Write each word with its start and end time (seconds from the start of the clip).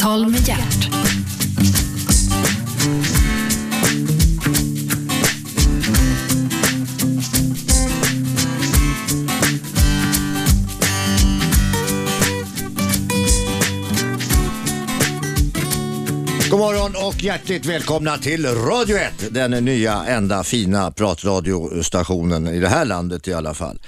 Samtal 0.00 0.30
med 0.30 0.48
hjärt. 0.48 0.90
God 16.50 16.58
morgon 16.58 16.94
och 16.96 17.22
hjärtligt 17.22 17.66
välkomna 17.66 18.18
till 18.18 18.46
Radio 18.46 18.96
1, 18.96 19.12
den 19.30 19.50
nya 19.50 20.04
enda 20.04 20.44
fina 20.44 20.90
pratradiostationen 20.90 22.46
i 22.46 22.60
det 22.60 22.68
här 22.68 22.84
landet 22.84 23.28
i 23.28 23.32
alla 23.32 23.54
fall. 23.54 23.78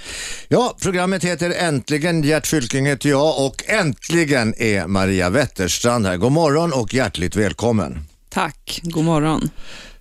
Ja, 0.53 0.75
programmet 0.81 1.23
heter 1.23 1.49
Äntligen, 1.49 2.23
Gert 2.23 2.47
Fylking 2.47 2.85
heter 2.85 3.09
jag 3.09 3.45
och 3.45 3.63
äntligen 3.67 4.53
är 4.57 4.87
Maria 4.87 5.29
Wetterstrand 5.29 6.05
här. 6.05 6.17
God 6.17 6.31
morgon 6.31 6.73
och 6.73 6.93
hjärtligt 6.93 7.35
välkommen. 7.35 7.99
Tack, 8.29 8.79
god 8.83 9.03
morgon. 9.03 9.49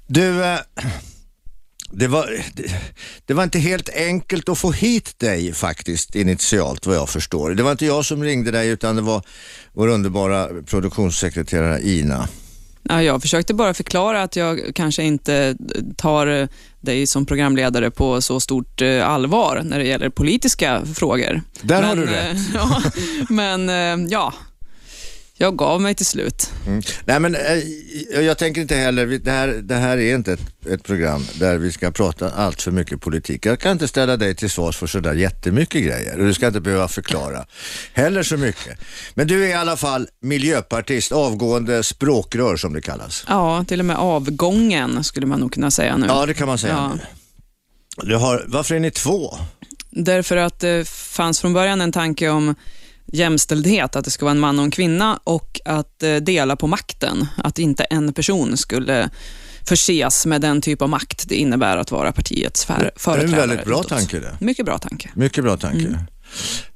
Du, 0.07 0.45
eh, 0.45 0.59
det 1.91 2.09
var, 2.09 2.45
det, 2.55 2.75
det 3.27 3.35
var 3.35 3.45
inte 3.45 3.59
helt 3.59 3.89
enkelt 3.89 4.49
att 4.49 4.59
få 4.59 4.73
hit 4.73 5.19
dig 5.19 5.53
faktiskt 5.53 6.15
initialt 6.15 6.87
vad 6.87 6.97
jag 6.97 7.09
förstår. 7.09 7.51
Det 7.51 7.63
var 7.63 7.73
inte 7.73 7.87
jag 7.87 8.05
som 8.05 8.23
ringde 8.23 8.51
dig 8.51 8.69
utan 8.69 8.97
det 8.97 9.03
var 9.03 9.23
vår 9.73 9.89
underbara 9.89 10.49
produktionssekreterare 10.63 11.81
Ina. 11.81 12.29
Ja, 12.83 13.03
jag 13.03 13.23
försökte 13.23 13.55
bara 13.55 13.75
förklara 13.75 14.23
att 14.23 14.37
jag 14.37 14.61
kanske 14.75 15.03
inte 15.03 15.57
tar 15.97 16.49
dig 16.81 17.07
som 17.07 17.27
programledare 17.27 17.91
på 17.91 18.21
så 18.21 18.41
stort 18.41 18.83
eh, 18.83 19.09
allvar 19.09 19.61
när 19.65 19.79
det 19.79 19.85
gäller 19.85 20.09
politiska 20.09 20.83
frågor. 20.95 21.43
Där 21.63 21.83
har 21.83 21.97
Men, 21.97 22.07
du 22.07 22.15
eh, 22.15 22.29
rätt. 22.29 22.39
Ja, 22.55 22.83
men 23.29 23.69
eh, 23.69 24.07
ja, 24.11 24.33
jag 25.43 25.57
gav 25.57 25.81
mig 25.81 25.95
till 25.95 26.07
slut. 26.07 26.51
Mm. 26.67 26.83
Nej 27.05 27.21
men 27.21 27.35
eh, 27.35 28.21
jag 28.21 28.39
tänker 28.39 28.61
inte 28.61 28.75
heller, 28.77 29.07
det 29.07 29.31
här, 29.31 29.49
det 29.49 29.75
här 29.75 29.99
är 29.99 30.15
inte 30.15 30.33
ett, 30.33 30.67
ett 30.67 30.85
program 30.85 31.25
där 31.35 31.57
vi 31.59 31.73
ska 31.73 31.91
prata 31.91 32.31
allt 32.31 32.63
för 32.63 32.71
mycket 32.71 33.01
politik. 33.01 33.47
Jag 33.47 33.61
kan 33.61 33.73
inte 33.73 33.89
ställa 33.89 34.17
dig 34.17 34.35
till 34.35 34.51
svars 34.51 34.77
för 34.77 34.87
sådär 34.87 35.15
jättemycket 35.15 35.83
grejer 35.85 36.19
och 36.19 36.27
du 36.27 36.35
ska 36.35 36.47
inte 36.47 36.61
behöva 36.61 36.89
förklara 36.89 37.47
heller 37.93 38.23
så 38.23 38.37
mycket. 38.37 38.79
Men 39.15 39.27
du 39.27 39.45
är 39.45 39.49
i 39.49 39.53
alla 39.55 39.77
fall 39.77 40.09
miljöpartist, 40.23 41.13
avgående 41.13 41.83
språkrör 41.83 42.57
som 42.57 42.73
det 42.73 42.81
kallas. 42.81 43.25
Ja, 43.29 43.65
till 43.69 43.81
och 43.81 43.87
med 43.87 43.97
avgången 43.97 45.05
skulle 45.05 45.27
man 45.27 45.41
nog 45.41 45.53
kunna 45.53 45.71
säga 45.71 45.97
nu. 45.97 46.07
Ja 46.07 46.27
det 46.27 46.35
kan 46.35 46.49
man 46.49 46.59
säga 46.59 46.73
Ja. 46.73 46.95
nu. 46.95 47.01
Du 48.09 48.17
har, 48.17 48.45
varför 48.49 48.75
är 48.75 48.81
ni 48.81 48.91
två? 48.91 49.39
Därför 49.91 50.37
att 50.37 50.61
det 50.61 50.89
fanns 50.89 51.41
från 51.41 51.53
början 51.53 51.81
en 51.81 51.93
tanke 51.93 52.29
om 52.29 52.55
jämställdhet, 53.13 53.97
att 53.97 54.05
det 54.05 54.11
ska 54.11 54.25
vara 54.25 54.31
en 54.31 54.41
man 54.41 54.59
och 54.59 54.65
en 54.65 54.71
kvinna 54.71 55.21
och 55.25 55.61
att 55.65 56.03
eh, 56.03 56.17
dela 56.17 56.57
på 56.57 56.67
makten. 56.67 57.27
Att 57.37 57.59
inte 57.59 57.85
en 57.85 58.13
person 58.13 58.57
skulle 58.57 59.11
förses 59.69 60.27
med 60.27 60.41
den 60.41 60.61
typ 60.61 60.83
av 60.83 60.89
makt 60.89 61.29
det 61.29 61.35
innebär 61.35 61.77
att 61.77 61.91
vara 61.91 62.13
partiets 62.13 62.65
för, 62.65 62.79
Det 62.79 62.85
är 62.85 62.93
företrädare. 62.97 63.43
en 63.43 63.49
väldigt 63.49 63.67
bra 63.67 63.83
tanke 63.83 64.19
det. 64.21 64.37
Mycket 64.41 64.67
bra 64.67 64.79
tanke. 64.79 65.11
Mycket 65.15 65.45
bra 65.45 65.57
tanke. 65.57 65.87
Mm. 65.87 65.99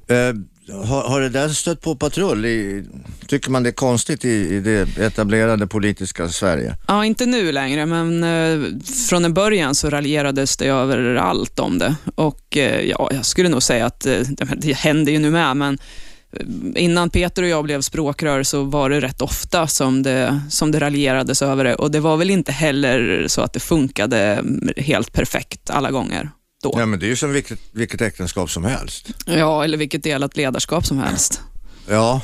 Eh, 0.08 0.42
har, 0.84 1.02
har 1.08 1.20
det 1.20 1.28
där 1.28 1.48
stött 1.48 1.80
på 1.80 1.96
patrull? 1.96 2.44
I, 2.44 2.84
tycker 3.26 3.50
man 3.50 3.62
det 3.62 3.70
är 3.70 3.72
konstigt 3.72 4.24
i, 4.24 4.28
i 4.28 4.60
det 4.60 4.98
etablerade 4.98 5.66
politiska 5.66 6.28
Sverige? 6.28 6.76
Ja, 6.88 7.04
inte 7.04 7.26
nu 7.26 7.52
längre, 7.52 7.86
men 7.86 8.24
eh, 8.24 8.68
från 9.08 9.24
en 9.24 9.34
början 9.34 9.74
så 9.74 9.90
raljerades 9.90 10.56
det 10.56 10.66
överallt 10.66 11.58
om 11.58 11.78
det. 11.78 11.94
Och 12.14 12.56
eh, 12.56 12.80
ja, 12.80 13.10
jag 13.12 13.26
skulle 13.26 13.48
nog 13.48 13.62
säga 13.62 13.86
att 13.86 14.06
eh, 14.06 14.18
det 14.56 14.72
händer 14.72 15.12
ju 15.12 15.18
nu 15.18 15.30
med, 15.30 15.56
men 15.56 15.78
innan 16.74 17.10
Peter 17.10 17.42
och 17.42 17.48
jag 17.48 17.64
blev 17.64 17.80
språkrör 17.80 18.42
så 18.42 18.62
var 18.62 18.90
det 18.90 19.00
rätt 19.00 19.20
ofta 19.20 19.66
som 19.66 20.02
det, 20.02 20.40
som 20.50 20.70
det 20.72 20.80
raljerades 20.80 21.42
över 21.42 21.64
det. 21.64 21.74
Och 21.74 21.90
det 21.90 22.00
var 22.00 22.16
väl 22.16 22.30
inte 22.30 22.52
heller 22.52 23.24
så 23.28 23.40
att 23.40 23.52
det 23.52 23.60
funkade 23.60 24.44
helt 24.76 25.12
perfekt 25.12 25.70
alla 25.70 25.90
gånger 25.90 26.30
då. 26.62 26.74
Ja 26.78 26.86
men 26.86 26.98
det 26.98 27.06
är 27.06 27.08
ju 27.08 27.16
som 27.16 27.32
vilket, 27.32 27.58
vilket 27.72 28.00
äktenskap 28.00 28.50
som 28.50 28.64
helst. 28.64 29.08
Ja, 29.26 29.64
eller 29.64 29.78
vilket 29.78 30.02
delat 30.02 30.36
ledarskap 30.36 30.86
som 30.86 30.98
helst. 30.98 31.40
Ja, 31.88 32.20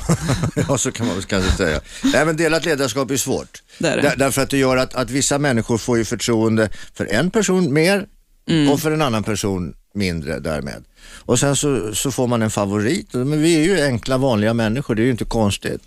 ja 0.67 0.77
så 0.77 0.91
kan 0.91 1.05
man 1.05 1.15
väl 1.15 1.23
kanske 1.23 1.51
säga. 1.51 1.81
Nej 2.03 2.25
men 2.25 2.37
delat 2.37 2.65
ledarskap 2.65 3.11
är 3.11 3.17
svårt. 3.17 3.63
Det 3.79 3.87
är 3.87 3.95
det. 3.95 4.01
Där, 4.01 4.15
därför 4.15 4.41
att 4.41 4.49
det 4.49 4.57
gör 4.57 4.77
att, 4.77 4.95
att 4.95 5.09
vissa 5.09 5.39
människor 5.39 5.77
får 5.77 5.97
ju 5.97 6.05
förtroende 6.05 6.69
för 6.93 7.05
en 7.05 7.31
person 7.31 7.73
mer 7.73 8.05
Mm. 8.49 8.69
och 8.69 8.79
för 8.79 8.91
en 8.91 9.01
annan 9.01 9.23
person 9.23 9.73
mindre 9.93 10.39
därmed. 10.39 10.83
Och 11.25 11.39
sen 11.39 11.55
så, 11.55 11.95
så 11.95 12.11
får 12.11 12.27
man 12.27 12.41
en 12.41 12.51
favorit. 12.51 13.13
Men 13.13 13.41
vi 13.41 13.55
är 13.55 13.63
ju 13.63 13.85
enkla 13.85 14.17
vanliga 14.17 14.53
människor, 14.53 14.95
det 14.95 15.01
är 15.01 15.05
ju 15.05 15.11
inte 15.11 15.25
konstigt. 15.25 15.81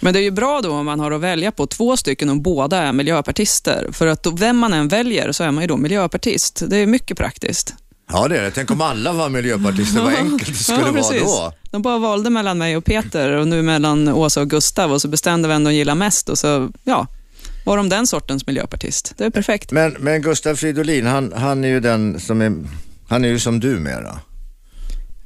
Men 0.00 0.12
det 0.12 0.20
är 0.20 0.22
ju 0.22 0.30
bra 0.30 0.60
då 0.60 0.70
om 0.72 0.86
man 0.86 1.00
har 1.00 1.10
att 1.10 1.20
välja 1.20 1.52
på 1.52 1.66
två 1.66 1.96
stycken 1.96 2.28
och 2.28 2.36
båda 2.36 2.78
är 2.78 2.92
miljöpartister. 2.92 3.88
För 3.92 4.06
att 4.06 4.22
då, 4.22 4.30
vem 4.30 4.56
man 4.56 4.72
än 4.72 4.88
väljer 4.88 5.32
så 5.32 5.44
är 5.44 5.50
man 5.50 5.62
ju 5.62 5.68
då 5.68 5.76
miljöpartist. 5.76 6.62
Det 6.66 6.76
är 6.76 6.86
mycket 6.86 7.18
praktiskt. 7.18 7.74
Ja 8.12 8.28
det 8.28 8.38
är 8.38 8.42
det. 8.42 8.50
Tänk 8.50 8.70
om 8.70 8.80
alla 8.80 9.12
var 9.12 9.28
miljöpartister, 9.28 10.00
vad 10.00 10.14
enkelt 10.18 10.58
det 10.58 10.64
skulle 10.64 10.80
Ja, 10.80 10.92
vara 10.92 11.50
då. 11.50 11.52
De 11.70 11.82
bara 11.82 11.98
valde 11.98 12.30
mellan 12.30 12.58
mig 12.58 12.76
och 12.76 12.84
Peter 12.84 13.30
och 13.30 13.48
nu 13.48 13.62
mellan 13.62 14.08
Åsa 14.08 14.40
och 14.40 14.50
Gustav 14.50 14.92
och 14.92 15.02
så 15.02 15.08
bestämde 15.08 15.48
vem 15.48 15.64
de 15.64 15.74
gillar 15.74 15.94
mest 15.94 16.28
och 16.28 16.38
så, 16.38 16.70
ja, 16.84 17.06
var 17.64 17.76
de 17.76 17.88
den 17.88 18.06
sortens 18.06 18.46
miljöpartist. 18.46 19.14
Det 19.16 19.24
är 19.24 19.30
perfekt. 19.30 19.72
Men, 19.72 19.96
men 19.98 20.22
Gustav 20.22 20.54
Fridolin, 20.54 21.06
han, 21.06 21.32
han 21.36 21.64
är 21.64 21.68
ju 21.68 21.80
den 21.80 22.20
som 22.20 22.40
är, 22.40 22.52
han 23.12 23.24
är 23.24 23.28
ju 23.28 23.38
som 23.38 23.60
du 23.60 23.78
mera. 23.78 24.20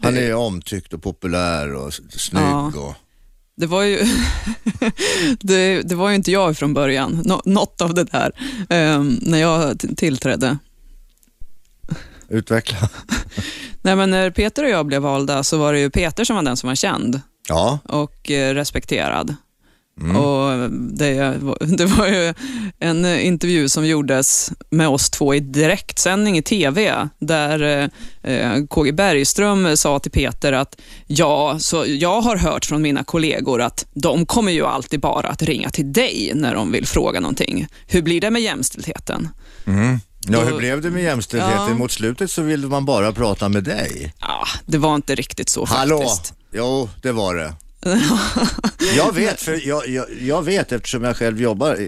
Han 0.02 0.16
är 0.16 0.22
ju 0.22 0.34
omtyckt 0.34 0.92
och 0.92 1.02
populär 1.02 1.74
och 1.74 1.94
snygg 1.94 2.42
Ja. 2.42 2.72
och... 2.76 2.94
Det 3.56 3.66
var 3.66 3.82
ju, 3.82 3.98
det, 5.41 5.82
det 5.82 5.94
var 5.94 6.08
ju 6.08 6.14
inte 6.14 6.32
jag 6.32 6.56
från 6.56 6.75
början, 6.75 7.22
Nå, 7.25 7.42
något 7.44 7.80
av 7.80 7.94
det 7.94 8.04
där, 8.04 8.32
ehm, 8.69 9.19
när 9.22 9.38
jag 9.38 9.78
tillträdde. 9.96 10.58
Utveckla. 12.28 12.88
Nej, 13.82 13.96
men 13.96 14.10
när 14.10 14.30
Peter 14.30 14.64
och 14.64 14.70
jag 14.70 14.86
blev 14.86 15.02
valda 15.02 15.42
så 15.42 15.58
var 15.58 15.72
det 15.72 15.80
ju 15.80 15.91
Peter 15.91 16.25
som 16.25 16.36
var 16.36 16.42
den 16.42 16.56
som 16.56 16.69
var 16.69 16.75
känd. 16.75 17.20
Ja, 17.48 17.78
och 17.84 18.30
eh, 18.30 18.54
respekterad. 18.54 19.36
Mm. 20.00 20.16
Och 20.16 20.70
det, 20.70 21.38
var- 21.42 21.76
det 21.76 21.86
var 21.86 22.06
ju 22.06 22.34
en 22.78 23.06
intervju 23.20 23.68
som 23.68 23.86
gjordes 23.86 24.52
med 24.70 24.88
oss 24.88 25.10
två 25.10 25.34
i 25.34 25.40
direktsändning 25.40 26.38
i 26.38 26.42
TV, 26.42 27.08
där 27.18 27.90
eh, 28.22 28.64
KG 28.70 28.92
Bergström 28.92 29.76
sa 29.76 29.98
till 29.98 30.10
Peter 30.10 30.52
att 30.52 30.76
ja, 31.06 31.56
så 31.58 31.84
jag 31.86 32.20
har 32.20 32.36
hört 32.36 32.64
från 32.64 32.82
mina 32.82 33.04
kollegor 33.04 33.60
att 33.62 33.86
de 33.94 34.26
kommer 34.26 34.52
ju 34.52 34.66
alltid 34.66 35.00
bara 35.00 35.28
att 35.28 35.42
ringa 35.42 35.70
till 35.70 35.92
dig 35.92 36.32
när 36.34 36.54
de 36.54 36.72
vill 36.72 36.86
fråga 36.86 37.20
någonting. 37.20 37.66
Hur 37.86 38.02
blir 38.02 38.20
det 38.20 38.30
med 38.30 38.42
jämställdheten? 38.42 39.28
mm. 39.66 39.98
ja 40.28 40.40
hur 40.40 40.56
blev 40.58 40.80
det 40.82 40.90
med 40.90 41.02
jämställdheten? 41.02 41.68
Ja. 41.68 41.74
Mot 41.74 41.92
slutet 41.92 42.30
så 42.30 42.42
ville 42.42 42.66
man 42.66 42.84
bara 42.84 43.12
prata 43.12 43.48
med 43.48 43.64
dig. 43.64 44.12
Ja, 44.20 44.44
det 44.66 44.78
var 44.78 44.94
inte 44.94 45.14
riktigt 45.14 45.48
så 45.48 45.64
Hallå? 45.64 45.98
faktiskt. 45.98 46.34
Jo, 46.52 46.88
det 47.02 47.12
var 47.12 47.34
det. 47.34 47.54
Jag 48.97 49.14
vet, 49.14 49.41
för 49.41 49.69
jag, 49.69 49.88
jag, 49.88 50.06
jag 50.20 50.42
vet 50.42 50.72
eftersom 50.72 51.04
jag 51.04 51.16
själv 51.16 51.41
jobbar 51.41 51.78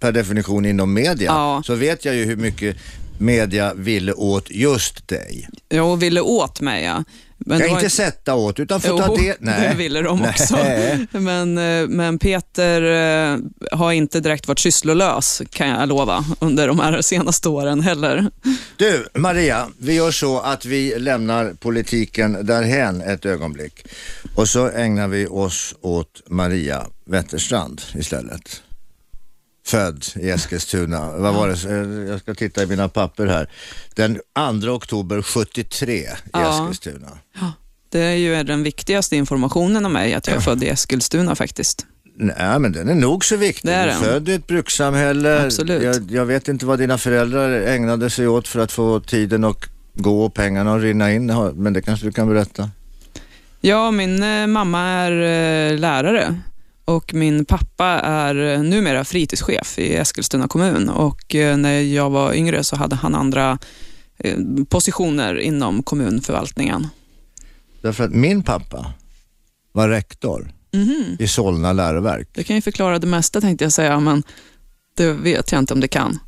per 0.00 0.12
definition 0.12 0.66
inom 0.66 0.92
media, 0.94 1.30
Ja. 1.30 1.62
så 1.66 1.74
vet 1.74 2.04
jag 2.04 2.14
ju 2.14 2.24
hur 2.24 2.36
mycket 2.36 2.76
media 3.18 3.74
ville 3.74 4.12
åt 4.12 4.50
just 4.50 5.08
dig. 5.08 5.48
Jag 5.68 5.96
ville 5.96 6.20
åt 6.20 6.60
mig, 6.60 6.84
ja. 6.84 7.04
Men 7.46 7.58
Jag 7.58 7.68
det 7.68 7.72
var 7.72 7.80
inte 7.80 7.90
sätta 7.90 8.34
åt, 8.34 8.60
utan 8.60 8.80
få 8.80 8.98
ta 8.98 9.04
Jo, 9.08 9.16
del... 9.16 9.36
det 9.40 9.74
ville 9.76 10.02
de 10.02 10.22
också. 10.22 10.56
Nej. 10.56 11.06
Men, 11.12 11.58
eh, 11.58 11.88
men 11.88 12.18
Peter 12.18 12.82
eh, 12.82 13.38
har 13.72 13.92
inte 13.92 14.20
direkt 14.20 14.48
varit 14.48 14.58
sysslolös, 14.58 15.42
kan 15.50 15.68
jag 15.68 15.88
lova, 15.88 16.24
under 16.40 16.68
de 16.68 16.78
här 16.80 17.02
senaste 17.02 17.48
åren 17.48 17.80
heller. 17.80 18.30
Du, 18.76 19.06
Maria, 19.14 19.68
vi 19.78 19.94
gör 19.94 20.10
så 20.10 20.40
att 20.40 20.64
vi 20.64 20.98
lämnar 20.98 21.52
politiken 21.52 22.46
därhen 22.46 23.00
ett 23.00 23.26
ögonblick 23.26 23.86
och 24.34 24.48
så 24.48 24.70
ägnar 24.70 25.08
vi 25.08 25.26
oss 25.26 25.74
åt 25.80 26.22
Maria 26.26 26.86
Wetterstrand 27.04 27.82
istället. 27.94 28.62
Född 29.70 30.04
i 30.16 30.30
Eskilstuna. 30.30 31.10
Vad 31.16 31.34
var 31.34 31.48
det? 31.48 31.70
Eh, 31.70 32.10
Jag 32.10 32.20
ska 32.20 32.34
titta 32.34 32.62
i 32.62 32.66
mina 32.66 32.88
papper 32.88 33.26
här. 33.26 33.48
Den 33.94 34.18
2 34.62 34.70
oktober 34.70 35.22
73 35.22 35.94
i 35.94 36.06
Ja. 36.32 36.62
Eskilstuna. 36.64 37.08
Det 37.88 38.00
är 38.00 38.14
ju 38.14 38.42
den 38.42 38.62
viktigaste 38.62 39.16
informationen 39.16 39.86
om 39.86 39.92
mig, 39.92 40.14
att 40.14 40.26
jag 40.26 40.36
är 40.36 40.40
född 40.40 40.62
i 40.62 40.68
Eskilstuna 40.68 41.34
faktiskt. 41.34 41.86
Nej, 42.16 42.58
men 42.58 42.72
den 42.72 42.88
är 42.88 42.94
nog 42.94 43.24
så 43.24 43.36
viktig. 43.36 43.70
Du 43.70 43.92
född 44.04 44.28
i 44.28 44.34
ett 44.34 44.46
brukssamhälle. 44.46 45.44
Absolut. 45.44 45.82
Jag, 45.82 46.10
jag 46.10 46.24
vet 46.26 46.48
inte 46.48 46.66
vad 46.66 46.78
dina 46.78 46.98
föräldrar 46.98 47.50
ägnade 47.60 48.10
sig 48.10 48.28
åt 48.28 48.48
för 48.48 48.60
att 48.60 48.72
få 48.72 49.00
tiden 49.00 49.44
att 49.44 49.64
gå 49.94 50.24
och 50.24 50.34
pengarna 50.34 50.74
att 50.74 50.82
rinna 50.82 51.12
in, 51.12 51.26
men 51.54 51.72
det 51.72 51.82
kanske 51.82 52.06
du 52.06 52.12
kan 52.12 52.28
berätta. 52.28 52.70
Ja, 53.60 53.90
min 53.90 54.22
eh, 54.22 54.46
mamma 54.46 54.80
är 54.80 55.12
eh, 55.12 55.78
lärare 55.78 56.40
och 56.90 57.14
min 57.14 57.44
pappa 57.44 57.86
är 58.00 58.34
eh, 58.54 58.62
numera 58.62 59.04
fritidschef 59.04 59.78
i 59.78 59.94
Eskilstuna 59.96 60.48
kommun 60.48 60.88
och 60.88 61.34
eh, 61.34 61.56
när 61.56 61.80
jag 61.80 62.10
var 62.10 62.34
yngre 62.34 62.64
så 62.64 62.76
hade 62.76 62.96
han 62.96 63.14
andra 63.14 63.58
eh, 64.18 64.36
positioner 64.68 65.38
inom 65.38 65.82
kommunförvaltningen. 65.82 66.86
Därför 67.82 68.04
att 68.04 68.12
min 68.14 68.42
pappa 68.42 68.92
var 69.72 69.88
rektor 69.88 70.52
Mhm. 70.72 71.16
i 71.18 71.28
Solna 71.28 71.72
läroverk. 71.72 72.28
Det 72.32 72.44
kan 72.44 72.56
ju 72.56 72.62
förklara 72.62 72.98
det 72.98 73.06
mesta 73.06 73.40
tänkte 73.40 73.64
jag 73.64 73.72
säga, 73.72 74.00
men 74.00 74.22
det 74.96 75.12
vet 75.12 75.52
jag 75.52 75.58
inte 75.58 75.74
om 75.74 75.80
det 75.80 75.88
kan. 75.88 76.18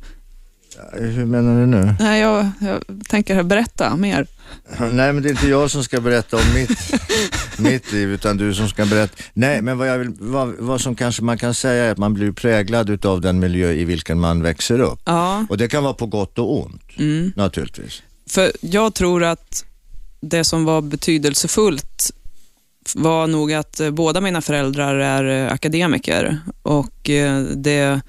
Hur 0.93 1.25
menar 1.25 1.59
du 1.59 1.65
nu? 1.65 1.95
Nej, 1.99 2.21
jag, 2.21 2.49
jag 2.59 2.83
tänker 3.09 3.43
berätta 3.43 3.95
mer. 3.95 4.27
Nej, 4.79 5.13
men 5.13 5.23
det 5.23 5.29
är 5.29 5.31
inte 5.31 5.47
jag 5.47 5.71
som 5.71 5.83
ska 5.83 6.01
berätta 6.01 6.37
om 6.37 6.53
mitt, 6.53 6.93
mitt 7.57 7.91
liv, 7.91 8.09
utan 8.09 8.37
du 8.37 8.53
som 8.53 8.69
ska 8.69 8.85
berätta. 8.85 9.23
Nej, 9.33 9.61
men 9.61 9.77
vad, 9.77 9.87
jag 9.87 9.97
vill, 9.97 10.13
vad, 10.19 10.53
vad 10.59 10.81
som 10.81 10.95
kanske 10.95 11.23
man 11.23 11.37
kan 11.37 11.53
säga 11.53 11.83
är 11.83 11.91
att 11.91 11.97
man 11.97 12.13
blir 12.13 12.31
präglad 12.31 12.89
utav 12.89 13.21
den 13.21 13.39
miljö 13.39 13.71
i 13.71 13.85
vilken 13.85 14.19
man 14.19 14.41
växer 14.41 14.79
upp. 14.79 14.99
Ja, 15.05 15.45
Och 15.49 15.57
det 15.57 15.67
kan 15.67 15.83
vara 15.83 15.93
på 15.93 16.05
gott 16.05 16.39
och 16.39 16.63
ont, 16.65 16.97
mm. 16.97 17.33
naturligtvis. 17.35 18.03
för 18.29 18.51
jag 18.61 18.93
tror 18.93 19.23
att 19.23 19.65
det 20.19 20.43
som 20.43 20.65
var 20.65 20.81
betydelsefullt 20.81 22.11
var 22.95 23.27
nog 23.27 23.53
att 23.53 23.79
eh, 23.79 23.91
båda 23.91 24.21
mina 24.21 24.41
föräldrar 24.41 24.95
är 24.95 25.45
eh, 25.45 25.53
akademiker 25.53 26.39
och 26.61 27.09
eh, 27.09 27.41
det 27.41 28.01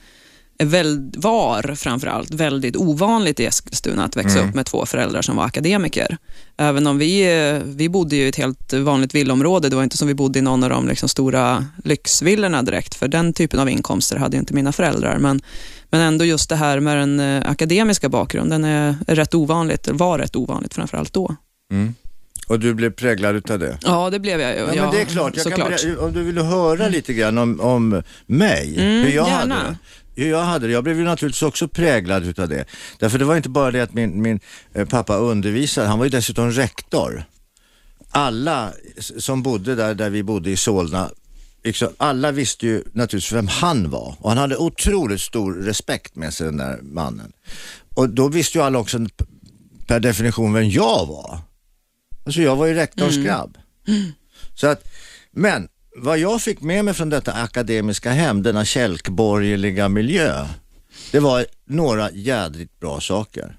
väl, 0.65 1.13
var 1.17 1.75
framförallt 1.75 2.35
väldigt 2.35 2.77
ovanligt 2.77 3.41
i 3.41 3.45
Eskilstuna 3.47 4.05
att 4.05 4.17
växa 4.17 4.39
Mm. 4.39 4.49
upp 4.49 4.55
med 4.55 4.67
två 4.67 4.87
föräldrar 4.87 5.23
som 5.23 5.37
var 5.37 5.45
akademiker. 5.45 6.17
Även 6.57 6.87
om 6.87 6.99
vi, 6.99 7.25
vi 7.65 7.89
bodde 7.89 8.17
i 8.17 8.29
ett 8.29 8.37
helt 8.37 8.73
vanligt 8.73 9.15
villaområde, 9.15 9.69
det 9.69 9.77
var 9.77 9.83
inte 9.83 9.97
som 9.97 10.09
vi 10.09 10.15
bodde 10.15 10.39
i 10.39 10.43
någon 10.43 10.65
av 10.65 10.71
de 10.71 10.89
liksom 10.89 11.09
stora 11.09 11.67
lyxvillorna 11.85 12.63
direkt, 12.63 12.95
för 12.95 13.09
den 13.09 13.33
typen 13.33 13.61
av 13.61 13.69
inkomster 13.69 14.17
hade 14.17 14.37
inte 14.37 14.55
mina 14.55 14.73
föräldrar. 14.73 15.19
Men, 15.19 15.41
men 15.91 16.01
ändå 16.01 16.25
just 16.25 16.49
det 16.49 16.57
här 16.57 16.81
med 16.81 16.97
den 16.97 17.21
eh, 17.21 17.51
akademiska 17.51 18.09
bakgrunden 18.09 18.65
är, 18.65 18.97
är 19.07 19.15
rätt 19.15 19.35
ovanligt, 19.35 19.89
var 19.93 20.19
rätt 20.19 20.37
ovanligt 20.37 20.75
framförallt 20.75 21.13
då. 21.13 21.37
Mm. 21.73 21.95
Och 22.47 22.61
du 22.61 22.75
blev 22.75 22.91
präglad 22.91 23.37
utav 23.37 23.59
det? 23.59 23.79
Ja, 23.83 24.11
det 24.11 24.19
blev 24.19 24.41
jag 24.41 24.51
ju. 24.53 24.59
Ja, 24.75 24.83
men 24.83 24.91
det 24.95 25.01
är 25.01 25.05
klart. 25.05 25.37
Jag 25.37 25.55
kan 25.57 25.99
om 25.99 26.13
du 26.13 26.23
vill 26.23 26.39
höra 26.39 26.89
lite 26.89 27.13
grann 27.15 27.39
om, 27.39 27.61
om 27.61 28.03
mig, 28.27 28.75
Mm, 28.79 29.03
hur 29.07 29.13
jag 29.17 29.29
gärna. 29.29 29.55
hade 29.55 29.77
jag 30.15 30.45
hade 30.45 30.67
det. 30.67 30.73
Jag 30.73 30.85
blev 30.85 30.99
ju 30.99 31.05
naturligtvis 31.05 31.43
också 31.43 31.69
präglad 31.69 32.27
utav 32.27 32.49
det. 32.49 32.65
Därför 32.99 33.19
det 33.19 33.25
var 33.25 33.37
inte 33.37 33.49
bara 33.49 33.71
det 33.71 33.81
att 33.81 33.95
min, 33.95 34.23
min 34.23 34.41
eh, 34.73 34.89
pappa 34.89 35.17
undervisade, 35.17 35.87
han 35.87 35.99
var 35.99 36.07
ju 36.07 36.11
dessutom 36.11 36.51
rektor. 36.51 37.25
Alla 38.11 38.73
som 38.99 39.43
bodde 39.43 39.75
där, 39.75 39.95
där 39.95 40.11
vi 40.11 40.23
bodde 40.23 40.51
i 40.51 40.57
Solna, 40.57 41.11
liksom, 41.65 41.89
alla 41.97 42.33
visste 42.33 42.67
ju 42.67 42.85
naturligtvis 42.93 43.33
vem 43.33 43.49
han 43.49 43.91
var 43.91 44.17
och 44.21 44.29
han 44.29 44.39
hade 44.39 44.57
otroligt 44.57 45.21
stor 45.21 45.55
respekt 45.55 46.17
med 46.17 46.35
sig 46.35 46.47
den 46.47 46.57
där 46.57 46.81
mannen. 46.83 47.33
Och 47.95 48.09
då 48.11 48.29
visste 48.29 48.59
ju 48.59 48.65
alla 48.65 48.79
också 48.79 49.07
per 49.87 50.01
definition 50.01 50.53
vem 50.53 50.71
jag 50.71 51.07
var. 51.07 51.39
Alltså 52.25 52.41
jag 52.43 52.57
var 52.57 52.67
ju 52.67 52.75
rektorns 52.75 53.17
grabb. 53.17 53.59
Så 54.55 54.67
att, 54.67 54.85
men 55.31 55.69
vad 55.97 56.19
jag 56.19 56.43
fick 56.43 56.61
med 56.61 56.85
mig 56.85 56.95
från 56.95 57.11
detta 57.11 57.33
akademiska 57.33 58.11
hem, 58.11 58.43
denna 58.43 58.65
kälkborgerliga 58.65 59.89
miljö, 59.89 60.47
det 61.13 61.21
var 61.21 61.47
några 61.67 62.11
jädrigt 62.11 62.81
bra 62.81 63.01
saker. 63.01 63.57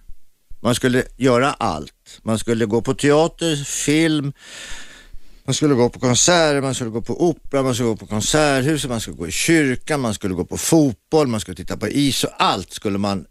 Man 0.61 0.75
skulle 0.75 1.03
göra 1.17 1.53
allt. 1.53 2.19
Man 2.23 2.39
skulle 2.39 2.65
gå 2.65 2.81
på 2.81 2.93
teater, 2.93 3.55
film, 3.63 4.33
man 5.45 5.53
skulle 5.53 5.73
gå 5.73 5.89
på 5.89 5.99
konserter, 5.99 6.61
man 6.61 6.75
skulle 6.75 6.89
gå 6.89 7.01
på 7.01 7.29
opera, 7.29 7.63
man 7.63 7.73
skulle 7.75 7.89
gå 7.89 7.95
på 7.95 8.05
konserthuset, 8.05 8.89
man 8.89 9.01
skulle 9.01 9.17
gå 9.17 9.27
i 9.27 9.31
kyrkan, 9.31 9.99
man 9.99 10.13
skulle 10.13 10.33
gå 10.33 10.45
på 10.45 10.57
fotboll, 10.57 11.27
man 11.27 11.39
skulle 11.39 11.55
titta 11.55 11.77
på 11.77 11.87
is 11.87 12.23
och 12.23 12.29
allt 12.37 12.73
skulle 12.73 12.97
man 12.97 13.25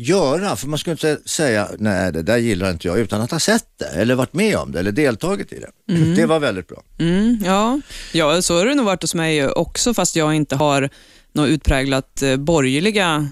göra. 0.00 0.56
För 0.56 0.66
man 0.66 0.78
skulle 0.78 0.92
inte 0.92 1.18
säga, 1.24 1.68
nej 1.78 2.12
det 2.12 2.22
där 2.22 2.36
gillar 2.36 2.70
inte 2.70 2.88
jag 2.88 2.98
utan 2.98 3.20
att 3.20 3.30
ha 3.30 3.38
sett 3.38 3.66
det 3.78 3.86
eller 3.86 4.14
varit 4.14 4.34
med 4.34 4.56
om 4.56 4.72
det 4.72 4.78
eller 4.78 4.92
deltagit 4.92 5.52
i 5.52 5.60
det. 5.60 5.70
Det 6.16 6.26
var 6.26 6.40
väldigt 6.40 6.68
bra. 6.68 6.82
Mm, 6.98 7.38
ja. 7.44 7.80
ja, 8.12 8.42
så 8.42 8.58
har 8.58 8.66
det 8.66 8.74
nog 8.74 8.86
varit 8.86 9.02
hos 9.02 9.14
mig 9.14 9.48
också, 9.48 9.94
fast 9.94 10.16
jag 10.16 10.34
inte 10.34 10.56
har 10.56 10.90
några 11.32 11.48
utpräglat 11.48 12.22
eh, 12.22 12.36
borgerliga 12.36 13.28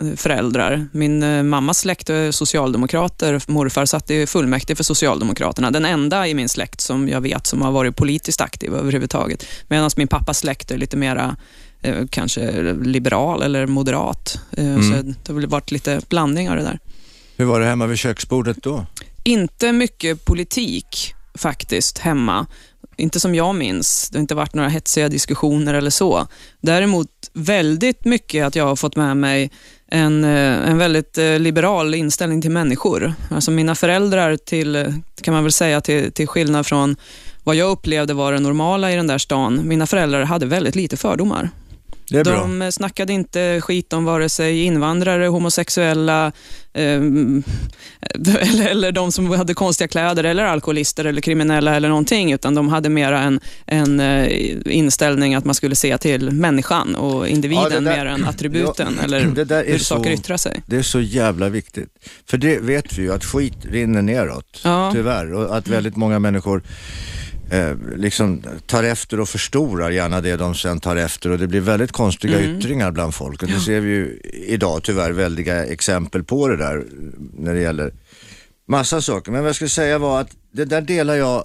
eh, 0.00 0.16
föräldrar. 0.16 0.86
Min 0.92 1.22
eh, 1.22 1.42
mammas 1.42 1.78
släkt 1.78 2.10
är 2.10 2.30
socialdemokrater, 2.30 3.42
morfar 3.46 3.86
satt 3.86 4.10
i 4.10 4.26
fullmäktige 4.26 4.76
för 4.76 4.84
Socialdemokraterna. 4.84 5.70
Den 5.70 5.84
enda 5.84 6.26
i 6.28 6.34
min 6.34 6.48
släkt 6.48 6.80
som 6.80 7.08
jag 7.08 7.20
vet 7.20 7.46
som 7.46 7.62
har 7.62 7.72
varit 7.72 7.96
politiskt 7.96 8.40
aktiv 8.40 8.74
överhuvudtaget. 8.74 9.46
Medan 9.68 9.90
min 9.96 10.08
pappas 10.08 10.38
släkt 10.38 10.70
är 10.70 10.78
lite 10.78 10.96
mera 10.96 11.36
eh, 11.82 12.06
kanske 12.10 12.62
liberal 12.72 13.42
eller 13.42 13.66
moderat. 13.66 14.40
Eh, 14.56 14.80
Så 14.80 15.02
det 15.24 15.32
har 15.32 15.46
varit 15.46 15.70
lite 15.70 16.00
blandning 16.08 16.50
av 16.50 16.56
det 16.56 16.62
där. 16.62 16.78
Hur 17.36 17.44
var 17.44 17.60
det 17.60 17.66
hemma 17.66 17.86
vid 17.86 17.98
köksbordet 17.98 18.62
då? 18.62 18.86
Inte 19.24 19.72
mycket 19.72 20.24
politik 20.24 21.14
faktiskt 21.34 21.98
hemma. 21.98 22.46
Inte 22.96 23.20
som 23.20 23.34
jag 23.34 23.54
minns. 23.54 24.08
Det 24.12 24.18
har 24.18 24.20
inte 24.20 24.34
varit 24.34 24.54
några 24.54 24.68
hetsiga 24.68 25.08
diskussioner 25.08 25.74
eller 25.74 25.90
så. 25.90 26.26
Däremot 26.60 27.08
väldigt 27.32 28.04
mycket 28.04 28.46
att 28.46 28.56
jag 28.56 28.64
har 28.66 28.76
fått 28.76 28.96
med 28.96 29.16
mig 29.16 29.50
en, 29.90 30.24
eh, 30.24 30.70
en 30.70 30.78
väldigt 30.78 31.16
liberal 31.16 31.94
inställning 31.94 32.42
till 32.42 32.50
människor. 32.50 33.14
Alltså 33.30 33.50
mina 33.50 33.74
föräldrar, 33.74 34.36
till, 34.36 34.94
kan 35.22 35.34
man 35.34 35.42
väl 35.42 35.52
säga 35.52 35.80
till, 35.80 36.12
till 36.12 36.26
skillnad 36.28 36.66
från 36.66 36.96
vad 37.44 37.56
jag 37.56 37.70
upplevde 37.70 38.14
var 38.14 38.32
det 38.32 38.38
normala 38.40 38.92
i 38.92 38.96
den 38.96 39.06
där 39.06 39.18
stan. 39.18 39.60
Mina 39.64 39.86
föräldrar 39.86 40.22
hade 40.24 40.46
väldigt 40.46 40.76
lite 40.76 40.96
fördomar. 40.96 41.50
Det 42.10 42.18
är 42.18 42.24
bra. 42.24 42.40
De 42.40 42.62
eh, 42.62 42.70
snackade 42.70 43.12
inte 43.12 43.60
skit 43.60 43.92
om 43.92 44.04
vare 44.04 44.28
sig 44.28 44.62
invandrare, 44.64 45.26
homosexuella 45.26 46.32
ehm, 46.72 47.42
eller, 48.40 48.68
eller 48.68 48.92
de 48.92 49.12
som 49.12 49.30
hade 49.30 49.54
konstiga 49.54 49.88
kläder 49.88 50.24
eller 50.24 50.44
alkoholister 50.44 51.04
eller 51.04 51.20
kriminella 51.20 51.76
eller 51.76 51.88
någonting, 51.88 52.32
utan 52.32 52.54
de 52.54 52.68
hade 52.68 52.88
mera 52.88 53.20
en, 53.20 53.40
en 53.66 54.00
eh, 54.00 54.28
inställning 54.66 55.34
att 55.34 55.44
man 55.44 55.54
skulle 55.54 55.76
se 55.76 55.98
till 55.98 56.30
människan 56.30 56.94
och 56.94 57.28
individen 57.28 57.62
Ja, 57.72 57.80
där- 57.80 57.96
mer 57.96 58.06
än 58.06 58.24
attributen 58.28 58.94
Ja, 58.98 59.04
eller 59.04 59.64
hur 59.64 59.78
så- 59.78 59.84
saker 59.84 60.10
yttrar 60.10 60.36
sig. 60.36 60.62
Det 60.66 60.76
är 60.76 60.82
så 60.82 61.00
jävla 61.00 61.48
viktigt. 61.48 61.88
För 62.30 62.38
det 62.38 62.58
vet 62.58 62.98
vi 62.98 63.02
ju 63.02 63.12
att 63.12 63.24
skit 63.24 63.54
rinner 63.70 64.02
neråt, 64.02 64.60
Ja. 64.64 64.90
tyvärr. 64.94 65.32
Och 65.34 65.56
att 65.56 65.68
väldigt 65.68 65.96
många 65.96 66.18
människor 66.18 66.62
eh, 67.50 67.76
liksom 67.96 68.42
tar 68.66 68.84
efter 68.84 69.20
och 69.20 69.28
förstorar 69.28 69.90
gärna 69.90 70.20
det 70.20 70.36
de 70.36 70.54
sen 70.54 70.80
tar 70.80 70.96
efter 70.96 71.30
och 71.30 71.38
det 71.38 71.46
blir 71.46 71.60
väldigt 71.60 71.92
konstiga 71.92 72.38
Mm. 72.38 72.58
yttringar 72.58 72.90
bland 72.90 73.14
folk. 73.14 73.42
Och 73.42 73.48
det 73.48 73.60
ser 73.60 73.80
vi 73.80 73.90
ju 73.90 74.20
idag 74.32 74.82
tyvärr 74.82 75.10
väldiga 75.10 75.64
exempel 75.66 76.24
på 76.24 76.48
det 76.48 76.56
där 76.56 76.84
när 77.38 77.54
det 77.54 77.60
gäller 77.60 77.92
massa 78.68 79.00
saker. 79.00 79.32
Men 79.32 79.40
vad 79.40 79.48
jag 79.48 79.56
skulle 79.56 79.68
säga 79.70 79.98
var 79.98 80.20
att 80.20 80.30
det 80.52 80.64
där 80.64 80.80
delar 80.80 81.14
jag, 81.14 81.44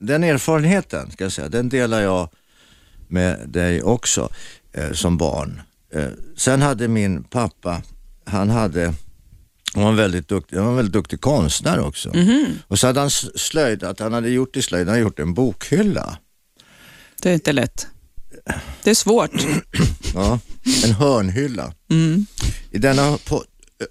den 0.00 0.24
erfarenheten 0.24 1.10
ska 1.10 1.24
jag 1.24 1.32
säga, 1.32 1.48
den 1.48 1.68
delar 1.68 2.00
jag 2.00 2.28
med 3.08 3.38
dig 3.48 3.82
också 3.82 4.28
eh, 4.72 4.92
som 4.92 5.16
barn. 5.16 5.60
Eh, 5.94 6.06
sen 6.36 6.62
hade 6.62 6.88
min 6.88 7.24
pappa, 7.24 7.82
han 8.24 8.50
hade, 8.50 8.94
han 9.74 9.82
var 9.82 9.90
en 9.90 9.96
väldigt 9.96 10.28
duktig, 10.28 10.56
han 10.56 10.64
var 10.64 10.72
en 10.72 10.76
väldigt 10.76 10.92
duktig 10.92 11.20
konstnär 11.20 11.80
också. 11.80 12.12
Och 12.68 12.78
så 12.78 12.86
hade 12.86 13.00
han 13.00 13.10
slöjdat, 13.10 14.00
han 14.00 14.12
hade 14.12 14.30
gjort 14.30 14.56
i 14.56 14.62
slöjd, 14.62 14.86
han 14.86 14.94
hade 14.94 15.02
gjort 15.02 15.18
en 15.18 15.34
bokhylla. 15.34 16.18
Det 17.22 17.30
är 17.30 17.34
inte 17.34 17.52
lätt. 17.52 17.86
Det 18.82 18.90
är 18.90 18.94
svårt. 18.94 19.30
Ja, 20.14 20.38
en 20.84 20.92
hörnhylla. 20.92 21.72
Mm. 21.90 22.26
I 22.70 22.78
denna, 22.78 23.18
på, 23.24 23.44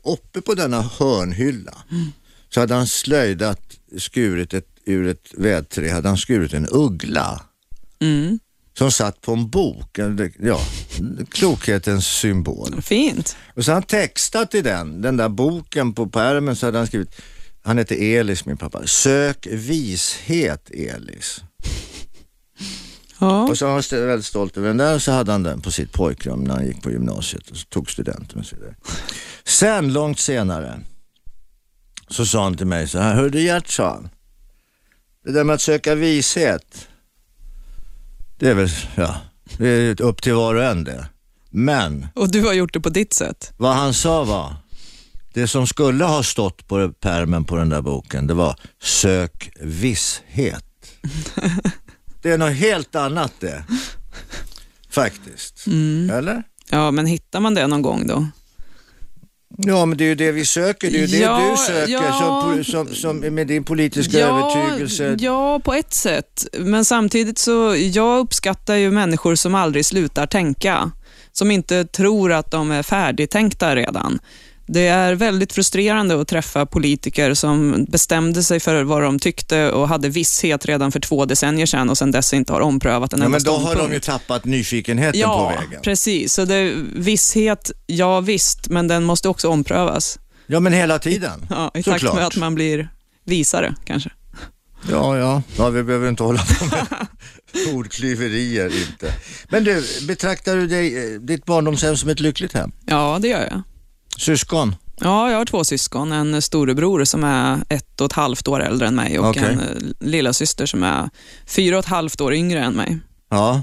uppe 0.03 0.41
på 0.41 0.53
denna 0.53 0.81
hörnhylla 0.81 1.73
så 2.49 2.59
hade 2.59 2.73
han 2.73 2.87
slöjdat, 2.87 3.61
skurit 3.97 4.53
ett, 4.53 4.67
ur 4.85 5.07
ett 5.07 5.33
vedträ, 5.37 5.91
hade 5.91 6.07
han 6.07 6.17
skurit 6.17 6.53
en 6.53 6.67
uggla. 6.71 7.41
Mm. 7.99 8.39
Som 8.77 8.91
satt 8.91 9.21
på 9.21 9.33
en 9.33 9.49
bok, 9.49 9.99
ja, 10.39 10.61
klokhetens 11.29 12.07
symbol. 12.07 12.81
Fint. 12.81 13.35
Och 13.55 13.65
så 13.65 13.71
har 13.71 13.73
han 13.73 13.83
textat 13.83 14.55
i 14.55 14.61
den, 14.61 15.01
den 15.01 15.17
där 15.17 15.29
boken 15.29 15.93
på 15.93 16.07
pärmen 16.07 16.55
så 16.55 16.65
hade 16.65 16.77
han 16.77 16.87
skrivit, 16.87 17.21
han 17.61 17.77
heter 17.77 17.95
Elis 17.95 18.45
min 18.45 18.57
pappa, 18.57 18.87
sök 18.87 19.47
vishet 19.51 20.69
Elis. 20.69 21.41
Ja. 23.19 23.43
Och 23.43 23.57
så 23.57 23.65
var 23.65 23.73
han 23.73 24.07
väldigt 24.07 24.25
stolt 24.25 24.57
över 24.57 24.67
den 24.67 24.77
där 24.77 24.95
och 24.95 25.01
så 25.01 25.11
hade 25.11 25.31
han 25.31 25.43
den 25.43 25.61
på 25.61 25.71
sitt 25.71 25.91
pojkrum 25.91 26.43
när 26.43 26.53
han 26.53 26.65
gick 26.65 26.81
på 26.81 26.91
gymnasiet 26.91 27.49
och 27.49 27.57
så 27.57 27.65
tog 27.65 27.91
studenten 27.91 28.39
och 28.39 28.45
så 28.45 28.55
vidare. 28.55 28.75
Sen 29.43 29.93
långt 29.93 30.19
senare 30.19 30.79
så 32.07 32.25
sa 32.25 32.43
han 32.43 32.57
till 32.57 32.67
mig 32.67 32.87
så 32.87 32.99
här, 32.99 33.15
hör 33.15 33.29
du 33.29 33.41
Gert 33.41 33.67
sa 33.67 33.89
han, 33.89 34.09
det 35.25 35.31
där 35.31 35.43
med 35.43 35.53
att 35.53 35.61
söka 35.61 35.95
vishet, 35.95 36.87
det 38.43 38.49
är 38.49 38.53
väl, 38.53 38.69
ja, 38.95 39.15
det 39.57 39.67
är 39.67 40.01
upp 40.01 40.21
till 40.21 40.33
var 40.33 40.55
och 40.55 40.63
en 40.63 40.83
det. 40.83 41.05
Men 41.49 42.07
Och 42.15 42.31
du 42.31 42.41
har 42.41 42.53
gjort 42.53 42.73
det 42.73 42.79
på 42.79 42.89
ditt 42.89 43.13
sätt. 43.13 43.53
vad 43.57 43.75
han 43.75 43.93
sa 43.93 44.23
var, 44.23 44.55
det 45.33 45.47
som 45.47 45.67
skulle 45.67 46.05
ha 46.05 46.23
stått 46.23 46.67
på 46.67 46.89
pärmen 46.99 47.45
på 47.45 47.55
den 47.55 47.69
där 47.69 47.81
boken, 47.81 48.27
det 48.27 48.33
var 48.33 48.55
sök 48.81 49.49
visshet. 49.61 50.65
Det 52.21 52.31
är 52.31 52.37
något 52.37 52.53
helt 52.55 52.95
annat 52.95 53.33
det. 53.39 53.63
Faktiskt. 54.89 55.65
Eller? 56.11 56.43
Ja, 56.69 56.91
men 56.91 57.05
hittar 57.05 57.39
man 57.39 57.53
det 57.53 57.67
någon 57.67 57.81
gång 57.81 58.07
då? 58.07 58.27
Ja, 59.57 59.85
men 59.85 59.97
det 59.97 60.03
är 60.03 60.07
ju 60.07 60.15
det 60.15 60.31
vi 60.31 60.45
söker. 60.45 60.91
Det 60.91 60.97
är 60.97 60.99
ju 60.99 61.07
det 61.07 61.17
Ja, 61.17 61.51
du 61.51 61.57
söker 61.57 61.93
ja. 61.93 62.13
som, 62.13 62.63
som, 62.63 62.95
som, 62.95 63.17
med 63.19 63.47
din 63.47 63.63
politiska 63.63 64.19
övertygelse. 64.19 65.17
Ja, 65.19 65.59
på 65.63 65.73
ett 65.73 65.93
sätt. 65.93 66.45
Men 66.59 66.85
samtidigt 66.85 67.37
så, 67.37 67.75
jag 67.75 68.19
uppskattar 68.19 68.75
ju 68.75 68.91
människor 68.91 69.35
som 69.35 69.55
aldrig 69.55 69.85
slutar 69.85 70.27
tänka. 70.27 70.91
Som 71.31 71.51
inte 71.51 71.85
tror 71.85 72.31
att 72.31 72.51
de 72.51 72.71
är 72.71 72.83
färdigtänkta 72.83 73.75
redan. 73.75 74.19
Det 74.73 74.87
är 74.87 75.15
väldigt 75.15 75.53
frustrerande 75.53 76.21
att 76.21 76.27
träffa 76.27 76.65
politiker 76.65 77.33
som 77.33 77.85
bestämde 77.89 78.43
sig 78.43 78.59
för 78.59 78.83
vad 78.83 79.01
de 79.01 79.19
tyckte 79.19 79.71
och 79.71 79.87
hade 79.87 80.09
visshet 80.09 80.65
redan 80.65 80.91
för 80.91 80.99
två 80.99 81.25
decennier 81.25 81.65
sedan 81.65 81.89
och 81.89 81.97
sedan 81.97 82.11
dess 82.11 82.33
inte 82.33 82.53
har 82.53 82.59
omprövat 82.61 83.13
en 83.13 83.19
Ja, 83.19 83.25
enda 83.25 83.37
men 83.37 83.43
då 83.43 83.51
har 83.51 83.59
ståndpunkt. 83.59 83.89
de 83.89 83.93
ju 83.95 83.99
tappat 83.99 84.45
nyfikenheten 84.45 85.19
Ja, 85.19 85.51
på 85.55 85.61
vägen. 85.61 85.81
precis. 85.81 86.33
Så 86.33 86.45
det, 86.45 86.73
visshet, 86.95 87.71
ja 87.85 88.19
visst, 88.21 88.69
men 88.69 88.87
den 88.87 89.03
måste 89.03 89.29
också 89.29 89.49
omprövas. 89.49 90.19
Ja, 90.47 90.59
men 90.59 90.73
hela 90.73 90.99
tiden. 90.99 91.45
Ja, 91.49 91.71
I 91.73 91.83
takt 91.83 91.99
Såklart. 92.01 92.15
med 92.15 92.25
att 92.27 92.35
man 92.37 92.55
blir 92.55 92.89
visare 93.25 93.75
kanske. 93.85 94.09
Ja, 94.91 95.17
ja. 95.17 95.41
ja, 95.57 95.69
vi 95.69 95.83
behöver 95.83 96.09
inte 96.09 96.23
hålla 96.23 96.41
på 96.59 96.65
med 96.65 96.85
ordklyverier 97.75 98.65
inte. 98.65 99.13
Men 99.49 99.63
du, 99.63 99.83
betraktar 100.07 100.55
du 100.55 100.67
dig, 100.67 101.13
eh, 101.13 101.19
ditt 101.19 101.45
barndomshem 101.45 101.97
som 101.97 102.09
ett 102.09 102.19
lyckligt 102.19 102.53
hem? 102.53 102.71
Ja, 102.85 103.19
det 103.21 103.27
gör 103.27 103.41
jag. 103.41 103.61
Syskon? 104.17 104.75
Ja, 104.99 105.31
jag 105.31 105.37
har 105.37 105.45
två 105.45 105.63
syskon. 105.63 106.11
En 106.11 106.41
storebror 106.41 107.03
som 107.05 107.23
är 107.23 107.63
ett 107.69 108.01
och 108.01 108.05
ett 108.05 108.13
halvt 108.13 108.47
år 108.47 108.63
äldre 108.63 108.87
än 108.87 108.95
mig 108.95 109.19
och 109.19 109.29
Okej. 109.29 109.43
en 109.43 109.59
eh, 109.59 109.65
lilla 109.99 110.33
syster 110.33 110.65
som 110.65 110.83
är 110.83 111.09
fyra 111.47 111.75
och 111.77 111.79
ett 111.83 111.89
halvt 111.89 112.21
år 112.21 112.33
yngre 112.33 112.59
än 112.63 112.73
mig. 112.73 112.99
Ja. 113.29 113.61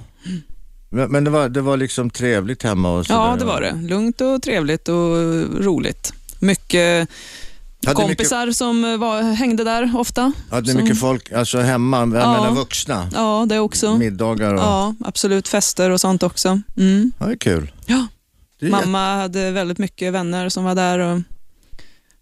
Men, 0.89 1.25
det, 1.25 1.31
var, 1.31 1.49
det 1.49 1.61
var 1.61 1.77
liksom 1.77 2.11
trevligt 2.11 2.63
hemma 2.63 2.91
och 2.91 3.07
Ja, 3.09 3.37
det 3.39 3.45
var 3.45 3.61
det. 3.61 3.73
Lugnt 3.89 4.21
och 4.21 4.43
trevligt 4.43 4.89
och 4.89 5.17
roligt. 5.65 6.13
Mycket 6.39 7.09
Hade 7.87 7.95
kompisar 8.03 8.53
som 8.53 8.85
eh, 8.85 8.97
var, 8.97 9.23
hängde 9.23 9.65
där 9.65 9.93
ofta. 9.97 10.33
Hade 10.51 10.67
ni 10.67 10.73
som, 10.73 10.83
mycket 10.83 11.01
folk, 11.01 11.33
alltså 11.33 11.59
hemma, 11.59 11.99
jag 11.99 12.09
Ja. 12.15 12.33
menar 12.33 12.55
vuxna? 12.55 13.09
Ja, 13.15 13.47
det 13.49 13.59
också. 13.59 13.97
Middagar 13.97 14.55
och... 14.55 14.61
Ja, 14.61 14.95
absolut. 15.05 15.49
Fester 15.49 15.91
och 15.91 16.01
sånt 16.01 16.23
också. 16.23 16.61
Mm. 16.77 17.13
Ja, 17.19 17.27
det 17.27 17.33
är 17.33 17.37
kul. 17.37 17.73
Ja. 17.87 18.07
Mamma 18.61 19.17
hade 19.17 19.51
väldigt 19.51 19.79
mycket 19.79 20.13
vänner 20.13 20.49
som 20.49 20.65
var 20.65 20.75
där 20.75 20.99
och 20.99 21.21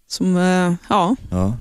som, 0.07 0.37
eh, 0.37 0.73
ja, 0.89 1.15
Ja. 1.31 1.57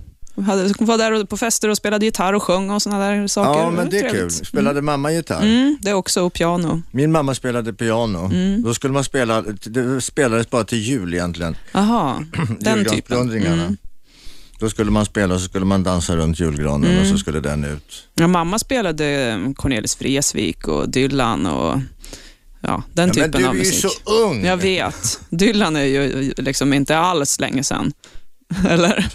hade, 0.46 0.74
var 0.78 0.98
där 0.98 1.24
på 1.24 1.36
fester 1.36 1.68
och 1.68 1.76
spelade 1.76 2.04
gitarr 2.04 2.32
och 2.32 2.42
sjöng 2.42 2.70
och 2.70 2.82
sådana 2.82 3.04
där 3.10 3.26
saker. 3.26 3.60
ja, 3.60 3.70
men 3.70 3.90
det 3.90 3.98
är 3.98 4.10
kul. 4.10 4.30
Spelade 4.30 4.82
mamma 4.82 5.12
gitarr? 5.12 5.42
Mm, 5.42 5.78
det 5.82 5.90
är 5.90 5.94
också 5.94 6.22
och 6.22 6.32
piano. 6.32 6.82
Min 6.90 7.12
mamma 7.12 7.34
spelade 7.34 7.72
piano. 7.72 8.24
Mm. 8.24 8.62
Då 8.62 8.74
skulle 8.74 8.92
man 8.92 9.04
spela, 9.04 9.42
det 9.42 10.00
spelades 10.00 10.50
bara 10.50 10.64
till 10.64 10.78
jul 10.78 11.14
egentligen. 11.14 11.56
Jaha, 11.72 12.24
den 12.60 12.84
typen. 12.84 13.30
Mm. 13.32 13.76
Då 14.60 14.70
skulle 14.70 14.90
man 14.90 15.04
spela 15.06 15.34
och 15.34 15.40
så 15.40 15.48
skulle 15.48 15.64
man 15.64 15.82
dansa 15.82 16.16
runt 16.16 16.40
julgranen 16.40 16.90
Mm. 16.90 17.02
och 17.02 17.06
så 17.08 17.18
skulle 17.18 17.40
den 17.40 17.64
ut. 17.64 18.08
Ja, 18.14 18.26
mamma 18.26 18.58
spelade 18.58 19.38
Cornelis 19.56 20.00
Vreeswijk 20.00 20.68
och 20.68 20.88
Dylan 20.88 21.46
och 21.46 21.78
ja, 22.60 22.82
den 22.92 23.08
Ja, 23.08 23.14
men 23.14 23.14
typen 23.14 23.30
du 23.42 23.46
av 23.48 23.54
är 23.54 23.58
ju 23.58 23.58
musik. 23.64 23.80
så 24.04 24.10
ung. 24.24 24.44
Jag 24.44 24.56
vet. 24.56 25.20
Dylan 25.30 25.76
är 25.76 25.84
ju 25.84 26.32
liksom 26.36 26.72
inte 26.72 26.98
alls 26.98 27.40
länge 27.40 27.64
sedan. 27.64 27.92
Eller? 28.68 29.08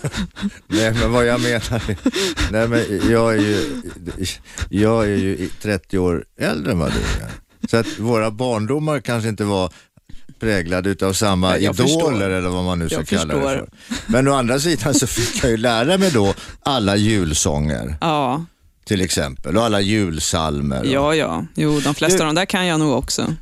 Nej, 0.68 0.94
men 0.94 1.12
vad 1.12 1.26
jag 1.26 1.42
menar, 1.42 1.82
nej, 2.52 2.68
men 2.68 3.12
jag 3.12 3.34
är 3.34 3.40
ju, 3.40 3.66
jag 4.70 5.04
är 5.06 5.16
ju 5.16 5.50
30 5.62 5.98
år 5.98 6.26
äldre 6.40 6.72
än 6.72 6.80
vad 6.80 6.92
du 6.92 7.24
är. 7.24 7.30
Så 7.70 7.78
att 7.78 8.00
våra 8.00 8.32
barndomar 8.32 9.00
kanske 9.00 9.30
inte 9.30 9.44
var 9.44 9.72
präglade 10.40 10.90
utav 10.90 11.14
samma 11.14 11.58
idoler 11.58 11.74
förstår. 11.74 12.22
eller 12.24 12.50
vad 12.50 12.64
man 12.64 12.80
nu 12.80 12.90
ska 12.90 12.98
Jag 12.98 13.08
kalla 13.08 13.34
det 13.34 13.42
förstår. 13.42 13.50
för. 13.50 14.12
Men 14.12 14.28
å 14.28 14.34
andra 14.34 14.60
sidan 14.60 14.94
så 14.94 15.08
fick 15.08 15.44
jag 15.44 15.52
ju 15.52 15.58
lära 15.58 15.98
mig 15.98 16.12
då 16.12 16.34
alla 16.62 16.96
julsånger 16.96 17.96
Ja, 18.02 18.46
till 18.86 19.02
exempel 19.02 19.58
och 19.58 19.64
alla 19.64 19.82
julsalmer. 19.82 20.80
och- 20.80 20.86
ja, 20.86 21.16
ja. 21.16 21.46
Jo, 21.56 21.80
de 21.80 21.96
flesta 21.96 22.18
Du- 22.18 22.24
av 22.24 22.28
de 22.28 22.36
där 22.36 22.46
kan 22.46 22.66
jag 22.68 22.80
nog 22.80 22.98
också. 22.98 23.36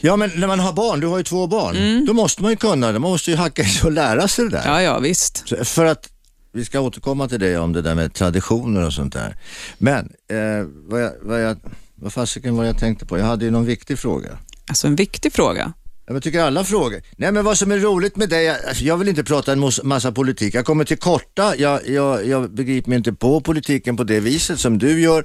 Ja, 0.00 0.16
men 0.16 0.30
när 0.36 0.46
man 0.46 0.60
har 0.60 0.72
barn, 0.72 1.00
du 1.00 1.06
har 1.06 1.18
ju 1.18 1.24
två 1.24 1.46
barn, 1.46 2.04
då 2.06 2.12
måste 2.12 2.42
man 2.42 2.50
ju 2.50 2.56
kunna 2.56 2.92
det. 2.92 2.98
Man 2.98 3.10
måste 3.10 3.30
ju 3.30 3.36
hacka 3.36 3.62
i 3.62 3.66
och 3.84 3.92
lära 3.92 4.28
sig 4.28 4.44
det 4.44 4.50
där. 4.50 4.62
Mm. 4.62 4.72
Ja, 4.72 4.82
ja, 4.82 4.98
visst. 4.98 5.44
För 5.64 5.84
att 5.84 6.08
vi 6.52 6.64
ska 6.64 6.80
återkomma 6.80 7.28
till 7.28 7.40
det 7.40 7.56
om 7.58 7.72
det 7.72 7.82
där 7.82 7.94
med 7.94 8.14
traditioner 8.14 8.86
och 8.86 8.92
sånt 8.92 9.12
där. 9.12 9.36
Men 9.78 9.98
eh, 10.30 10.66
vad, 10.88 11.02
jag, 11.02 11.12
vad, 11.22 11.42
jag, 11.42 11.56
vad 11.94 12.12
fasiken 12.12 12.56
var 12.56 12.64
jag 12.64 12.78
tänkte 12.78 13.06
på? 13.06 13.18
Jag 13.18 13.24
hade 13.24 13.44
ju 13.44 13.50
någon 13.50 13.64
viktig 13.66 13.98
fråga. 13.98 14.38
Alltså 14.68 14.86
en 14.86 14.96
viktig 14.96 15.32
fråga. 15.32 15.72
Jag 16.12 16.22
tycker 16.22 16.40
alla 16.40 16.64
frågor. 16.64 17.02
Nej 17.16 17.32
men 17.32 17.44
vad 17.44 17.58
som 17.58 17.72
är 17.72 17.78
roligt 17.78 18.16
med 18.16 18.28
dig, 18.28 18.48
alltså, 18.48 18.84
jag 18.84 18.96
vill 18.96 19.08
inte 19.08 19.24
prata 19.24 19.52
en 19.52 19.70
massa 19.82 20.12
politik. 20.12 20.54
Jag 20.54 20.64
kommer 20.64 20.84
till 20.84 20.96
korta, 20.98 21.56
jag, 21.56 21.88
jag, 21.88 22.26
jag 22.26 22.50
begriper 22.54 22.88
mig 22.88 22.96
inte 22.98 23.12
på 23.12 23.40
politiken 23.40 23.96
på 23.96 24.04
det 24.04 24.20
viset 24.20 24.60
som 24.60 24.78
du 24.78 25.00
gör. 25.00 25.24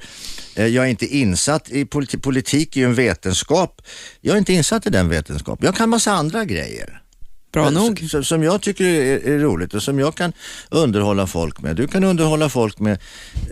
Eh, 0.56 0.68
Jag 0.68 0.86
är 0.86 0.90
inte 0.90 1.06
insatt 1.06 1.70
i 1.70 1.86
politik, 1.86 2.24
politik 2.24 2.76
är 2.76 2.80
ju 2.80 2.86
en 2.86 2.96
vetenskap. 2.96 3.82
Jag 4.22 4.34
är 4.34 4.38
inte 4.38 4.54
insatt 4.54 4.86
i 4.86 4.90
den 4.90 5.10
vetenskap. 5.10 5.60
Jag 5.64 5.76
kan 5.76 5.90
massa 5.90 6.12
andra 6.12 6.46
grejer. 6.46 7.02
Bra 7.54 7.70
nog. 7.70 8.00
Som, 8.10 8.24
som 8.24 8.44
jag 8.44 8.62
tycker 8.62 8.86
är, 8.86 9.28
är 9.28 9.40
roligt 9.40 9.74
och 9.74 9.84
som 9.84 10.00
jag 10.00 10.16
kan 10.16 10.34
underhålla 10.70 11.28
folk 11.28 11.62
med. 11.62 11.76
Du 11.76 11.88
kan 11.88 12.04
underhålla 12.04 12.50
folk 12.50 12.80
med 12.80 13.00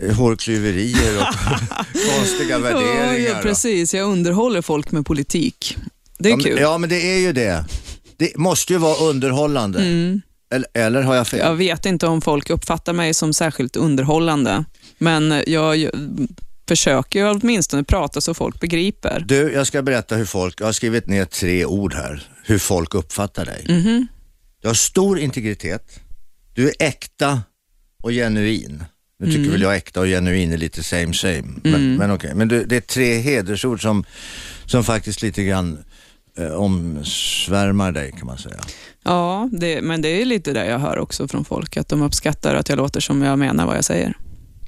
eh, 0.02 0.14
hårklyverier 0.16 1.18
och 1.20 1.26
konstiga 2.16 2.58
värderingar. 2.62 3.34
Ja, 3.34 3.42
precis. 3.42 3.94
Jag 3.94 4.08
underhåller 4.08 4.62
folk 4.62 4.92
med 4.92 5.06
politik. 5.06 5.76
Det 6.18 6.28
är 6.28 6.30
ja, 6.30 6.36
men, 6.36 6.44
kul. 6.44 6.58
ja, 6.60 6.78
men 6.78 6.88
det 6.88 7.14
är 7.14 7.18
ju 7.18 7.32
det. 7.32 7.64
Det 8.16 8.36
måste 8.36 8.72
ju 8.72 8.78
vara 8.78 8.96
underhållande. 8.96 9.78
Mm. 9.78 10.22
Eller, 10.50 10.68
eller 10.74 11.02
har 11.02 11.14
jag 11.14 11.28
fel? 11.28 11.40
Jag 11.40 11.54
vet 11.54 11.86
inte 11.86 12.06
om 12.06 12.20
folk 12.20 12.50
uppfattar 12.50 12.92
mig 12.92 13.14
som 13.14 13.34
särskilt 13.34 13.76
underhållande, 13.76 14.64
men 14.98 15.42
jag 15.46 15.90
försöker 16.68 17.18
ju 17.18 17.30
åtminstone 17.30 17.84
prata 17.84 18.20
så 18.20 18.34
folk 18.34 18.60
begriper. 18.60 19.24
Du, 19.28 19.52
jag 19.52 19.66
ska 19.66 19.82
berätta 19.82 20.16
hur 20.16 20.24
folk, 20.24 20.60
jag 20.60 20.66
har 20.66 20.72
skrivit 20.72 21.06
ner 21.06 21.24
tre 21.24 21.64
ord 21.64 21.94
här, 21.94 22.22
hur 22.44 22.58
folk 22.58 22.94
uppfattar 22.94 23.44
dig. 23.44 23.66
Mhm. 23.68 24.06
Du 24.62 24.68
har 24.68 24.74
stor 24.74 25.18
integritet, 25.18 26.00
du 26.54 26.68
är 26.68 26.74
äkta 26.78 27.42
och 28.02 28.10
genuin. 28.10 28.84
Nu 29.18 29.32
tycker 29.32 29.50
väl 29.50 29.62
jag 29.62 29.76
äkta 29.76 30.00
och 30.00 30.06
genuin 30.06 30.52
är 30.52 30.56
lite 30.56 30.82
same 30.82 31.14
same, 31.14 31.44
men, 31.62 31.96
men 31.96 32.10
okej. 32.10 32.34
Men 32.34 32.48
du, 32.48 32.64
det 32.64 32.76
är 32.76 32.80
tre 32.80 33.18
hedersord 33.18 33.82
som, 33.82 34.04
som 34.66 34.84
faktiskt 34.84 35.22
lite 35.22 35.44
grann 35.44 35.78
omsvärmar 36.56 37.92
dig 37.92 38.12
kan 38.18 38.26
man 38.26 38.38
säga. 38.38 38.60
Ja, 39.04 39.48
det, 39.52 39.82
men 39.82 40.02
det 40.02 40.08
är 40.08 40.24
lite 40.24 40.52
det 40.52 40.66
jag 40.66 40.78
hör 40.78 40.98
också 40.98 41.28
från 41.28 41.44
folk, 41.44 41.76
att 41.76 41.88
de 41.88 42.02
uppskattar 42.02 42.54
att 42.54 42.68
jag 42.68 42.76
låter 42.76 43.00
som 43.00 43.22
jag 43.22 43.38
menar 43.38 43.66
vad 43.66 43.76
jag 43.76 43.84
säger. 43.84 44.16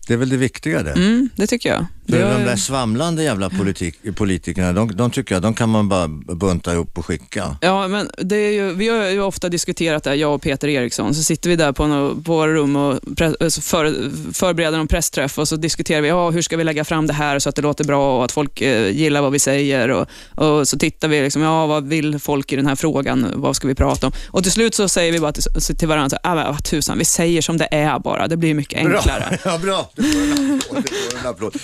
Det 0.06 0.12
är 0.12 0.18
väl 0.18 0.28
det 0.28 0.37
viktiga 0.37 0.82
det. 0.82 0.92
Mm, 0.92 1.28
det 1.37 1.46
tycker 1.46 1.68
jag. 1.68 1.87
För 2.08 2.16
Det- 2.18 2.32
de 2.38 2.44
där 2.44 2.56
svamlande 2.56 3.22
jävla 3.22 3.50
politik, 3.50 3.94
politikerna, 4.16 4.72
de, 4.72 4.96
de 4.96 5.10
tycker 5.10 5.34
jag, 5.34 5.42
de 5.42 5.54
kan 5.54 5.68
man 5.68 5.88
bara 5.88 6.08
bunta 6.08 6.72
ihop 6.72 6.98
och 6.98 7.06
skicka. 7.06 7.56
Ja, 7.60 7.88
men 7.88 8.10
det 8.18 8.36
är 8.36 8.50
ju, 8.52 8.75
vi 8.75 8.88
har 8.88 9.06
ju 9.08 9.20
ofta 9.22 9.48
diskuterat 9.48 10.04
det 10.04 10.10
här, 10.10 10.16
jag 10.16 10.34
och 10.34 10.42
Peter 10.42 10.68
Eriksson. 10.68 11.14
Så 11.14 11.22
sitter 11.22 11.50
vi 11.50 11.56
där 11.56 11.72
på, 11.72 11.86
nå- 11.86 12.14
på 12.14 12.32
våra 12.32 12.52
rum 12.54 12.76
och 12.76 12.98
pre, 13.16 13.50
så 13.50 13.60
för, 13.62 14.10
förbereder 14.32 14.78
en 14.78 14.88
pressträff 14.88 15.38
och 15.38 15.48
så 15.48 15.56
diskuterar 15.56 16.00
vi, 16.02 16.08
ja, 16.08 16.30
hur 16.30 16.42
ska 16.42 16.56
vi 16.56 16.64
lägga 16.64 16.84
fram 16.84 17.06
det 17.06 17.12
här 17.12 17.38
så 17.38 17.48
att 17.48 17.56
det 17.56 17.62
låter 17.62 17.84
bra 17.84 18.18
och 18.18 18.25
att 18.25 18.32
folk 18.32 18.60
eh, 18.60 18.88
gillar 18.90 19.20
vad 19.22 19.32
vi 19.32 19.38
säger. 19.38 19.88
Och, 19.88 20.06
och 20.34 20.68
så 20.68 20.78
tittar 20.78 21.08
vi, 21.08 21.22
liksom, 21.22 21.42
ja, 21.42 21.66
vad 21.66 21.88
vill 21.88 22.18
folk 22.18 22.52
i 22.52 22.56
den 22.56 22.66
här 22.66 22.76
frågan? 22.76 23.32
Vad 23.34 23.56
ska 23.56 23.68
vi 23.68 23.75
prata 23.75 24.06
om? 24.06 24.12
Och 24.26 24.42
till 24.42 24.52
slut 24.52 24.75
så 24.75 24.88
säger 24.88 25.12
vi 25.12 25.20
bara 25.20 25.32
till, 25.32 25.76
till 25.78 25.88
varandra, 25.88 26.18
ah, 26.22 26.34
men 26.34 26.56
tusan, 26.58 26.98
vi 26.98 27.04
säger 27.04 27.42
som 27.42 27.56
det 27.56 27.68
är 27.70 27.98
bara. 27.98 28.28
Det 28.28 28.36
blir 28.36 28.54
mycket 28.54 28.78
enklare. 28.78 29.25
Bra, 29.30 29.38
ja, 29.52 29.58
bra. 29.58 29.90
Du 29.94 30.02
får 30.02 30.20
en 30.20 30.60
applåd. 30.60 30.82
Du 30.84 30.88
får 31.10 31.18
en 31.20 31.26
applåd. 31.26 31.56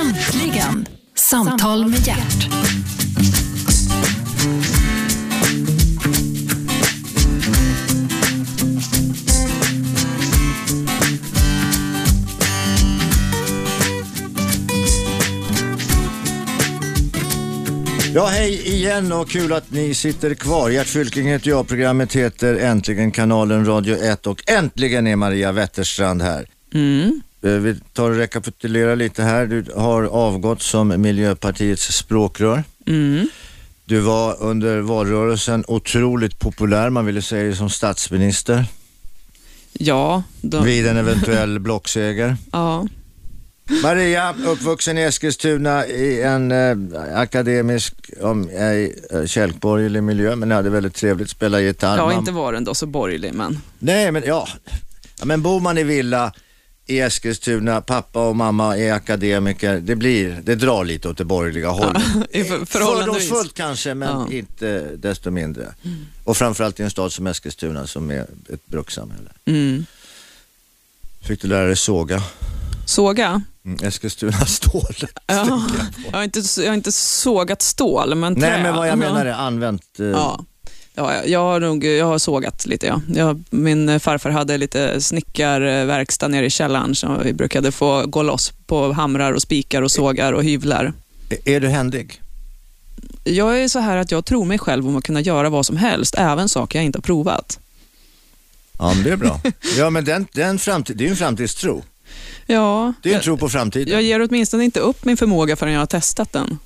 Äntligen! 0.00 0.86
Samtal 1.16 1.86
med 1.86 2.06
hjärt. 2.06 2.69
Ja, 18.14 18.26
hej 18.26 18.68
igen 18.68 19.12
och 19.12 19.28
kul 19.30 19.52
att 19.52 19.70
ni 19.70 19.94
sitter 19.94 20.34
kvar. 20.34 20.70
Gert 20.70 20.86
Fylking 20.86 21.26
heter 21.28 21.48
jag, 21.50 21.68
programmet 21.68 22.12
heter 22.16 22.54
Äntligen 22.56 23.10
kanalen 23.12 23.66
Radio 23.66 23.96
1 23.96 24.26
och 24.26 24.42
äntligen 24.50 25.06
är 25.06 25.16
Maria 25.16 25.52
Wetterstrand 25.52 26.22
här. 26.22 26.46
Mm. 26.74 27.20
Eh, 27.42 27.50
Vi 27.50 27.76
tar 27.92 28.10
och 28.10 28.16
rekapitulerar 28.16 28.96
lite 28.96 29.22
här. 29.22 29.46
Du 29.46 29.64
har 29.76 30.02
avgått 30.04 30.62
som 30.62 31.00
Miljöpartiets 31.02 31.96
språkrör. 31.96 32.64
Mm. 32.86 33.28
Du 33.84 34.00
var 34.00 34.36
under 34.42 34.78
valrörelsen 34.80 35.64
otroligt 35.68 36.38
populär, 36.38 36.90
man 36.90 37.06
ville 37.06 37.22
säga 37.22 37.42
det 37.50 37.56
som 37.56 37.70
statsminister 37.70 38.64
Ja, 39.72 40.22
då, 40.40 40.60
vid 40.60 40.86
en 40.86 40.96
eventuell 40.96 41.58
blockseger. 41.58 42.36
ja. 42.52 42.86
Maria, 43.82 44.34
uppvuxen 44.46 44.98
i 44.98 45.02
Eskilstuna 45.02 45.86
i 45.86 46.22
en 46.22 46.52
eh, 46.52 46.76
akademisk, 47.14 47.94
om, 48.20 48.48
eh, 48.48 49.26
kälkborgerlig 49.26 50.02
miljö, 50.02 50.36
men 50.36 50.50
hade 50.50 50.70
väldigt 50.70 50.94
trevligt, 50.94 51.30
spela 51.30 51.60
gitarr. 51.60 51.96
Ja, 51.96 52.12
inte 52.12 52.32
var 52.32 52.52
den 52.52 52.64
då 52.64 52.74
så 52.74 52.86
borgerlig, 52.86 53.34
men 53.34 53.58
Nej, 53.78 54.12
men 54.12 54.22
ja. 54.26 54.48
ja. 55.18 55.24
Men 55.24 55.42
bor 55.42 55.60
man 55.60 55.78
i 55.78 55.82
villa 55.82 56.32
i 56.86 57.00
Eskilstuna, 57.00 57.80
pappa 57.80 58.28
och 58.28 58.36
mamma 58.36 58.76
är 58.78 58.92
akademiker, 58.92 59.80
det 59.80 59.96
blir, 59.96 60.40
det 60.42 60.54
drar 60.54 60.84
lite 60.84 61.08
åt 61.08 61.18
det 61.18 61.24
borgerliga 61.24 61.68
hållet. 61.68 62.02
för-. 62.32 62.64
Fördomsfullt 62.64 63.54
kanske, 63.54 63.94
men 63.94 64.08
Ja. 64.08 64.28
inte 64.32 64.90
desto 64.96 65.30
mindre. 65.30 65.74
Och 66.24 66.36
framförallt 66.36 66.80
i 66.80 66.82
en 66.82 66.90
stad 66.90 67.12
som 67.12 67.26
Eskilstuna 67.26 67.86
som 67.86 68.10
är 68.10 68.26
ett 68.48 68.66
brukssamhälle. 68.66 69.30
Mm. 69.44 69.86
Fick 71.22 71.42
du 71.42 71.48
lära 71.48 71.66
dig 71.66 71.76
såga? 71.76 72.22
Såga? 72.86 73.42
Mm, 73.70 73.86
Eskilstuna 73.88 74.32
stål. 74.46 74.94
Ja, 75.26 75.60
jag, 76.06 76.12
har 76.18 76.22
inte, 76.24 76.42
jag 76.58 76.66
har 76.66 76.74
inte 76.74 76.92
sågat 76.92 77.62
stål, 77.62 78.14
men 78.14 78.34
trä. 78.34 78.50
Nej, 78.50 78.62
men 78.62 78.74
vad 78.74 78.86
jag 78.88 78.92
Ja. 78.92 78.96
menar 78.96 79.26
är 79.26 79.32
använt. 79.32 79.82
Eh, 80.00 80.06
Ja. 80.06 80.44
Ja, 80.94 81.24
jag- 81.24 81.40
har 81.40 81.60
nog 81.60 81.84
jag 81.84 82.06
har 82.06 82.18
sågat 82.18 82.66
lite. 82.66 82.86
Ja. 82.86 83.00
Jag, 83.14 83.44
min 83.50 84.00
farfar 84.00 84.30
hade 84.30 84.58
lite 84.58 85.00
snickarverkstad 85.00 86.28
nere 86.28 86.46
i 86.46 86.50
källaren 86.50 86.94
så 86.94 87.16
vi 87.24 87.32
brukade 87.32 87.72
få 87.72 88.06
gå 88.06 88.22
loss 88.22 88.52
på 88.66 88.92
hamrar 88.92 89.32
och 89.32 89.42
spikar 89.42 89.82
och 89.82 89.90
sågar 89.90 90.32
och 90.32 90.44
hyvlar. 90.44 90.92
Är 91.44 91.60
du 91.60 91.68
händig? 91.68 92.20
Jag 93.24 93.60
är 93.62 93.68
så 93.68 93.78
här 93.78 93.96
att 93.96 94.10
jag 94.10 94.24
tror 94.24 94.44
mig 94.44 94.58
själv 94.58 94.88
om 94.88 94.96
att 94.96 95.04
kunna 95.04 95.20
göra 95.20 95.48
vad 95.48 95.66
som 95.66 95.76
helst, 95.76 96.14
även 96.18 96.48
saker 96.48 96.78
jag 96.78 96.86
inte 96.86 96.98
har 96.98 97.02
provat. 97.02 97.58
Ja, 98.78 98.92
men 98.94 99.02
det 99.04 99.10
är 99.10 99.16
bra. 99.16 99.40
Ja, 99.78 99.90
men 99.90 100.04
den, 100.04 100.26
den 100.32 100.58
framtid, 100.58 100.96
det 100.96 101.04
är 101.04 101.06
ju 101.06 101.10
en 101.10 101.16
framtidstro. 101.16 101.82
Ja, 102.46 102.92
Det 103.02 103.08
är 103.08 103.12
en 103.12 103.16
jag, 103.16 103.22
tro 103.24 103.36
på 103.36 103.48
framtiden. 103.48 103.92
jag 103.94 104.02
ger 104.02 104.22
åtminstone 104.28 104.64
inte 104.64 104.80
upp 104.80 105.04
min 105.04 105.16
förmåga 105.16 105.56
förrän 105.56 105.72
jag 105.72 105.80
har 105.80 105.86
testat 105.86 106.32
den. 106.32 106.58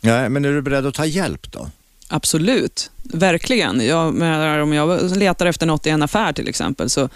Nej, 0.00 0.28
men 0.28 0.44
är 0.44 0.52
du 0.52 0.62
beredd 0.62 0.86
att 0.86 0.94
ta 0.94 1.04
hjälp 1.06 1.52
då? 1.52 1.70
Absolut, 2.08 2.90
verkligen. 3.02 3.86
Jag 3.86 4.14
menar, 4.14 4.58
om 4.58 4.72
jag 4.72 5.16
letar 5.16 5.46
efter 5.46 5.66
något 5.66 5.86
i 5.86 5.90
en 5.90 6.02
affär 6.02 6.32
till 6.32 6.48
exempel, 6.48 6.90
så 6.90 7.08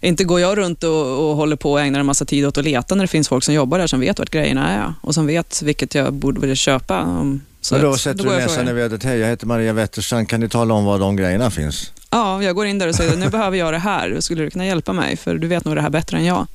inte 0.00 0.24
går 0.24 0.40
jag 0.40 0.58
runt 0.58 0.84
och, 0.84 1.30
och 1.30 1.36
håller 1.36 1.56
på 1.56 1.72
och 1.72 1.80
ägnar 1.80 2.00
en 2.00 2.06
massa 2.06 2.24
tid 2.24 2.46
åt 2.46 2.58
att 2.58 2.64
leta 2.64 2.94
när 2.94 3.04
det 3.04 3.08
finns 3.08 3.28
folk 3.28 3.44
som 3.44 3.54
jobbar 3.54 3.78
där 3.78 3.86
som 3.86 4.00
vet 4.00 4.18
vart 4.18 4.30
grejerna 4.30 4.68
är 4.70 4.94
och 5.00 5.14
som 5.14 5.26
vet 5.26 5.62
vilket 5.62 5.94
jag 5.94 6.12
borde 6.12 6.40
vilja 6.40 6.56
köpa. 6.56 7.06
Så 7.60 7.78
då 7.78 7.90
att- 7.92 8.00
sätter 8.00 8.24
går 8.24 8.30
du 8.32 8.36
näsan 8.38 8.68
i 8.68 8.72
vädret. 8.72 9.02
Hej, 9.02 9.18
jag 9.18 9.28
heter 9.28 9.46
Maria 9.46 9.72
Wetterstrand. 9.72 10.28
Kan 10.28 10.40
ni 10.40 10.48
tala 10.48 10.74
om 10.74 10.84
var 10.84 10.98
de 10.98 11.16
grejerna 11.16 11.50
finns? 11.50 11.92
Ja, 12.10 12.42
jag 12.42 12.56
går 12.56 12.66
in 12.66 12.78
där 12.78 12.88
och 12.88 12.94
säger 12.94 13.16
nu 13.16 13.28
behöver 13.28 13.58
jag 13.58 13.72
det 13.72 13.78
här. 13.78 14.16
Skulle 14.20 14.42
du 14.42 14.50
kunna 14.50 14.66
hjälpa 14.66 14.92
mig? 14.92 15.16
För 15.16 15.34
du 15.34 15.46
vet 15.46 15.64
nog 15.64 15.74
det 15.74 15.82
här 15.82 15.90
bättre 15.90 16.16
än 16.16 16.24
jag. 16.24 16.46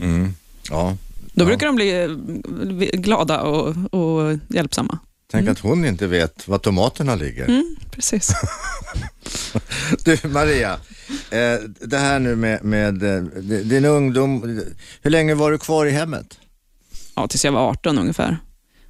Mm. 0.00 0.34
Ja. 0.70 0.96
Då 1.32 1.42
Ja. 1.42 1.46
brukar 1.46 1.66
de 1.66 1.76
bli 1.76 2.02
eh, 2.02 3.00
glada 3.00 3.40
och, 3.40 3.76
och 3.94 4.38
hjälpsamma. 4.48 4.98
Tänk 5.30 5.42
Mm. 5.42 5.52
att 5.52 5.58
hon 5.58 5.84
inte 5.84 6.06
vet 6.06 6.48
var 6.48 6.58
tomaterna 6.58 7.14
ligger. 7.14 7.44
Mm, 7.48 7.76
precis. 7.90 8.30
Du 10.04 10.18
Maria, 10.28 10.72
eh, 11.30 11.60
det 11.80 11.98
här 11.98 12.18
nu 12.18 12.36
med, 12.36 12.64
med 12.64 13.02
eh, 13.02 13.22
din 13.42 13.84
ungdom. 13.84 14.62
Hur 15.02 15.10
länge 15.10 15.34
var 15.34 15.50
du 15.50 15.58
kvar 15.58 15.86
i 15.86 15.90
hemmet? 15.90 16.38
Ja, 17.14 17.28
tills 17.28 17.44
jag 17.44 17.52
var 17.52 17.68
18 17.68 17.98
ungefär. 17.98 18.38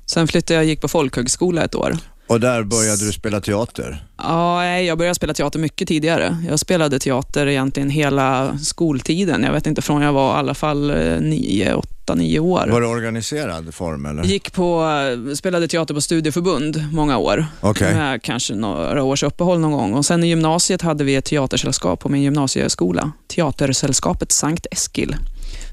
Sen 0.06 0.28
flyttade 0.28 0.54
jag 0.54 0.62
och 0.62 0.68
gick 0.68 0.80
på 0.80 0.88
folkhögskola 0.88 1.64
ett 1.64 1.74
år. 1.74 1.96
Och 2.30 2.40
där 2.40 2.62
började 2.62 3.04
du 3.04 3.12
spela 3.12 3.40
teater? 3.40 4.04
Ja, 4.16 4.66
jag 4.66 4.98
började 4.98 5.14
spela 5.14 5.34
teater 5.34 5.58
mycket 5.58 5.88
tidigare. 5.88 6.36
Jag 6.48 6.58
spelade 6.58 6.98
teater 6.98 7.46
egentligen 7.46 7.90
hela 7.90 8.58
skoltiden. 8.58 9.42
Jag 9.42 9.52
vet 9.52 9.66
inte, 9.66 9.82
från 9.82 10.02
jag 10.02 10.12
var 10.12 10.34
i 10.34 10.38
alla 10.38 10.54
fall 10.54 10.90
eh, 10.90 11.20
nio, 11.20 11.74
åtta, 11.74 12.14
nio 12.14 12.38
år. 12.38 12.66
Var 12.66 12.80
det 12.80 12.86
organiserad 12.86 13.74
form 13.74 14.06
eller? 14.06 14.24
Gick 14.24 14.52
på, 14.52 14.84
eh, 15.28 15.34
spelade 15.34 15.68
teater 15.68 15.94
på 15.94 16.00
studieförbund 16.00 16.84
många 16.92 17.18
år. 17.18 17.46
Okej. 17.60 17.94
Med 17.94 18.22
kanske 18.22 18.54
några 18.54 19.02
års 19.02 19.22
uppehåll 19.22 19.60
någon 19.60 19.72
gång. 19.72 19.94
Och 19.94 20.06
sen 20.06 20.24
i 20.24 20.26
gymnasiet 20.26 20.82
hade 20.82 21.04
vi 21.04 21.14
ett 21.14 21.24
teatersällskap 21.24 22.00
på 22.00 22.08
min 22.08 22.22
gymnasieskola. 22.22 23.12
Teatersällskapet 23.28 24.32
Sankt 24.32 24.66
Eskil. 24.70 25.16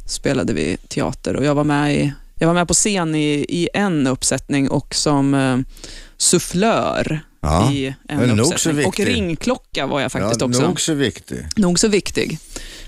Spelade 0.06 0.54
vi 0.54 0.78
teater 0.88 1.36
och 1.36 1.46
jag 1.46 1.56
var 1.56 1.64
med, 1.64 1.96
i, 1.96 2.14
jag 2.38 2.48
var 2.48 2.54
med 2.54 2.68
på 2.68 2.74
scen 2.74 3.16
i, 3.16 3.46
i 3.50 3.70
en 3.74 4.08
uppsättning 4.08 4.70
och 4.70 4.96
som 4.96 5.34
eh, 5.34 5.58
sufflör 6.18 7.20
Ja. 7.42 7.72
i 7.72 7.96
en 8.08 8.40
uppsättning. 8.40 8.86
Och 8.86 9.00
ringklocka 9.00 9.88
var 9.88 10.02
jag 10.02 10.12
faktiskt 10.12 10.42
ja, 10.42 10.48
också. 10.48 10.62
Nog 10.62 10.82
så 10.82 10.94
viktig. 10.94 11.48
Nog 11.56 11.80
så 11.80 11.88
viktig. 11.88 12.40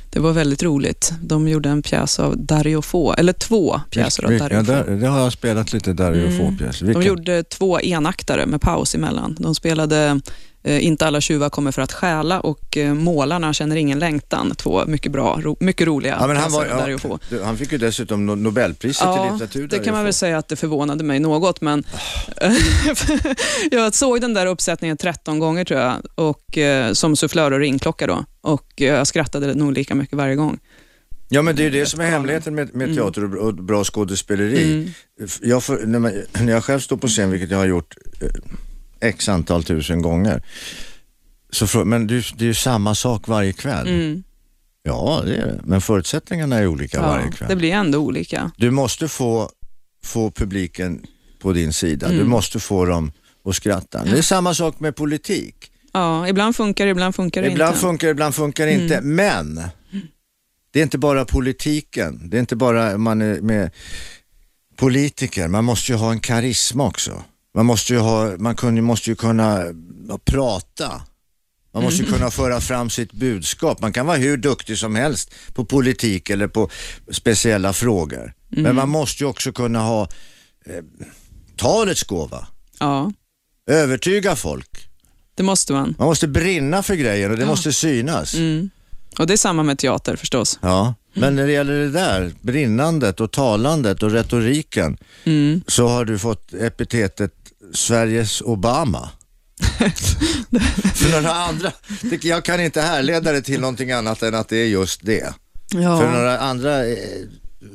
Det 0.10 0.20
var 0.20 0.32
väldigt 0.34 0.64
roligt. 0.64 1.14
De 1.22 1.48
gjorde 1.48 1.70
en 1.70 1.82
pjäs 1.82 2.20
av 2.20 2.38
Dario 2.38 2.82
Fo, 2.82 3.14
eller 3.14 3.34
två 3.34 3.82
pjäser 3.90 4.24
av 4.24 4.38
Dario 4.38 4.58
ja, 4.58 4.64
Fo. 4.64 4.72
där, 4.72 4.84
det 4.96 5.08
har 5.08 5.20
jag 5.20 5.34
spelat 5.34 5.74
lite 5.74 5.94
Dario 5.94 6.26
Mm. 6.26 6.38
Fo-pjäser. 6.38 6.94
De 6.94 7.02
gjorde 7.04 7.44
två 7.44 7.80
enaktare 7.82 8.46
med 8.46 8.62
paus 8.62 8.96
emellan. 8.96 9.36
De 9.40 9.56
spelade 9.56 10.20
Inte 10.64 11.08
alla 11.08 11.22
tjuvar 11.22 11.50
kommer 11.50 11.72
för 11.72 11.82
att 11.82 11.94
stjäla 11.94 12.40
och 12.40 12.78
eh, 12.78 12.94
Målarna 12.94 13.54
känner 13.54 13.76
ingen 13.76 14.00
längtan. 14.00 14.56
Två 14.56 14.86
mycket 14.86 15.12
bra, 15.12 15.40
ro, 15.42 15.58
mycket 15.60 15.88
roliga 15.88 16.18
Ja, 16.20 16.28
men 16.28 16.38
han, 16.38 16.52
var, 16.52 16.66
av 16.66 16.90
ja, 16.90 17.20
du, 17.30 17.44
han 17.44 17.58
fick 17.58 17.72
ju 17.72 17.78
dessutom 17.78 18.30
no- 18.30 18.36
Nobelpriset 18.36 19.08
i 19.08 19.32
litteratur. 19.32 19.68
det 19.68 19.80
kan 19.80 19.94
man 19.94 20.04
väl 20.04 20.14
säga 20.14 20.38
att 20.38 20.48
det 20.48 20.56
förvånade 20.56 21.04
mig 21.04 21.20
något, 21.20 21.62
men 21.62 21.84
jag 23.72 23.94
såg 23.94 24.22
den 24.22 24.34
där 24.34 24.46
uppsättningen 24.46 24.98
13 24.98 25.40
gånger 25.40 25.66
tror 25.66 25.80
jag, 25.80 25.96
och, 26.16 26.58
eh, 26.58 26.94
som 26.94 27.16
sufflör 27.16 27.52
och 27.52 27.60
ringklocka 27.60 28.08
då, 28.08 28.26
och 28.42 28.82
eh, 28.82 28.88
jag 28.88 29.08
skrattade 29.08 29.54
nog 29.54 29.74
lika 29.74 29.96
mycket 29.96 30.18
varje 30.18 30.36
gång. 30.36 30.60
Ja 31.32 31.42
men 31.42 31.56
det 31.56 31.62
är 31.62 31.64
ju 31.64 31.80
det 31.80 31.86
som 31.86 32.00
är 32.00 32.06
hemligheten 32.06 32.56
med, 32.56 32.76
med 32.76 32.96
teater 32.96 33.36
och, 33.36 33.48
och 33.48 33.54
bra 33.54 33.84
skådespeleri. 33.84 34.74
Mm. 34.74 34.90
Jag 35.42 35.64
får, 35.64 35.78
när, 35.86 36.00
man, 36.00 36.12
när 36.40 36.54
jag 36.54 36.64
själv 36.64 36.80
står 36.80 36.98
på 36.98 37.08
scen, 37.08 37.32
vilket 37.32 37.52
jag 37.52 37.58
har 37.58 37.66
gjort 37.66 37.96
eh, 38.22 38.28
x 39.02 39.30
antal 39.30 39.64
tusen 39.64 40.02
gånger, 40.02 40.44
så 41.50 41.86
men 41.86 42.08
det, 42.08 42.16
är- 42.16 42.44
ju 42.44 42.54
samma 42.54 42.96
sak 42.96 43.28
varje 43.28 43.54
kväll. 43.54 43.88
Mm. 43.88 44.24
Ja 44.84 45.22
det 45.26 45.36
är 45.36 45.46
det, 45.46 45.62
men 45.64 45.82
förutsättningarna 45.82 46.56
är 46.58 46.68
olika 46.68 47.02
varje 47.02 47.26
Ja, 47.26 47.32
kväll. 47.32 47.50
det 47.50 47.56
blir 47.56 47.72
ändå 47.72 48.00
olika. 48.00 48.52
Du 48.58 48.72
måste 48.72 49.08
få, 49.08 49.50
få 50.04 50.32
publiken 50.32 51.06
på 51.40 51.54
din 51.54 51.74
sida, 51.74 52.08
du 52.10 52.16
Mm. 52.16 52.30
måste 52.30 52.60
få 52.60 52.86
dem 52.86 53.12
att 53.46 53.56
skratta. 53.56 54.04
Det 54.04 54.18
är 54.18 54.22
samma 54.22 54.54
sak 54.54 54.80
med 54.80 54.96
politik. 54.96 55.56
Ja, 55.94 56.28
ibland 56.28 56.56
funkar 56.56 56.86
det, 56.86 56.92
ibland 56.92 57.16
funkar 57.16 57.42
det 57.42 57.48
Ibland 57.52 57.70
inte. 57.70 57.82
funkar 57.82 58.08
det, 58.08 58.12
ibland 58.12 58.36
funkar 58.36 58.66
det 58.66 58.72
inte. 58.74 58.96
Mm. 58.96 59.16
Men 59.16 59.62
det 60.72 60.80
är 60.80 60.84
inte 60.84 60.98
bara 60.98 61.26
politiken. 61.26 62.30
Det 62.30 62.38
är 62.38 62.40
inte 62.40 62.56
bara 62.56 62.98
man 62.98 63.22
är 63.22 63.42
med 63.42 63.72
politiker. 64.76 65.48
Man 65.48 65.66
måste 65.66 65.92
ju 65.92 65.98
ha 65.98 66.12
en 66.12 66.20
karisma 66.20 66.84
också. 66.88 67.24
Man 67.56 67.66
måste 67.66 67.94
ju, 67.94 68.00
ha, 68.00 68.38
man 68.38 68.56
kunde, 68.56 68.82
måste 68.82 69.10
ju 69.10 69.16
kunna 69.16 69.64
ja, 70.08 70.20
prata. 70.26 71.02
Man 71.74 71.84
måste 71.84 72.02
Mm. 72.04 72.12
ju 72.12 72.18
kunna 72.18 72.32
föra 72.32 72.62
fram 72.62 72.90
sitt 72.90 73.12
budskap. 73.14 73.82
Man 73.82 73.94
kan 73.94 74.06
vara 74.06 74.18
hur 74.18 74.38
duktig 74.38 74.78
som 74.78 74.96
helst 74.96 75.34
på 75.54 75.66
politik 75.66 76.30
eller 76.30 76.48
på 76.48 76.70
speciella 77.12 77.74
frågor. 77.74 78.34
Mm. 78.52 78.64
Men 78.64 78.76
man 78.76 78.90
måste 78.90 79.24
ju 79.24 79.28
också 79.30 79.52
kunna 79.52 79.80
ha 79.82 80.02
eh, 80.66 80.84
talets 81.56 82.04
gåva. 82.04 82.48
Ja, 82.80 83.12
Övertyga 83.68 84.36
folk. 84.36 84.90
det 85.36 85.44
måste 85.44 85.74
man. 85.74 85.96
Man 85.98 86.08
måste 86.08 86.28
brinna 86.28 86.84
för 86.84 86.96
grejer 86.96 87.30
och 87.30 87.38
det 87.38 87.46
måste 87.46 87.74
synas. 87.74 88.34
Mm. 88.34 88.70
Och 89.20 89.28
det 89.28 89.34
är 89.34 89.38
samma 89.38 89.64
med 89.64 89.78
teater 89.80 90.16
förstås. 90.16 90.60
Ja, 90.62 90.94
men 91.14 91.36
när 91.36 91.46
det 91.48 91.52
gäller 91.54 91.74
det 91.80 91.90
där, 91.92 92.32
brinnandet 92.42 93.20
och 93.20 93.32
talandet 93.32 94.04
och 94.04 94.12
retoriken, 94.12 94.98
Mm. 95.24 95.62
så 95.68 95.88
har 95.88 96.06
du 96.06 96.20
fått 96.20 96.54
epitetet 96.54 97.39
Sveriges 97.74 98.42
Obama. 98.42 99.10
För 100.96 101.12
några 101.12 101.34
andra, 101.34 101.72
jag 102.22 102.46
kan 102.46 102.62
inte 102.62 102.82
härleda 102.82 103.32
det 103.32 103.42
till 103.42 103.60
någonting 103.62 103.92
annat 103.92 104.24
än 104.24 104.36
att 104.36 104.50
det 104.50 104.58
är 104.58 104.66
just 104.68 105.06
det. 105.06 105.34
För 105.72 105.80
Ja. 105.82 106.12
några 106.12 106.40
andra 106.40 106.86
eh, 106.88 106.96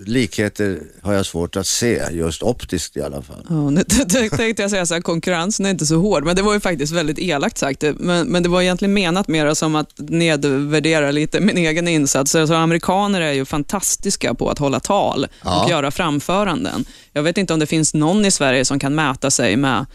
likheter 0.07 0.81
har 1.03 1.12
jag 1.14 1.27
svårt 1.27 1.57
att 1.57 1.66
se, 1.66 2.03
just 2.12 2.42
optiskt 2.42 2.97
i 2.97 3.03
alla 3.03 3.23
fall. 3.23 3.47
Ja, 3.49 3.70
nu 3.70 3.85
tänkte 4.29 4.62
jag 4.62 4.70
säga 4.70 4.87
så 4.87 4.94
här, 4.94 5.01
konkurrensen 5.01 5.66
är 5.66 5.70
inte 5.70 5.87
så 5.87 5.97
hård, 5.97 6.25
men 6.25 6.37
det 6.37 6.42
var 6.42 6.55
ju 6.55 6.61
faktiskt 6.61 6.92
väldigt 6.92 7.18
elakt 7.18 7.59
sagt. 7.59 7.85
Men, 7.97 8.27
men 8.27 8.42
det 8.42 8.49
var 8.49 8.62
egentligen 8.62 8.94
menat 8.94 9.29
mer 9.29 9.55
som 9.55 9.75
att 9.75 9.90
nedvärdera 9.99 11.11
lite 11.11 11.40
min 11.40 11.59
egen 11.59 11.88
insats. 11.88 12.35
Alltså, 12.35 12.55
amerikaner 12.55 13.20
är 13.20 13.33
ju 13.33 13.44
fantastiska 13.44 14.35
på 14.35 14.51
att 14.51 14.59
hålla 14.59 14.81
tal 14.81 15.27
Ja. 15.44 15.64
och 15.64 15.70
göra 15.70 15.90
framföranden. 15.90 16.85
Jag 17.12 17.23
vet 17.23 17.38
inte 17.38 17.53
om 17.53 17.61
det 17.61 17.66
finns 17.66 17.94
någon 17.94 18.25
i 18.25 18.31
Sverige 18.31 18.64
som 18.64 18.79
kan 18.79 18.94
mäta 18.94 19.31
sig 19.31 19.57
med 19.57 19.87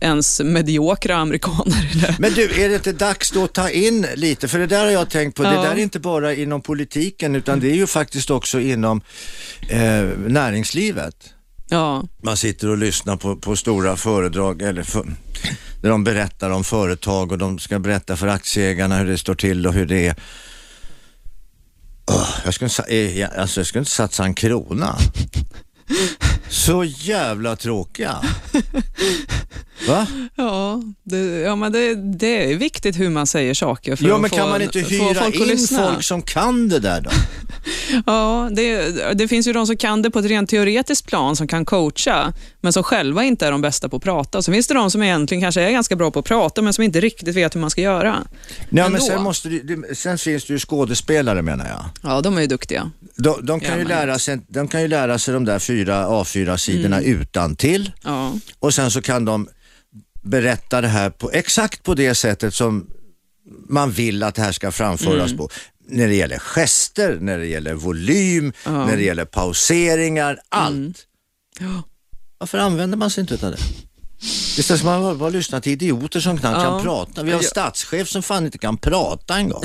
ens 0.00 0.40
mediokra 0.40 1.16
amerikaner. 1.16 1.90
det. 2.00 2.16
Men 2.18 2.32
du, 2.32 2.64
är 2.64 2.68
det 2.68 2.74
inte 2.74 2.92
dags 2.92 3.30
då 3.30 3.44
att 3.44 3.52
ta 3.52 3.70
in 3.70 4.06
lite, 4.14 4.48
för 4.48 4.58
det 4.58 4.66
där 4.66 4.84
har 4.84 4.90
jag 4.90 5.10
tänkt 5.10 5.36
på, 5.36 5.42
det 5.42 5.54
Ja. 5.54 5.62
där 5.62 5.70
är 5.70 5.76
inte 5.78 6.00
bara 6.00 6.34
inom 6.34 6.60
politiken 6.62 7.36
utan 7.36 7.60
det 7.60 7.70
är 7.70 7.74
ju 7.74 7.86
faktiskt 7.86 8.30
också 8.30 8.60
inom 8.60 9.00
eh, 9.68 10.02
näringslivet. 10.26 11.14
Ja, 11.68 12.04
Man 12.22 12.36
sitter 12.36 12.68
och 12.68 12.78
lyssnar 12.78 13.16
på, 13.16 13.36
på 13.36 13.56
stora 13.56 13.96
föredrag 13.96 14.62
eller 14.62 14.82
för, 14.82 15.06
där 15.82 15.90
de 15.90 16.04
berättar 16.04 16.50
om 16.50 16.64
företag 16.64 17.32
och 17.32 17.38
de 17.38 17.58
ska 17.58 17.78
berätta 17.78 18.16
för 18.16 18.26
aktieägarna 18.26 18.98
hur 18.98 19.06
det 19.06 19.18
står 19.18 19.34
till 19.34 19.66
och 19.66 19.72
hur 19.74 19.86
det 19.86 20.06
är. 20.06 20.14
Åh, 22.10 22.28
Jag 22.44 22.54
skulle, 22.54 22.70
eh, 23.20 23.28
alltså, 23.40 23.60
jag 23.60 23.66
skulle 23.66 23.80
inte 23.80 23.90
satsa 23.90 24.24
en 24.24 24.34
krona. 24.34 24.96
Så 26.48 26.84
jävla 26.84 27.56
tråkiga. 27.56 28.16
Va? 29.88 30.06
Ja, 30.34 30.82
det, 31.02 31.18
ja 31.18 31.56
men 31.56 31.72
det, 31.72 31.94
det 32.18 32.52
är 32.52 32.56
viktigt 32.56 32.98
hur 32.98 33.10
man 33.10 33.26
säger 33.26 33.54
saker 33.54 33.96
för 33.96 34.04
Ja, 34.08 34.14
att 34.14 34.20
men 34.20 34.30
få, 34.30 34.36
kan 34.36 34.48
man 34.48 34.62
inte 34.62 34.78
hyra 34.78 35.14
folk 35.14 35.34
att 35.34 35.40
in 35.40 35.48
lyssna. 35.48 35.90
folk 35.92 36.04
som 36.04 36.22
kan 36.22 36.68
det 36.68 36.78
där 36.78 37.00
då? 37.00 37.10
Ja, 38.06 38.48
det, 38.52 38.92
det 39.14 39.28
finns 39.28 39.46
ju 39.46 39.52
de 39.52 39.66
som 39.66 39.76
kan 39.76 40.02
det 40.02 40.10
på 40.10 40.18
ett 40.18 40.24
rent 40.24 40.50
teoretiskt 40.50 41.06
plan, 41.06 41.36
som 41.36 41.48
kan 41.48 41.64
coacha, 41.64 42.32
men 42.60 42.72
som 42.72 42.82
själva 42.82 43.24
inte 43.24 43.46
är 43.46 43.50
de 43.52 43.60
bästa 43.60 43.88
på 43.88 43.96
att 43.96 44.02
prata. 44.02 44.42
Så 44.42 44.52
finns 44.52 44.66
det 44.66 44.74
de 44.74 44.90
som 44.90 45.02
egentligen 45.02 45.42
kanske 45.42 45.62
är 45.62 45.70
ganska 45.70 45.96
bra 45.96 46.10
på 46.10 46.18
att 46.18 46.24
prata, 46.24 46.62
men 46.62 46.72
som 46.72 46.84
inte 46.84 47.00
riktigt 47.00 47.34
vet 47.36 47.54
hur 47.54 47.60
man 47.60 47.70
ska 47.70 47.80
göra. 47.80 48.16
Nej, 48.68 48.90
men 48.90 49.00
sen, 49.00 49.22
måste 49.22 49.48
du, 49.48 49.84
sen 49.94 50.18
finns 50.18 50.44
det 50.44 50.52
ju 50.52 50.58
skådespelare 50.58 51.42
menar 51.42 51.66
jag. 51.68 51.84
Ja, 52.10 52.20
de 52.20 52.36
är 52.36 52.40
ju 52.40 52.46
duktiga. 52.46 52.90
De, 53.16 53.46
de, 53.46 53.60
kan, 53.60 53.70
Ja, 53.72 53.78
ju 53.78 53.84
lära 53.88 54.18
sig, 54.18 54.38
de 54.48 54.68
kan 54.68 54.82
ju 54.82 54.88
lära 54.88 55.18
sig 55.18 55.34
de 55.34 55.44
där 55.44 55.58
fyra 55.58 56.06
A4-sidorna 56.08 56.96
Mm. 56.98 57.20
utan 57.20 57.56
till 57.56 57.92
Ja, 58.04 58.32
och 58.58 58.74
sen 58.74 58.90
så 58.90 59.02
kan 59.02 59.24
de 59.24 59.48
berätta 60.26 60.80
det 60.80 60.88
här 60.88 61.10
på 61.10 61.30
exakt 61.30 61.82
på 61.82 61.94
det 61.94 62.14
sättet 62.14 62.54
som 62.54 62.90
man 63.68 63.90
vill 63.90 64.22
att 64.22 64.34
det 64.34 64.42
här 64.42 64.52
ska 64.52 64.72
framföras 64.72 65.26
Mm. 65.26 65.36
på. 65.38 65.48
När 65.88 66.08
det 66.08 66.14
gäller 66.14 66.38
gester, 66.38 67.18
när 67.20 67.38
det 67.38 67.46
gäller 67.46 67.74
volym, 67.74 68.52
när 68.64 68.96
det 68.96 69.02
gäller 69.02 69.24
pauseringar, 69.24 70.38
allt. 70.48 70.74
Mm. 70.74 70.92
Ja. 71.60 71.82
Varför 72.38 72.58
använder 72.58 72.98
man 72.98 73.10
sig 73.10 73.20
inte 73.20 73.46
av 73.46 73.52
det? 73.52 73.58
Istället 74.58 74.80
ska 74.80 75.00
man 75.00 75.18
bara, 75.18 75.28
lyssna 75.30 75.60
till 75.60 75.72
idioter 75.72 76.20
som 76.20 76.38
knappt 76.38 76.58
Ja. 76.58 76.64
kan 76.64 76.82
prata. 76.82 77.22
Vi 77.22 77.32
har 77.32 77.38
en 77.38 77.44
statschef 77.44 78.08
som 78.08 78.22
fan 78.22 78.44
inte 78.44 78.58
kan 78.58 78.76
prata 78.76 79.36
en 79.36 79.48
gång. 79.48 79.62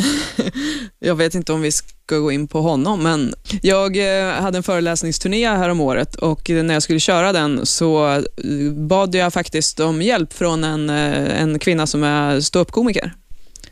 Jag 1.00 1.16
vet 1.16 1.36
inte 1.36 1.54
om 1.54 1.62
vi 1.62 1.72
ska 1.72 2.18
gå 2.18 2.32
in 2.32 2.48
på 2.48 2.62
honom, 2.62 3.04
men 3.04 3.34
jag 3.62 3.98
eh, 3.98 4.34
hade 4.34 4.58
en 4.58 4.64
föreläsningsturné 4.64 5.48
här 5.50 5.70
om 5.70 5.82
året 5.82 6.16
och 6.16 6.50
när 6.50 6.74
jag 6.74 6.84
skulle 6.84 7.00
köra 7.00 7.32
den 7.32 7.66
så 7.66 8.08
eh, 8.16 8.24
bad 8.72 9.16
jag 9.16 9.34
faktiskt 9.34 9.80
om 9.80 10.02
hjälp 10.02 10.34
från 10.34 10.64
en, 10.64 10.90
eh, 10.90 11.42
en 11.42 11.60
kvinna 11.60 11.88
som 11.88 12.04
är 12.04 12.42
ståuppkomiker. 12.42 13.14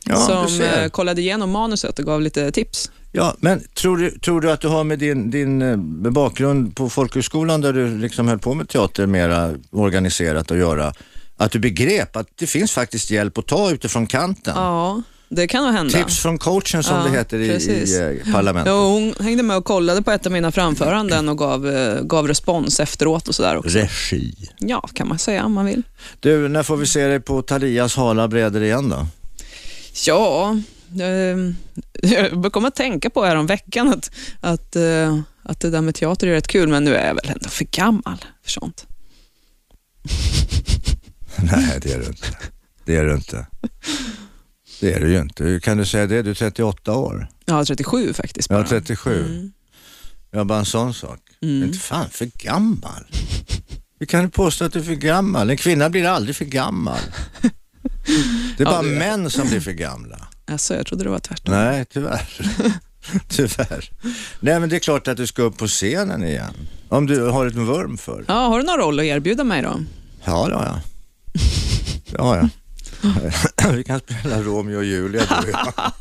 Ja, 0.03 0.15
som 0.15 0.59
kollade 0.91 1.21
igenom 1.21 1.49
manuset 1.51 1.99
och 1.99 2.05
gav 2.05 2.21
lite 2.21 2.51
tips. 2.51 2.91
Ja, 3.11 3.35
men 3.39 3.63
tror 3.73 3.97
du, 3.97 4.11
tror 4.11 4.41
du 4.41 4.51
att 4.51 4.61
du 4.61 4.67
har 4.67 4.83
med 4.83 4.99
din, 4.99 5.31
din 5.31 5.61
eh, 5.61 5.77
bakgrund 6.11 6.75
på 6.75 6.89
folkhögskolan 6.89 7.61
där 7.61 7.73
du 7.73 7.97
liksom 7.97 8.27
höll 8.27 8.39
på 8.39 8.53
med 8.53 8.69
teater 8.69 9.05
mera 9.05 9.55
organiserat 9.71 10.51
att 10.51 10.57
göra, 10.57 10.93
att 11.37 11.51
du 11.51 11.59
begrep 11.59 12.15
att 12.15 12.27
det 12.35 12.47
finns 12.47 12.71
faktiskt 12.71 13.11
hjälp 13.11 13.37
att 13.37 13.47
ta 13.47 13.71
utifrån 13.71 14.07
kanten? 14.07 14.53
Ja, 14.55 15.01
det 15.29 15.47
kan 15.47 15.63
nog 15.63 15.73
hända. 15.73 15.97
Tips 15.97 16.19
från 16.19 16.37
coachen 16.37 16.83
som 16.83 16.97
Ja, 16.97 17.03
det 17.03 17.09
heter 17.09 17.39
i, 17.39 17.45
i 17.45 18.19
eh, 18.25 18.33
parlamentet. 18.33 18.71
Ja, 18.73 18.87
hon 18.87 19.13
hängde 19.19 19.43
med 19.43 19.57
och 19.57 19.65
kollade 19.65 20.01
på 20.01 20.11
ett 20.11 20.25
av 20.25 20.31
mina 20.31 20.51
framföranden 20.51 21.29
och 21.29 21.37
gav, 21.37 21.69
eh, 21.69 22.01
gav 22.01 22.27
respons 22.27 22.79
efteråt 22.79 23.27
och 23.27 23.35
sådär 23.35 23.57
också. 23.57 23.77
Regi. 23.77 24.33
Ja, 24.59 24.89
kan 24.93 25.07
man 25.07 25.19
säga 25.19 25.45
om 25.45 25.53
man 25.53 25.65
vill. 25.65 25.83
Du, 26.19 26.47
när 26.47 26.63
får 26.63 26.77
vi 26.77 26.85
se 26.85 27.07
dig 27.07 27.19
på 27.19 27.41
Talias 27.41 27.95
hala 27.95 28.27
brädor 28.27 28.63
igen 28.63 28.89
då? 28.89 29.07
Ja, 30.05 30.55
jag 32.02 32.52
kom 32.54 32.65
att 32.65 32.75
tänka 32.75 33.10
på 33.10 33.25
här 33.25 33.36
om 33.36 33.45
veckan 33.45 33.88
att, 33.89 34.12
att, 34.39 34.75
eh, 34.75 35.19
att 35.43 35.60
det 35.60 35.69
där 35.69 35.82
med 35.82 35.95
teater 35.95 36.28
är 36.28 36.32
rätt 36.32 36.47
kul, 36.47 36.69
men 36.69 36.84
nu 36.84 36.95
är 36.95 37.08
jag 37.08 37.15
väl 37.15 37.30
ändå 37.30 37.49
för 37.49 37.65
gammal 37.65 38.25
för 38.43 38.52
sånt. 38.52 38.88
Nej, 41.52 41.80
det 41.82 41.91
är 41.93 41.99
du 41.99 42.06
inte. 42.06 42.28
Det 42.86 42.95
är 42.95 43.06
du 43.06 43.13
inte. 43.15 43.47
Det 44.82 44.93
är 44.93 44.99
du 44.99 45.12
ju 45.12 45.19
inte. 45.21 45.43
Hur 45.43 45.60
kan 45.60 45.78
du 45.78 45.86
säga 45.86 46.08
det? 46.08 46.21
Du 46.21 46.30
är 46.30 46.36
38 46.36 46.93
år. 46.95 47.28
Ja, 47.45 47.65
37 47.65 48.13
faktiskt 48.13 48.49
bara. 48.49 48.60
Är 48.60 48.63
37. 48.63 49.25
Mm. 49.25 49.52
Har 50.34 50.45
bara 50.45 50.60
en 50.60 50.65
sån 50.65 50.93
sak. 50.93 51.19
Mm. 51.41 51.63
Inte 51.63 51.78
fan 51.80 52.10
för 52.10 52.25
gammal. 52.25 53.04
Hur 53.99 54.06
kan 54.06 54.23
du 54.23 54.30
påstå 54.30 54.65
att 54.65 54.73
du 54.73 54.80
är 54.80 54.84
för 54.84 54.93
gammal? 54.93 55.49
En 55.49 55.58
kvinna 55.58 55.89
blir 55.89 56.06
aldrig 56.06 56.36
för 56.36 56.45
gammal. 56.45 56.99
Det 58.58 58.63
är 58.63 58.65
Ja, 58.67 58.71
bara 58.71 58.82
det- 58.82 58.99
män 58.99 59.30
som 59.30 59.47
blir 59.47 59.60
för 59.60 59.71
gamla. 59.71 60.28
Alltså, 60.51 60.75
jag 60.75 60.85
trodde 60.85 61.03
det 61.03 61.09
var 61.09 61.19
tvärtom. 61.19 61.53
Nej, 61.55 61.85
tyvärr. 61.85 62.27
tyvärr. 63.27 63.89
Nej, 64.39 64.59
men 64.59 64.69
det 64.69 64.75
är 64.75 64.79
klart 64.79 65.07
att 65.07 65.17
du 65.17 65.27
ska 65.27 65.41
upp 65.41 65.57
på 65.57 65.67
scenen 65.67 66.23
igen. 66.23 66.53
Om 66.89 67.05
du 67.07 67.25
har 67.25 67.47
ett 67.47 67.55
vurm 67.55 67.97
för. 67.97 68.25
Ja, 68.27 68.33
har 68.33 68.59
du 68.59 68.65
någon 68.65 68.77
roll 68.77 68.99
att 68.99 69.05
erbjuda 69.05 69.43
mig 69.43 69.62
då? 69.62 69.83
Ja, 70.25 70.47
det 70.47 70.55
har 70.55 70.65
jag. 70.65 70.79
Det 72.12 72.21
har 72.21 72.35
jag. 72.38 72.49
Vi 73.73 73.83
kan 73.83 73.99
spela 73.99 74.41
Romeo 74.41 74.77
och 74.77 74.83
Julia 74.83 75.21
du 75.29 75.51
och 75.51 75.59
jag. 75.65 75.91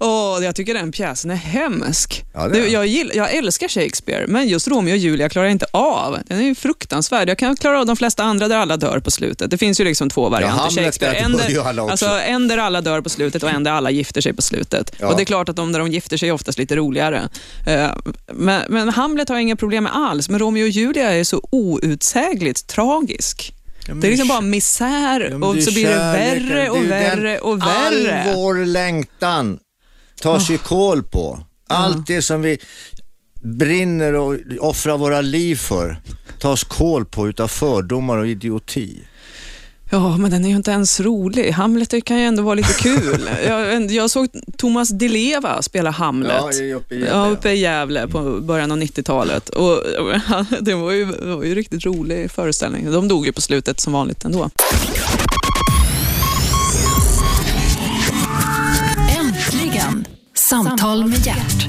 Åh, 0.00 0.44
jag 0.44 0.54
tycker 0.54 0.74
den 0.74 0.92
pjäsen 0.92 1.30
är 1.30 1.34
hemsk. 1.34 2.24
Ja, 2.34 2.48
det 2.48 2.58
är 2.58 2.68
jag, 2.72 2.86
gill, 2.86 3.12
jag 3.14 3.34
älskar 3.34 3.68
Shakespeare, 3.68 4.26
men 4.26 4.48
just 4.48 4.68
Romeo 4.68 4.92
och 4.92 4.98
Julia 4.98 5.28
klarar 5.28 5.46
jag 5.46 5.52
inte 5.52 5.66
av. 5.70 6.18
Den 6.26 6.38
är 6.38 6.44
ju 6.44 6.54
fruktansvärd. 6.54 7.28
Jag 7.28 7.38
kan 7.38 7.56
klara 7.56 7.80
av 7.80 7.86
de 7.86 7.96
flesta 7.96 8.22
andra 8.22 8.48
där 8.48 8.56
alla 8.56 8.76
dör 8.76 9.00
på 9.00 9.10
slutet. 9.10 9.50
Det 9.50 9.58
finns 9.58 9.80
ju 9.80 9.84
liksom 9.84 10.10
två 10.10 10.28
varianter 10.28 10.62
Hamlet, 10.62 10.84
Shakespeare. 10.84 11.16
En 11.16 11.32
där, 11.32 11.90
alltså, 11.90 12.06
en 12.06 12.48
där 12.48 12.58
alla 12.58 12.80
dör 12.80 13.00
på 13.00 13.08
slutet 13.10 13.42
och 13.42 13.50
en 13.50 13.64
där 13.64 13.70
alla 13.72 13.90
gifter 13.90 14.20
sig 14.20 14.32
på 14.32 14.42
slutet. 14.42 14.92
Ja. 14.98 15.08
Och 15.08 15.16
Det 15.16 15.22
är 15.22 15.24
klart 15.24 15.48
att 15.48 15.56
de 15.56 15.72
där 15.72 15.78
de 15.78 15.88
gifter 15.92 16.16
sig 16.16 16.28
är 16.28 16.32
oftast 16.32 16.58
lite 16.58 16.76
roligare. 16.76 17.28
Eh, 17.66 17.90
Men, 18.32 18.62
men 18.68 18.88
Hamlet 18.88 19.28
har 19.28 19.36
jag 19.36 19.42
inga 19.42 19.56
problem 19.56 19.84
med 19.84 19.96
alls, 19.96 20.28
men 20.28 20.38
Romeo 20.40 20.62
och 20.64 20.68
Julia 20.68 21.12
är 21.12 21.24
så 21.24 21.48
outsägligt 21.50 22.66
tragisk. 22.66 23.54
Ja, 23.88 23.94
det 23.94 24.06
är 24.06 24.10
liksom 24.10 24.28
bara 24.28 24.40
misär 24.40 25.20
Ja, 25.30 25.46
och 25.46 25.62
så 25.62 25.72
blir 25.72 25.88
det 25.88 25.96
värre 25.96 26.70
och 26.70 26.84
värre 26.90 27.38
och 27.38 27.62
värre. 27.62 28.22
All 28.22 28.34
vår 28.34 28.66
längtan 28.66 29.58
tas 30.22 30.50
ju 30.50 30.58
kål 30.58 31.02
på. 31.02 31.44
Allt 31.68 32.06
det 32.06 32.22
som 32.22 32.42
vi 32.42 32.58
brinner 33.42 34.14
och 34.14 34.36
offrar 34.58 34.98
våra 34.98 35.20
liv 35.20 35.56
för 35.56 35.96
tas 36.38 36.64
kål 36.64 37.04
på 37.04 37.28
utav 37.28 37.48
fördomar 37.48 38.18
och 38.18 38.26
idioti. 38.28 39.04
Ja, 39.90 40.16
men 40.16 40.30
den 40.30 40.44
är 40.44 40.48
ju 40.48 40.56
inte 40.56 40.70
ens 40.70 41.00
rolig. 41.00 41.50
Hamlet 41.50 42.04
kan 42.04 42.18
ju 42.18 42.24
ändå 42.24 42.42
vara 42.42 42.54
lite 42.54 42.72
kul. 42.80 43.30
jag, 43.46 43.90
jag 43.90 44.10
såg 44.10 44.28
Thomas 44.56 44.88
Di 44.88 45.08
Leva 45.08 45.62
spela 45.62 45.90
Hamlet. 45.90 46.32
Ja, 46.60 46.76
uppe 46.76 46.94
i 46.94 46.98
Gävle, 46.98 47.06
Ja, 47.10 47.26
ja. 47.26 47.30
uppe 47.30 47.50
i 47.50 47.58
Gävle 47.60 48.08
på 48.08 48.40
början 48.40 48.72
av 48.72 48.78
90-talet. 48.78 49.48
Och, 49.48 49.80
det, 50.60 50.74
var 50.74 50.90
ju, 50.92 51.06
det 51.06 51.34
var 51.36 51.44
ju 51.44 51.54
riktigt 51.54 51.84
rolig 51.86 52.30
föreställning. 52.30 52.92
De 52.92 53.08
dog 53.08 53.26
ju 53.26 53.32
på 53.32 53.40
slutet 53.40 53.80
som 53.80 53.92
vanligt 53.92 54.24
ändå. 54.24 54.50
Äntligen! 59.18 60.06
Samtal 60.34 61.04
med 61.06 61.26
hjärt. 61.26 61.68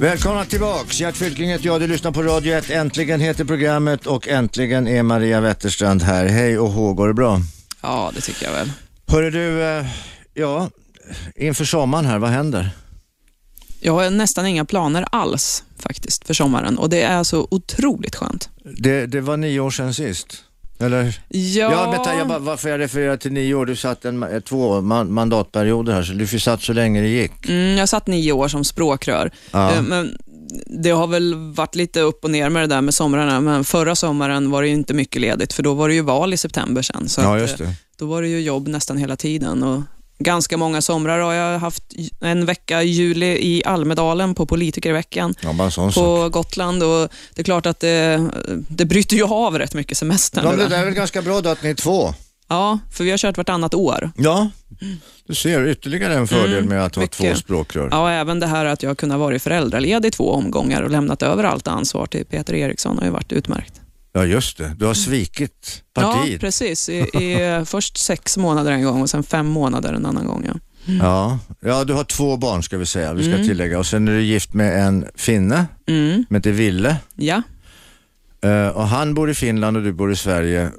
Välkomna 0.00 0.44
tillbaks. 0.44 1.00
Gert 1.00 1.16
Fylking 1.16 1.48
heter 1.48 1.66
jag. 1.66 1.80
Du 1.80 1.86
lyssnar 1.86 2.12
på 2.12 2.22
Radio 2.22 2.54
1. 2.54 2.70
Äntligen 2.70 3.20
heter 3.20 3.44
programmet 3.44 4.06
och 4.06 4.28
äntligen 4.28 4.88
är 4.88 5.02
Maria 5.02 5.40
Wetterstrand 5.40 6.02
här. 6.02 6.26
Hej 6.26 6.58
och 6.58 6.70
hå, 6.70 6.92
går 6.92 7.08
det 7.08 7.14
bra? 7.14 7.40
Ja, 7.80 8.12
det 8.14 8.20
tycker 8.20 8.46
jag 8.46 8.52
väl. 8.52 8.72
Hörru 9.06 9.30
du, 9.30 9.62
eh, 9.62 9.86
ja, 10.34 10.70
inför 11.36 11.64
sommaren 11.64 12.06
här, 12.06 12.18
vad 12.18 12.30
händer? 12.30 12.70
Jag 13.80 13.92
har 13.92 14.10
nästan 14.10 14.46
inga 14.46 14.64
planer 14.64 15.04
alls 15.12 15.64
faktiskt 15.78 16.26
för 16.26 16.34
sommaren 16.34 16.78
och 16.78 16.90
det 16.90 17.02
är 17.02 17.24
så 17.24 17.48
otroligt 17.50 18.14
skönt. 18.14 18.48
Det, 18.64 19.06
det 19.06 19.20
var 19.20 19.36
nio 19.36 19.60
år 19.60 19.70
sedan 19.70 19.94
sist. 19.94 20.44
Eller? 20.80 21.20
Ja, 21.28 21.72
Ja, 21.72 21.90
vänta, 21.90 22.14
jag 22.14 22.28
bara, 22.28 22.38
varför 22.38 22.68
jag 22.68 22.80
refererar 22.80 23.16
till 23.16 23.32
nio 23.32 23.54
år, 23.54 23.66
du 23.66 23.76
satt 23.76 24.04
en, 24.04 24.22
eh, 24.22 24.40
två 24.40 24.80
man, 24.80 25.12
mandatperioder 25.12 25.92
här, 25.92 26.02
så 26.02 26.12
du 26.12 26.26
satt 26.26 26.62
så 26.62 26.72
länge 26.72 27.00
det 27.00 27.08
gick. 27.08 27.48
Mm, 27.48 27.76
jag 27.76 27.88
satt 27.88 28.06
nio 28.06 28.32
år 28.32 28.48
som 28.48 28.64
språkrör. 28.64 29.30
Ja. 29.50 29.72
Eh, 29.74 29.82
Men 29.82 30.16
det 30.66 30.90
har 30.90 31.06
väl 31.06 31.34
varit 31.34 31.74
lite 31.74 32.00
upp 32.00 32.24
och 32.24 32.30
ner 32.30 32.48
med 32.50 32.62
det 32.62 32.66
där 32.74 32.80
med 32.80 32.94
somrarna, 32.94 33.40
men 33.40 33.64
förra 33.64 33.94
sommaren 33.94 34.50
var 34.50 34.62
det 34.62 34.68
ju 34.68 34.74
inte 34.74 34.94
mycket 34.94 35.20
ledigt, 35.22 35.52
för 35.52 35.62
då 35.62 35.74
var 35.74 35.88
det 35.88 35.94
ju 35.94 36.02
val 36.02 36.34
i 36.34 36.36
september 36.36 36.82
sen. 36.82 37.08
Så 37.08 37.20
Ja, 37.20 37.44
att, 37.44 37.60
eh. 37.60 37.70
Då 37.98 38.06
var 38.06 38.22
det 38.22 38.28
ju 38.28 38.40
jobb 38.40 38.68
nästan 38.68 38.96
hela 38.96 39.16
tiden. 39.16 39.62
Och 39.62 39.82
ganska 40.18 40.56
många 40.56 40.82
somrar 40.82 41.18
har 41.18 41.34
jag 41.34 41.58
haft 41.58 41.82
en 42.20 42.46
vecka 42.46 42.82
i 42.82 42.88
juli 42.88 43.26
i 43.26 43.62
Almedalen 43.64 44.34
på 44.34 44.46
politikerveckan 44.46 45.34
Ja, 45.40 45.70
sån 45.70 45.92
på 45.92 46.28
Gotland 46.28 46.82
och 46.82 47.08
det 47.34 47.42
är 47.42 47.44
klart 47.44 47.66
att 47.66 47.80
det, 47.80 48.30
det 48.68 48.84
bryter 48.84 49.16
ju 49.16 49.24
av 49.24 49.58
rätt 49.58 49.74
mycket 49.74 49.98
semester. 49.98 50.42
Ja, 50.44 50.50
det 50.50 50.68
där. 50.68 50.78
är 50.78 50.84
väl 50.84 50.94
ganska 50.94 51.22
bra 51.22 51.40
då 51.40 51.50
att 51.50 51.62
ni 51.62 51.70
är 51.70 51.74
två? 51.74 52.14
Ja, 52.48 52.78
för 52.92 53.04
vi 53.04 53.10
har 53.10 53.18
kört 53.18 53.36
vartannat 53.36 53.74
år. 53.74 54.10
Ja, 54.16 54.50
du 55.26 55.34
ser 55.34 55.66
ytterligare 55.66 56.14
en 56.14 56.28
fördel 56.28 56.64
med 56.64 56.84
att 56.84 56.94
ha 56.94 57.02
mycket. 57.02 57.16
två 57.16 57.34
språkrör. 57.34 57.88
Ja, 57.90 58.10
även 58.10 58.40
det 58.40 58.46
här 58.46 58.64
att 58.64 58.82
jag 58.82 58.90
har 58.90 58.94
kunnat 58.94 59.18
vara 59.18 59.38
föräldraledig 59.38 60.08
i 60.08 60.10
två 60.10 60.32
omgångar 60.32 60.82
och 60.82 60.90
lämnat 60.90 61.22
över 61.22 61.44
allt 61.44 61.68
ansvar 61.68 62.06
till 62.06 62.24
Peter 62.24 62.54
Eriksson 62.54 62.98
har 62.98 63.04
ju 63.04 63.10
varit 63.10 63.32
utmärkt. 63.32 63.80
Ja, 64.12 64.24
just 64.24 64.58
det. 64.58 64.74
Du 64.78 64.86
har 64.86 64.94
svikit 64.94 65.82
Ja, 65.94 66.02
partiet. 66.02 66.40
precis. 66.40 66.88
I, 66.88 66.92
i, 66.98 67.62
först 67.66 67.96
sex 67.96 68.36
månader 68.36 68.72
en 68.72 68.82
gång 68.84 69.02
och 69.02 69.10
sen 69.10 69.22
fem 69.22 69.46
månader 69.46 69.92
en 69.92 70.06
annan 70.06 70.26
gång. 70.26 70.44
Ja. 70.46 70.54
Ja. 71.00 71.38
ja, 71.60 71.84
du 71.84 71.92
har 71.92 72.04
två 72.04 72.36
barn 72.36 72.62
ska 72.62 72.78
vi 72.78 72.86
säga, 72.86 73.14
vi 73.14 73.24
ska 73.32 73.36
tillägga. 73.44 73.78
Och 73.78 73.86
sen 73.86 74.08
är 74.08 74.12
du 74.12 74.22
gift 74.22 74.54
med 74.54 74.86
en 74.86 75.06
finne, 75.14 75.66
Mm. 75.86 76.24
som 76.26 76.36
heter 76.36 76.52
Ville. 76.52 76.96
Ja, 77.16 77.42
Eh, 78.40 78.68
och 78.68 78.88
han 78.88 79.14
bor 79.14 79.30
i 79.30 79.34
Finland 79.34 79.76
och 79.76 79.82
du 79.82 79.92
bor 79.92 80.12
i 80.12 80.16
Sverige. 80.16 80.70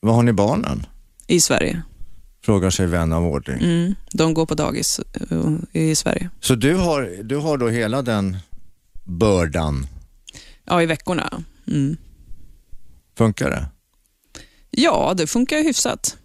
Var 0.00 0.14
har 0.14 0.22
ni 0.22 0.32
barnen? 0.32 0.86
i 1.26 1.40
Sverige. 1.40 1.82
Frågar 2.44 2.70
sig 2.70 2.86
vän 2.86 3.12
av 3.12 3.26
ordning. 3.26 3.62
Mm. 3.62 3.94
De 4.12 4.34
går 4.34 4.46
på 4.46 4.54
dagis 4.54 5.00
eh, 5.30 5.82
i 5.82 5.94
Sverige. 5.94 6.30
Så 6.40 6.54
du 6.54 6.74
har, 6.74 7.22
du 7.22 7.36
har 7.36 7.58
då 7.58 7.68
hela 7.68 8.02
den 8.02 8.36
bördan. 9.04 9.86
Ja, 10.66 10.82
i 10.82 10.86
veckorna. 10.86 11.42
Mm. 11.68 11.96
Funkar 13.18 13.50
det? 13.50 13.66
Ja, 14.70 15.14
det 15.16 15.26
funkar 15.26 15.56
ju 15.56 15.62
hyfsat. 15.62 16.16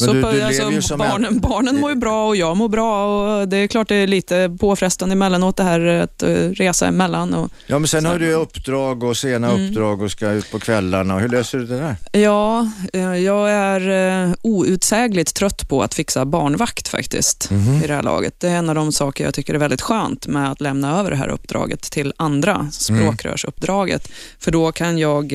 Men 0.00 0.06
Så 0.08 0.12
du- 0.12 0.20
du 0.20 0.42
alltså, 0.42 0.96
barnen, 0.96 1.24
en- 1.24 1.40
barnen 1.40 1.80
mår 1.80 1.90
ju 1.90 1.96
bra 1.96 2.26
och 2.28 2.36
jag 2.36 2.56
mår 2.56 2.68
bra 2.68 3.06
och 3.40 3.48
det 3.48 3.56
är 3.56 3.66
klart 3.66 3.88
det 3.88 3.94
är 3.94 4.06
lite 4.06 4.56
påfrestande 4.60 5.12
emellanåt 5.12 5.56
det 5.56 5.62
här 5.62 5.80
att 5.80 6.22
eh, 6.22 6.28
resa 6.28 6.86
emellan. 6.86 7.34
Och, 7.34 7.50
Ja, 7.66 7.78
men 7.78 7.88
sen 7.88 8.02
Så- 8.02 8.08
har 8.08 8.18
du 8.18 8.32
uppdrag 8.32 9.02
och 9.02 9.16
sena 9.16 9.50
Mm. 9.50 9.68
uppdrag 9.68 10.02
och 10.02 10.10
ska 10.10 10.30
ut 10.30 10.50
på 10.50 10.58
kvällarna. 10.58 11.18
Hur 11.18 11.28
löser 11.28 11.58
du 11.58 11.66
det 11.66 11.78
där? 11.78 11.96
ja, 12.20 12.68
eh, 12.92 13.14
jag 13.16 13.50
är 13.50 13.88
eh, 14.28 14.32
outsägligt 14.42 15.34
trött 15.34 15.68
på 15.68 15.82
att 15.82 15.94
fixa 15.94 16.24
barnvakt 16.24 16.88
faktiskt 16.88 17.50
Mhm. 17.50 17.82
i 17.84 17.86
det 17.86 17.94
här 17.94 18.02
laget. 18.02 18.40
Det 18.40 18.48
är 18.48 18.56
en 18.56 18.68
av 18.68 18.74
de 18.74 18.92
saker 18.92 19.24
jag 19.24 19.34
tycker 19.34 19.54
är 19.54 19.58
väldigt 19.58 19.82
skönt 19.82 20.26
med 20.26 20.50
att 20.50 20.60
lämna 20.60 21.00
över 21.00 21.10
det 21.10 21.16
här 21.16 21.28
uppdraget 21.28 21.82
till 21.82 22.12
andra, 22.16 22.68
språkrörsuppdraget. 22.72 24.08
För 24.38 24.50
då 24.50 24.72
kan 24.72 24.98
jag 24.98 25.32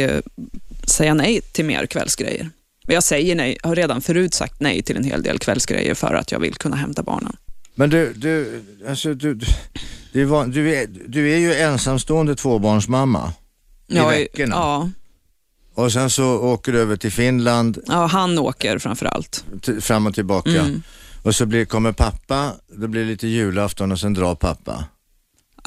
säga 0.89 1.13
nej 1.13 1.41
till 1.41 1.65
mer 1.65 1.86
kvällsgrejer. 1.86 2.49
Jag 2.88 3.04
säger 3.04 3.36
nej, 3.36 3.58
har 3.63 3.75
redan 3.75 4.02
förut 4.02 4.34
sagt 4.34 4.60
nej 4.62 4.82
till 4.84 4.97
en 4.97 5.04
hel 5.04 5.23
del 5.23 5.39
kvällsgrejer 5.39 5.93
för 5.95 6.13
att 6.13 6.32
jag 6.32 6.39
vill 6.39 6.56
kunna 6.56 6.75
hämta 6.75 7.04
barnen. 7.04 7.36
Men 7.75 7.89
du, 7.89 8.13
du, 8.13 8.63
alltså 8.89 9.13
du, 9.13 9.34
du, 9.34 9.45
du, 10.52 10.75
är, 10.75 10.88
du 11.08 11.32
är 11.34 11.38
ju 11.38 11.54
ensamstående 11.54 12.36
tvåbarnsmamma. 12.36 13.34
I 13.88 13.95
Ja, 13.97 14.08
veckorna? 14.08 14.56
Ja, 14.56 14.89
Och 15.75 15.91
sen 15.91 16.10
så 16.10 16.25
åker 16.39 16.71
du 16.71 16.80
över 16.80 16.95
till 16.95 17.12
Finland, 17.12 17.78
ja, 17.88 18.06
han 18.06 18.39
åker 18.39 18.78
framför 18.78 19.06
allt. 19.06 19.43
t- 19.62 19.82
fram 19.82 20.08
och 20.08 20.13
tillbaka. 20.15 20.49
Mm. 20.62 20.82
Och 21.23 21.36
så 21.36 21.45
blir, 21.45 21.65
kommer 21.65 21.91
pappa, 21.91 22.52
det 22.78 22.88
blir 22.88 23.06
lite 23.06 23.28
julafton 23.28 23.91
och 23.91 23.99
sen 23.99 24.13
drar 24.13 24.36
pappa. 24.36 24.84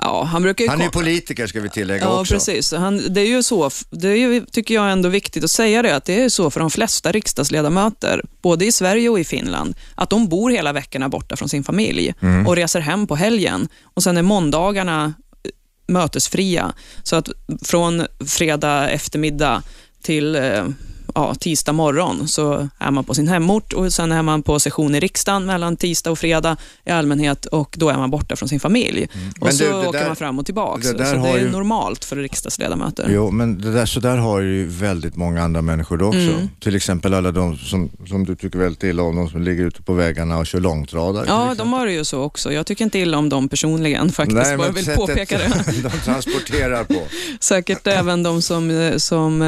Ja, 0.05 0.23
han 0.25 0.43
brukar 0.43 0.69
Han 0.69 0.81
är 0.81 0.89
politiker 0.89 1.47
ska 1.47 1.61
vi 1.61 1.69
tillägga 1.69 2.05
Ja, 2.05 2.21
också. 2.21 2.35
precis. 2.35 2.73
Han, 2.73 3.13
det 3.15 3.21
är 3.21 3.27
ju 3.27 3.43
så, 3.43 3.71
det 3.91 4.09
är 4.09 4.17
ju, 4.17 4.45
tycker 4.47 4.75
jag 4.75 4.93
ändå 4.93 5.09
viktigt 5.09 5.45
att 5.45 5.51
säga 5.51 5.83
det, 5.83 5.97
att 5.97 6.05
det 6.05 6.23
är 6.25 6.29
så 6.29 6.51
för 6.51 6.61
de 6.61 6.71
flesta 6.71 7.13
riksdagsledamöter, 7.13 8.23
både 8.43 8.65
i 8.67 8.73
Sverige 8.73 9.09
och 9.09 9.21
i 9.21 9.25
Finland, 9.25 9.75
att 9.95 10.11
de 10.11 10.29
bor 10.29 10.51
hela 10.51 10.73
veckorna 10.73 11.09
borta 11.09 11.37
från 11.37 11.49
sin 11.49 11.65
familj 11.65 12.15
Mm. 12.21 12.47
och 12.47 12.57
reser 12.57 12.81
hem 12.81 13.07
på 13.07 13.17
helgen. 13.17 13.69
Och 13.95 14.03
sen 14.03 14.17
är 14.17 14.23
måndagarna 14.23 15.05
eh, 15.45 15.51
mötesfria. 15.93 16.73
Så 17.03 17.17
att 17.17 17.29
från 17.65 18.07
fredag 18.27 18.91
eftermiddag 18.91 19.63
till 20.03 20.35
eh, 20.37 20.65
ja, 21.15 21.35
tisdag 21.35 21.73
morgon 21.73 22.29
så 22.29 22.69
är 22.79 22.91
man 22.91 23.05
på 23.05 23.15
sin 23.15 23.29
hemort 23.29 23.73
och 23.73 23.93
sen 23.93 24.13
är 24.13 24.23
man 24.23 24.43
på 24.43 24.61
session 24.61 24.95
i 24.95 25.01
riksdagen 25.01 25.47
mellan 25.47 25.77
tisdag 25.77 26.11
och 26.11 26.19
fredag 26.19 26.57
i 26.85 26.91
allmänhet 26.91 27.47
och 27.47 27.75
då 27.79 27.89
är 27.89 27.97
man 27.99 28.11
borta 28.11 28.37
från 28.37 28.49
sin 28.49 28.61
familj. 28.61 29.09
Och 29.11 29.17
Mm. 29.17 29.33
Men 29.41 29.53
så 29.53 29.65
du, 29.65 29.75
åker 29.89 29.99
där- 29.99 30.07
man 30.07 30.17
fram 30.17 30.39
och 30.39 30.45
tillbaka. 30.47 30.81
det 30.93 31.07
Så 31.07 31.17
det 31.17 31.29
är 31.29 31.39
ju- 31.39 31.51
normalt 31.51 32.05
för 32.05 32.17
riksdagsledamöter. 32.17 33.07
Jo, 33.11 33.31
men 33.31 33.61
det 33.61 33.73
där, 33.73 33.87
så 33.87 34.01
där 34.01 34.17
har 34.17 34.41
ju 34.41 34.67
väldigt 34.67 35.17
många 35.17 35.43
andra 35.43 35.63
människor 35.63 35.97
det 35.99 36.05
också. 36.05 36.19
Mm. 36.19 36.49
Till 36.61 36.77
exempel 36.77 37.15
alla 37.15 37.33
de 37.33 37.59
som, 37.59 37.91
som 38.09 38.25
du 38.27 38.37
tycker 38.37 38.59
väldigt 38.59 38.83
illa 38.83 39.03
om, 39.03 39.17
de 39.17 39.29
som 39.29 39.43
ligger 39.43 39.65
ute 39.65 39.83
på 39.83 39.93
vägarna 39.93 40.39
och 40.39 40.47
kör 40.47 40.61
långtradare. 40.61 41.25
Ja, 41.29 41.55
de 41.59 41.73
har 41.73 41.87
det 41.87 41.93
ju 41.93 42.05
så 42.05 42.21
också. 42.23 42.53
Jag 42.53 42.67
tycker 42.67 42.85
inte 42.85 42.99
illa 42.99 43.19
om 43.19 43.29
dem 43.29 43.49
personligen 43.49 44.13
faktiskt, 44.13 44.37
Nej, 44.43 44.57
bara 44.57 44.71
vill 44.71 44.87
påpeka 44.87 45.39
det. 45.39 45.53
de 45.83 45.91
transporterar 45.91 46.85
på. 46.85 47.03
Säkert 47.41 47.87
även 47.87 48.23
de 48.23 48.43
som, 48.43 48.71
eh, 48.71 48.97
som 48.97 49.43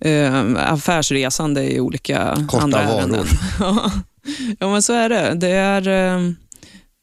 eh, 0.00 0.72
affärsresande 0.72 1.72
i 1.72 1.80
olika 1.80 2.46
Korta 2.48 2.62
andra 2.64 2.84
varor. 2.84 2.98
ärenden. 3.00 3.26
Ja. 4.58 4.70
men 4.70 4.82
så 4.82 4.92
är 4.92 5.08
det. 5.08 5.34
Det 5.34 5.48
är, 5.50 5.80
eh, 5.88 6.30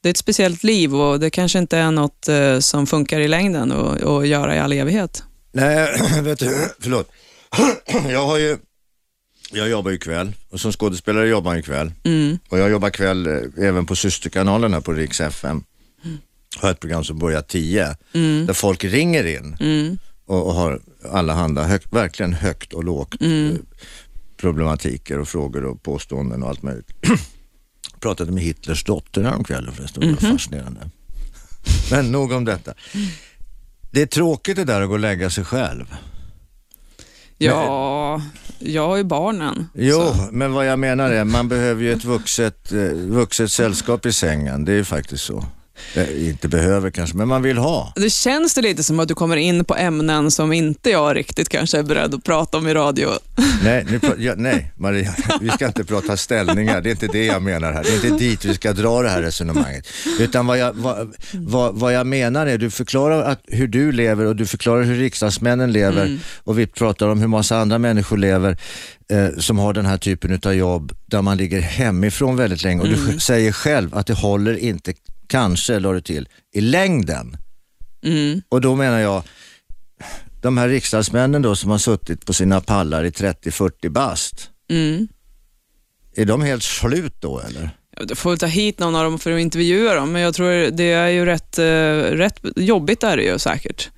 det 0.03 0.09
är 0.09 0.11
ett 0.11 0.17
speciellt 0.17 0.63
liv 0.63 0.95
och 0.95 1.19
det 1.19 1.29
kanske 1.29 1.59
inte 1.59 1.77
är 1.77 1.91
något 1.91 2.27
eh, 2.27 2.59
som 2.59 2.87
funkar 2.87 3.19
i 3.19 3.27
längden 3.27 3.71
att 3.71 4.03
att 4.03 4.27
göra 4.27 4.55
i 4.55 4.59
all 4.59 4.71
evighet. 4.73 5.23
Nej, 5.51 6.01
vet 6.21 6.39
du, 6.39 6.67
förlåt. 6.79 7.11
Jag 8.09 8.25
har 8.25 8.37
ju, 8.37 8.57
jag 9.51 9.69
jobbar 9.69 9.91
ju 9.91 9.97
kväll 9.97 10.33
och 10.49 10.59
som 10.59 10.71
skådespelare 10.71 11.27
jobbar 11.27 11.55
jag 11.55 11.65
kväll. 11.65 11.91
Mm. 12.03 12.39
Och 12.49 12.59
jag 12.59 12.69
jobbar 12.69 12.89
kväll 12.89 13.27
eh, 13.27 13.65
även 13.67 13.85
på 13.85 13.95
systerkanalen 13.95 14.73
här 14.73 14.81
på 14.81 14.91
Riks 14.93 15.21
FM. 15.21 15.63
Har 16.59 16.71
ett 16.71 16.79
program 16.79 17.03
som 17.03 17.19
börjar 17.19 17.41
10 17.41 17.95
Mm. 18.13 18.45
där 18.45 18.53
folk 18.53 18.83
ringer 18.83 19.25
in 19.25 19.57
Mm. 19.59 19.97
Och, 20.27 20.47
och 20.47 20.53
har 20.53 20.79
alla 21.11 21.33
handa, 21.33 21.63
högt, 21.63 21.93
verkligen 21.93 22.33
högt 22.33 22.73
och 22.73 22.83
lågt 22.83 23.21
Mm. 23.21 23.51
eh, 23.51 23.57
problematiker 24.37 25.19
och 25.19 25.27
frågor 25.27 25.65
och 25.65 25.83
påståenden 25.83 26.43
och 26.43 26.49
allt 26.49 26.63
möjligt. 26.63 26.91
Pratade 27.99 28.31
med 28.31 28.43
Hitlers 28.43 28.83
dotter 28.83 29.23
häromkvällen 29.23 29.73
förresten, 29.73 30.01
det 30.01 30.07
var 30.07 30.21
Mhm. 30.29 30.37
fascinerande. 30.37 30.89
Men 31.91 32.11
nog 32.11 32.31
om 32.31 32.45
detta. 32.45 32.73
Det 33.91 34.01
är 34.01 34.05
tråkigt 34.05 34.55
det 34.55 34.63
där 34.63 34.81
att 34.81 34.87
gå 34.87 34.93
och 34.93 34.99
lägga 34.99 35.29
sig 35.29 35.43
själv. 35.45 35.95
Ja, 37.37 38.21
jag 38.59 38.87
har 38.87 38.97
ju 38.97 39.03
barnen. 39.03 39.67
Jo, 39.73 39.95
så. 40.01 40.27
men 40.31 40.53
vad 40.53 40.65
jag 40.67 40.79
menar 40.79 41.11
är, 41.11 41.23
man 41.23 41.47
behöver 41.49 41.83
ju 41.83 41.93
ett 41.93 42.03
vuxet, 42.05 42.71
eh, 42.71 42.79
vuxet 42.93 43.51
sällskap 43.51 44.05
i 44.05 44.13
sängen. 44.13 44.65
Det 44.65 44.71
är 44.71 44.75
ju 44.75 44.83
faktiskt 44.83 45.23
så. 45.23 45.45
Inte 46.17 46.47
behöver 46.47 46.89
kanske, 46.91 47.17
men 47.17 47.27
man 47.27 47.41
vill 47.41 47.57
ha. 47.57 47.93
Det 47.95 48.09
känns 48.09 48.53
det 48.53 48.61
lite 48.61 48.83
som 48.83 48.99
att 48.99 49.07
du 49.07 49.13
kommer 49.15 49.37
in 49.37 49.65
på 49.65 49.75
ämnen 49.75 50.31
som 50.31 50.53
inte 50.53 50.89
jag 50.89 51.15
riktigt 51.15 51.49
kanske 51.49 51.77
är 51.79 51.83
beredd 51.83 52.13
att 52.15 52.23
prata 52.23 52.57
om 52.57 52.67
i 52.67 52.73
radio. 52.73 53.09
Nej, 53.63 53.85
nu, 53.89 53.99
ja, 54.17 54.33
nej, 54.37 54.71
Maria, 54.75 55.15
vi 55.41 55.49
ska 55.49 55.67
inte 55.67 55.83
prata 55.83 56.17
ställningar. 56.17 56.81
Det 56.81 56.89
är 56.89 56.91
inte 56.91 57.07
det 57.07 57.25
jag 57.25 57.41
menar 57.41 57.71
här. 57.73 57.83
Det 57.83 57.89
är 57.89 58.11
inte 58.11 58.23
dit 58.23 58.45
vi 58.45 58.53
ska 58.55 58.73
dra 58.73 59.01
det 59.01 59.09
här 59.09 59.21
resonemanget. 59.21 59.87
Utan 60.19 60.47
vad 60.47 60.57
jag, 60.57 60.73
vad, 60.73 61.13
vad, 61.33 61.75
vad 61.75 61.93
jag 61.93 62.07
menar 62.07 62.47
är, 62.47 62.57
du 62.57 62.69
förklarar 62.69 63.23
att, 63.23 63.41
hur 63.47 63.67
du 63.67 63.91
lever 63.91 64.25
och 64.25 64.35
du 64.35 64.45
förklarar 64.45 64.83
hur 64.83 64.95
riksdagsmännen 64.95 65.71
lever 65.71 66.19
och 66.43 66.59
vi 66.59 66.67
pratar 66.67 67.07
om 67.07 67.19
hur 67.19 67.27
massa 67.27 67.57
andra 67.57 67.77
människor 67.79 68.17
lever 68.17 68.57
eh, 69.11 69.27
som 69.39 69.57
har 69.59 69.73
den 69.73 69.85
här 69.85 69.97
typen 69.97 70.39
av 70.45 70.53
jobb 70.53 70.91
där 71.05 71.21
man 71.21 71.37
ligger 71.37 71.59
hemifrån 71.61 72.35
väldigt 72.35 72.63
länge 72.63 72.81
och 72.81 72.87
du 72.87 72.95
sj- 72.95 73.19
säger 73.19 73.51
själv 73.51 73.95
att 73.95 74.07
det 74.07 74.13
håller 74.13 74.57
inte, 74.57 74.93
kanske 75.27 75.79
la 75.79 75.93
du 75.93 76.01
till, 76.01 76.27
i 76.53 76.61
längden. 76.61 77.37
Mm. 78.03 78.41
Och 78.49 78.61
då 78.61 78.75
menar 78.75 78.99
jag, 78.99 79.23
de 80.41 80.57
här 80.57 80.69
riksdagsmännen 80.69 81.41
då 81.41 81.55
som 81.55 81.69
har 81.71 81.77
suttit 81.77 82.25
på 82.25 82.33
sina 82.33 82.61
pallar 82.61 83.03
i 83.03 83.09
30-40 83.09 83.89
bast, 83.89 84.49
Mm. 84.69 85.07
är 86.15 86.25
de 86.25 86.41
helt 86.41 86.63
slut 86.63 87.15
då 87.19 87.39
eller? 87.39 87.69
Du 88.03 88.15
får 88.15 88.29
väl 88.29 88.39
ta 88.39 88.45
hit 88.45 88.79
någon 88.79 88.95
av 88.95 89.03
dem 89.03 89.19
för 89.19 89.31
att 89.31 89.39
intervjua 89.39 89.93
dem, 89.95 90.11
men 90.11 90.21
jag 90.21 90.33
tror 90.35 90.71
det 90.71 90.91
är 90.91 91.07
ju 91.07 91.25
rätt, 91.25 91.57
eh, 91.59 91.63
rätt 92.17 92.39
jobbigt 92.55 93.03
är 93.03 93.17
det 93.17 93.23
ju 93.23 93.39
säkert. 93.39 93.89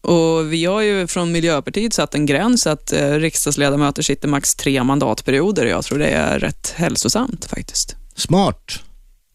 Och 0.00 0.52
vi 0.52 0.64
har 0.64 0.80
ju 0.82 1.06
från 1.06 1.32
Miljöpartiet 1.32 1.92
satt 1.94 2.14
en 2.14 2.26
gräns 2.26 2.66
att 2.66 2.92
eh, 2.92 3.10
riksdagsledamöter 3.10 4.02
sitter 4.02 4.28
max 4.28 4.54
tre 4.54 4.84
mandatperioder. 4.84 5.66
Jag 5.66 5.84
tror 5.84 5.98
det 5.98 6.06
är 6.06 6.38
rätt 6.38 6.72
hälsosamt 6.76 7.44
faktiskt. 7.44 7.96
Smart. 8.14 8.80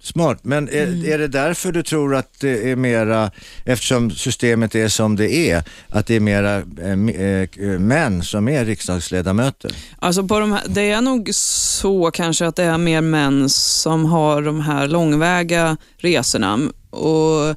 Smart, 0.07 0.39
men 0.41 0.69
är, 0.69 0.83
Mm. 0.87 1.05
är 1.13 1.17
det 1.17 1.27
därför 1.27 1.71
du 1.71 1.83
tror 1.83 2.15
att 2.15 2.39
det 2.39 2.71
är 2.71 2.75
mera, 2.75 3.31
eftersom 3.65 4.11
systemet 4.11 4.75
är 4.75 4.87
som 4.87 5.15
det 5.15 5.31
är, 5.51 5.63
att 5.89 6.07
det 6.07 6.15
är 6.15 6.19
mera 6.19 6.55
eh, 6.57 7.79
män 7.79 8.23
som 8.23 8.47
är 8.47 8.65
riksdagsledamöter? 8.65 9.71
Alltså 9.99 10.27
på 10.27 10.39
de 10.39 10.51
här, 10.51 10.61
det 10.67 10.91
är 10.91 11.01
nog 11.01 11.29
så 11.33 12.11
kanske 12.11 12.47
att 12.47 12.55
det 12.55 12.63
är 12.63 12.77
mer 12.77 13.01
män 13.01 13.49
som 13.49 14.05
har 14.05 14.41
de 14.41 14.61
här 14.61 14.87
långväga 14.87 15.77
resorna 15.97 16.59
och 16.89 17.49
eh, 17.49 17.55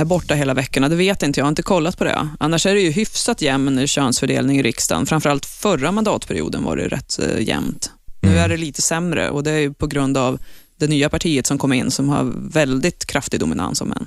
är 0.00 0.04
borta 0.04 0.34
hela 0.34 0.54
veckorna. 0.54 0.88
Det 0.88 0.96
vet 0.96 1.22
inte 1.22 1.40
jag, 1.40 1.42
jag 1.42 1.46
har 1.46 1.50
inte 1.52 1.62
kollat 1.62 1.98
på 1.98 2.04
det. 2.04 2.28
Annars 2.40 2.66
är 2.66 2.74
det 2.74 2.80
ju 2.80 2.90
hyfsat 2.90 3.42
jämn 3.42 3.86
könsfördelning 3.86 4.58
i 4.58 4.62
riksdagen. 4.62 5.06
Framförallt 5.06 5.46
förra 5.46 5.92
mandatperioden 5.92 6.64
var 6.64 6.76
det 6.76 6.88
rätt 6.88 7.18
jämnt. 7.38 7.90
Nu 8.24 8.38
är 8.38 8.48
det 8.48 8.56
lite 8.56 8.82
sämre 8.82 9.30
och 9.30 9.42
det 9.42 9.50
är 9.50 9.58
ju 9.58 9.72
på 9.74 9.86
grund 9.86 10.16
av 10.16 10.38
det 10.82 10.88
nya 10.88 11.08
partiet 11.08 11.46
som 11.46 11.58
kom 11.58 11.72
in 11.72 11.90
som 11.90 12.08
har 12.08 12.32
väldigt 12.52 13.06
kraftig 13.06 13.40
dominans 13.40 13.80
av 13.80 13.88
män. 13.88 14.06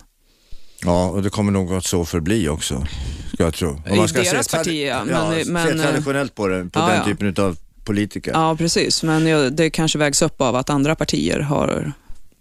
Ja, 0.83 1.09
och 1.09 1.23
det 1.23 1.29
kommer 1.29 1.51
nog 1.51 1.73
att 1.73 1.85
så 1.85 2.05
förbli 2.05 2.49
också, 2.49 2.87
ska 3.33 3.43
jag 3.43 3.53
tro. 3.53 3.69
Om 3.69 4.05
I 4.05 4.07
deras 4.07 4.47
parti, 4.47 4.87
ja, 4.89 5.03
ja, 5.09 5.29
men- 5.29 5.45
se 5.45 5.51
men, 5.51 5.79
eh, 5.79 5.85
traditionellt 5.85 6.35
på 6.35 6.47
det, 6.47 6.63
på 6.63 6.79
ja, 6.79 6.87
den 6.87 6.97
ja. 6.97 7.05
typen 7.05 7.45
av 7.45 7.57
politiker. 7.83 8.31
Ja, 8.31 8.55
precis. 8.55 9.03
Men 9.03 9.55
det 9.55 9.69
kanske 9.69 9.97
vägs 9.97 10.21
upp 10.21 10.41
av 10.41 10.55
att 10.55 10.69
andra 10.69 10.95
partier 10.95 11.39
har 11.39 11.91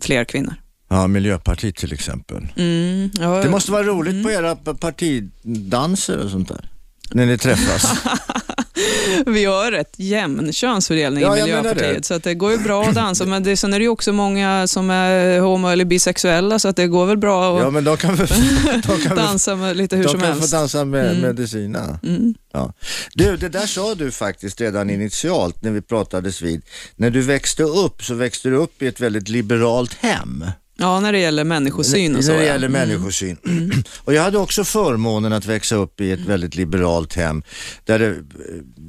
fler 0.00 0.24
kvinnor. 0.24 0.54
Ja, 0.88 1.06
Miljöpartiet 1.06 1.76
till 1.76 1.92
exempel. 1.92 2.48
Mm, 2.56 3.10
ja, 3.20 3.42
Det 3.42 3.50
måste 3.50 3.72
vara 3.72 3.82
roligt 3.82 4.24
på 4.24 4.30
era 4.30 4.56
partidanser 4.56 6.18
och 6.18 6.30
sånt 6.30 6.48
där. 6.48 6.68
När 7.10 7.26
ni 7.26 7.38
träffas? 7.38 7.92
Vi 9.26 9.44
har 9.44 9.70
rätt 9.70 9.92
jämn 9.96 10.52
könsfördelning 10.52 11.22
Ja, 11.22 11.38
i. 11.38 11.40
Miljöpartiet, 11.42 12.04
så 12.04 12.14
att 12.14 12.22
det 12.22 12.34
går 12.34 12.52
ju 12.52 12.58
bra 12.58 12.84
att 12.84 12.94
dansa. 12.94 13.24
Men 13.26 13.42
det, 13.42 13.56
sen 13.56 13.74
är 13.74 13.78
det 13.78 13.82
ju 13.82 13.88
också 13.88 14.12
många 14.12 14.66
som 14.66 14.90
är 14.90 15.40
homo 15.40 15.68
eller 15.68 15.84
bisexuella, 15.84 16.58
så 16.58 16.68
att 16.68 16.76
det 16.76 16.86
går 16.86 17.06
väl 17.06 17.16
bra 17.16 17.56
att 17.56 17.62
Ja, 17.62 17.70
men 17.70 17.84
de 17.84 17.96
kan 17.96 18.14
väl, 18.16 18.28
de 18.86 18.98
kan 19.02 19.16
dansa 19.16 19.56
med 19.56 19.76
lite 19.76 19.96
hur 19.96 20.04
de 20.04 20.10
som 20.10 20.20
kan 20.20 20.32
få 20.34 20.38
helst. 20.38 20.52
dansa 20.52 20.84
med 20.84 21.04
Mm. 21.10 21.20
medicina. 21.22 21.98
Mm. 22.02 22.34
Ja. 22.52 22.72
Du, 23.14 23.36
det 23.36 23.48
där 23.48 23.66
sa 23.66 23.94
du 23.94 24.10
faktiskt 24.10 24.60
redan 24.60 24.90
initialt 24.90 25.62
när 25.62 25.70
vi 25.70 25.80
pratades 25.82 26.42
vid. 26.42 26.62
När 26.96 27.10
du 27.10 27.22
växte 27.22 27.62
upp 27.62 28.04
så 28.04 28.14
växte 28.14 28.48
du 28.48 28.56
upp 28.56 28.82
i 28.82 28.86
ett 28.86 29.00
väldigt 29.00 29.28
liberalt 29.28 29.94
hem. 29.94 30.44
Ja, 30.76 31.00
när 31.00 31.12
det 31.12 31.18
gäller 31.18 31.44
människosyn 31.44 32.16
och 32.16 32.24
så. 32.24 32.30
När 32.30 32.38
det 32.38 32.44
ja. 32.44 32.52
gäller 32.52 32.68
människosyn. 32.68 33.36
Och 34.04 34.14
jag 34.14 34.22
hade 34.22 34.38
också 34.38 34.64
förmånen 34.64 35.32
att 35.32 35.46
växa 35.46 35.76
upp 35.76 36.00
i 36.00 36.12
ett 36.12 36.20
väldigt 36.20 36.54
liberalt 36.54 37.14
hem 37.14 37.42
där 37.84 37.98
det 37.98 38.06
eh, 38.06 38.14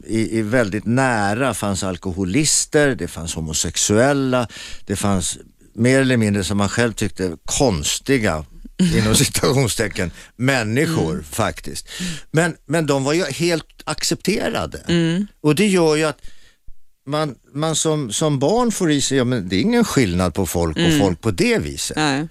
i, 0.07 0.37
i 0.37 0.41
väldigt 0.41 0.85
nära 0.85 1.53
fanns 1.53 1.83
alkoholister, 1.83 2.95
det 2.95 3.07
fanns 3.07 3.35
homosexuella, 3.35 4.47
det 4.85 4.95
fanns 4.95 5.37
mer 5.73 6.01
eller 6.01 6.17
mindre 6.17 6.43
som 6.43 6.57
man 6.57 6.69
själv 6.69 6.93
tyckte 6.93 7.37
konstiga 7.45 8.45
inom 8.97 9.15
citationstecken, 9.15 10.11
människor 10.35 11.23
faktiskt. 11.31 11.87
Men, 12.31 12.55
men 12.65 12.85
de 12.85 13.03
var 13.03 13.13
ju 13.13 13.23
helt 13.23 13.65
accepterade. 13.83 14.81
Och 15.41 15.55
det 15.55 15.67
gör 15.67 15.95
ju 15.95 16.03
att 16.03 16.21
man, 17.05 17.35
man 17.53 17.75
som, 17.75 18.11
som 18.11 18.39
barn 18.39 18.71
får 18.71 18.91
i 18.91 19.01
sig, 19.01 19.17
ja, 19.17 19.23
men 19.23 19.49
det 19.49 19.55
är 19.55 19.61
ingen 19.61 19.83
skillnad 19.85 20.33
på 20.33 20.45
folk 20.45 20.77
och 20.77 20.99
folk 20.99 21.21
på 21.21 21.31
det 21.31 21.57
viset. 21.57 21.97
Nej. 21.97 22.27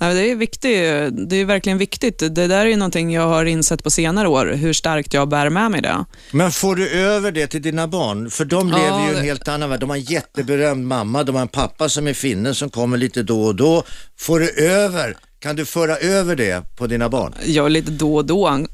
Nej, 0.00 0.14
det 0.14 0.30
är 0.30 0.36
viktigt. 0.36 1.28
Det 1.30 1.36
är 1.36 1.44
verkligen 1.44 1.78
viktigt. 1.78 2.18
Det 2.18 2.28
där 2.46 2.50
är 2.50 2.66
ju 2.66 2.76
någonting 2.76 3.12
jag 3.12 3.28
har 3.28 3.44
insett 3.44 3.84
på 3.84 3.90
senare 3.90 4.28
år, 4.28 4.46
hur 4.46 4.72
starkt 4.72 5.14
jag 5.14 5.28
bär 5.28 5.50
med 5.50 5.70
mig 5.70 5.82
det. 5.82 6.04
Men 6.30 6.52
får 6.52 6.76
du 6.76 6.88
över 6.88 7.32
det 7.32 7.46
till 7.46 7.62
dina 7.62 7.88
barn? 7.88 8.30
För 8.30 8.44
de 8.44 8.68
Ja, 8.68 8.76
lever 8.76 9.08
ju 9.08 9.14
i 9.14 9.18
en 9.18 9.24
helt 9.24 9.48
annan 9.48 9.70
värld. 9.70 9.80
De 9.80 9.90
har 9.90 9.96
en 9.96 10.02
jätteberömd 10.02 10.86
mamma, 10.86 11.24
de 11.24 11.34
har 11.34 11.42
en 11.42 11.48
pappa 11.48 11.88
som 11.88 12.06
är 12.06 12.14
finne 12.14 12.54
som 12.54 12.70
kommer 12.70 12.96
lite 12.96 13.22
då 13.22 13.42
och 13.44 13.54
då. 13.54 13.82
Får 14.18 14.40
du 14.40 14.50
över, 14.50 15.16
kan 15.38 15.56
du 15.56 15.64
föra 15.64 15.96
över 15.96 16.36
det 16.36 16.76
på 16.76 16.86
dina 16.86 17.08
barn? 17.08 17.34
Jag 17.44 17.70
lite 17.72 17.90
då 17.90 18.16
och 18.16 18.24
då. 18.26 18.66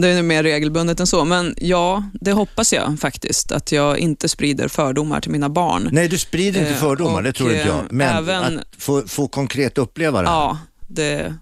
Det 0.00 0.08
är 0.08 0.22
mer 0.22 0.42
regelbundet 0.42 1.00
än 1.00 1.06
så. 1.06 1.24
Men 1.24 1.54
ja, 1.58 2.02
det 2.12 2.32
hoppas 2.32 2.72
jag 2.72 2.98
faktiskt. 3.00 3.52
Att 3.52 3.72
jag 3.72 3.98
inte 3.98 4.28
sprider 4.28 4.68
fördomar 4.68 5.20
till 5.20 5.30
mina 5.30 5.48
barn. 5.48 5.88
Nej, 5.92 6.08
du 6.08 6.18
sprider 6.18 6.60
inte 6.60 6.72
Eh, 6.72 6.76
fördomar, 6.80 7.22
det 7.22 7.28
och, 7.28 7.34
tror 7.34 7.50
inte 7.52 7.68
jag. 7.68 7.76
eh, 7.78 7.84
Men 7.90 8.16
även- 8.16 8.58
att 8.58 8.64
få, 8.78 9.02
få 9.08 9.28
konkret 9.28 9.78
uppleva 9.78 10.22
det. 10.22 10.28
här. 10.28 10.34
Ja, 10.34 10.58
det, 10.86 11.34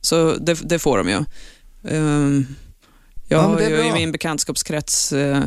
så 0.00 0.34
det, 0.40 0.54
det 0.68 0.78
får 0.78 0.98
de 0.98 1.08
ju. 1.08 1.24
Ehm, 1.96 2.46
jag 3.28 3.38
Ja, 3.38 3.46
har 3.46 3.56
det 3.56 3.68
ju 3.68 3.84
i 3.86 3.92
min 3.92 4.12
bekantskapskrets 4.12 5.12
eh, 5.12 5.42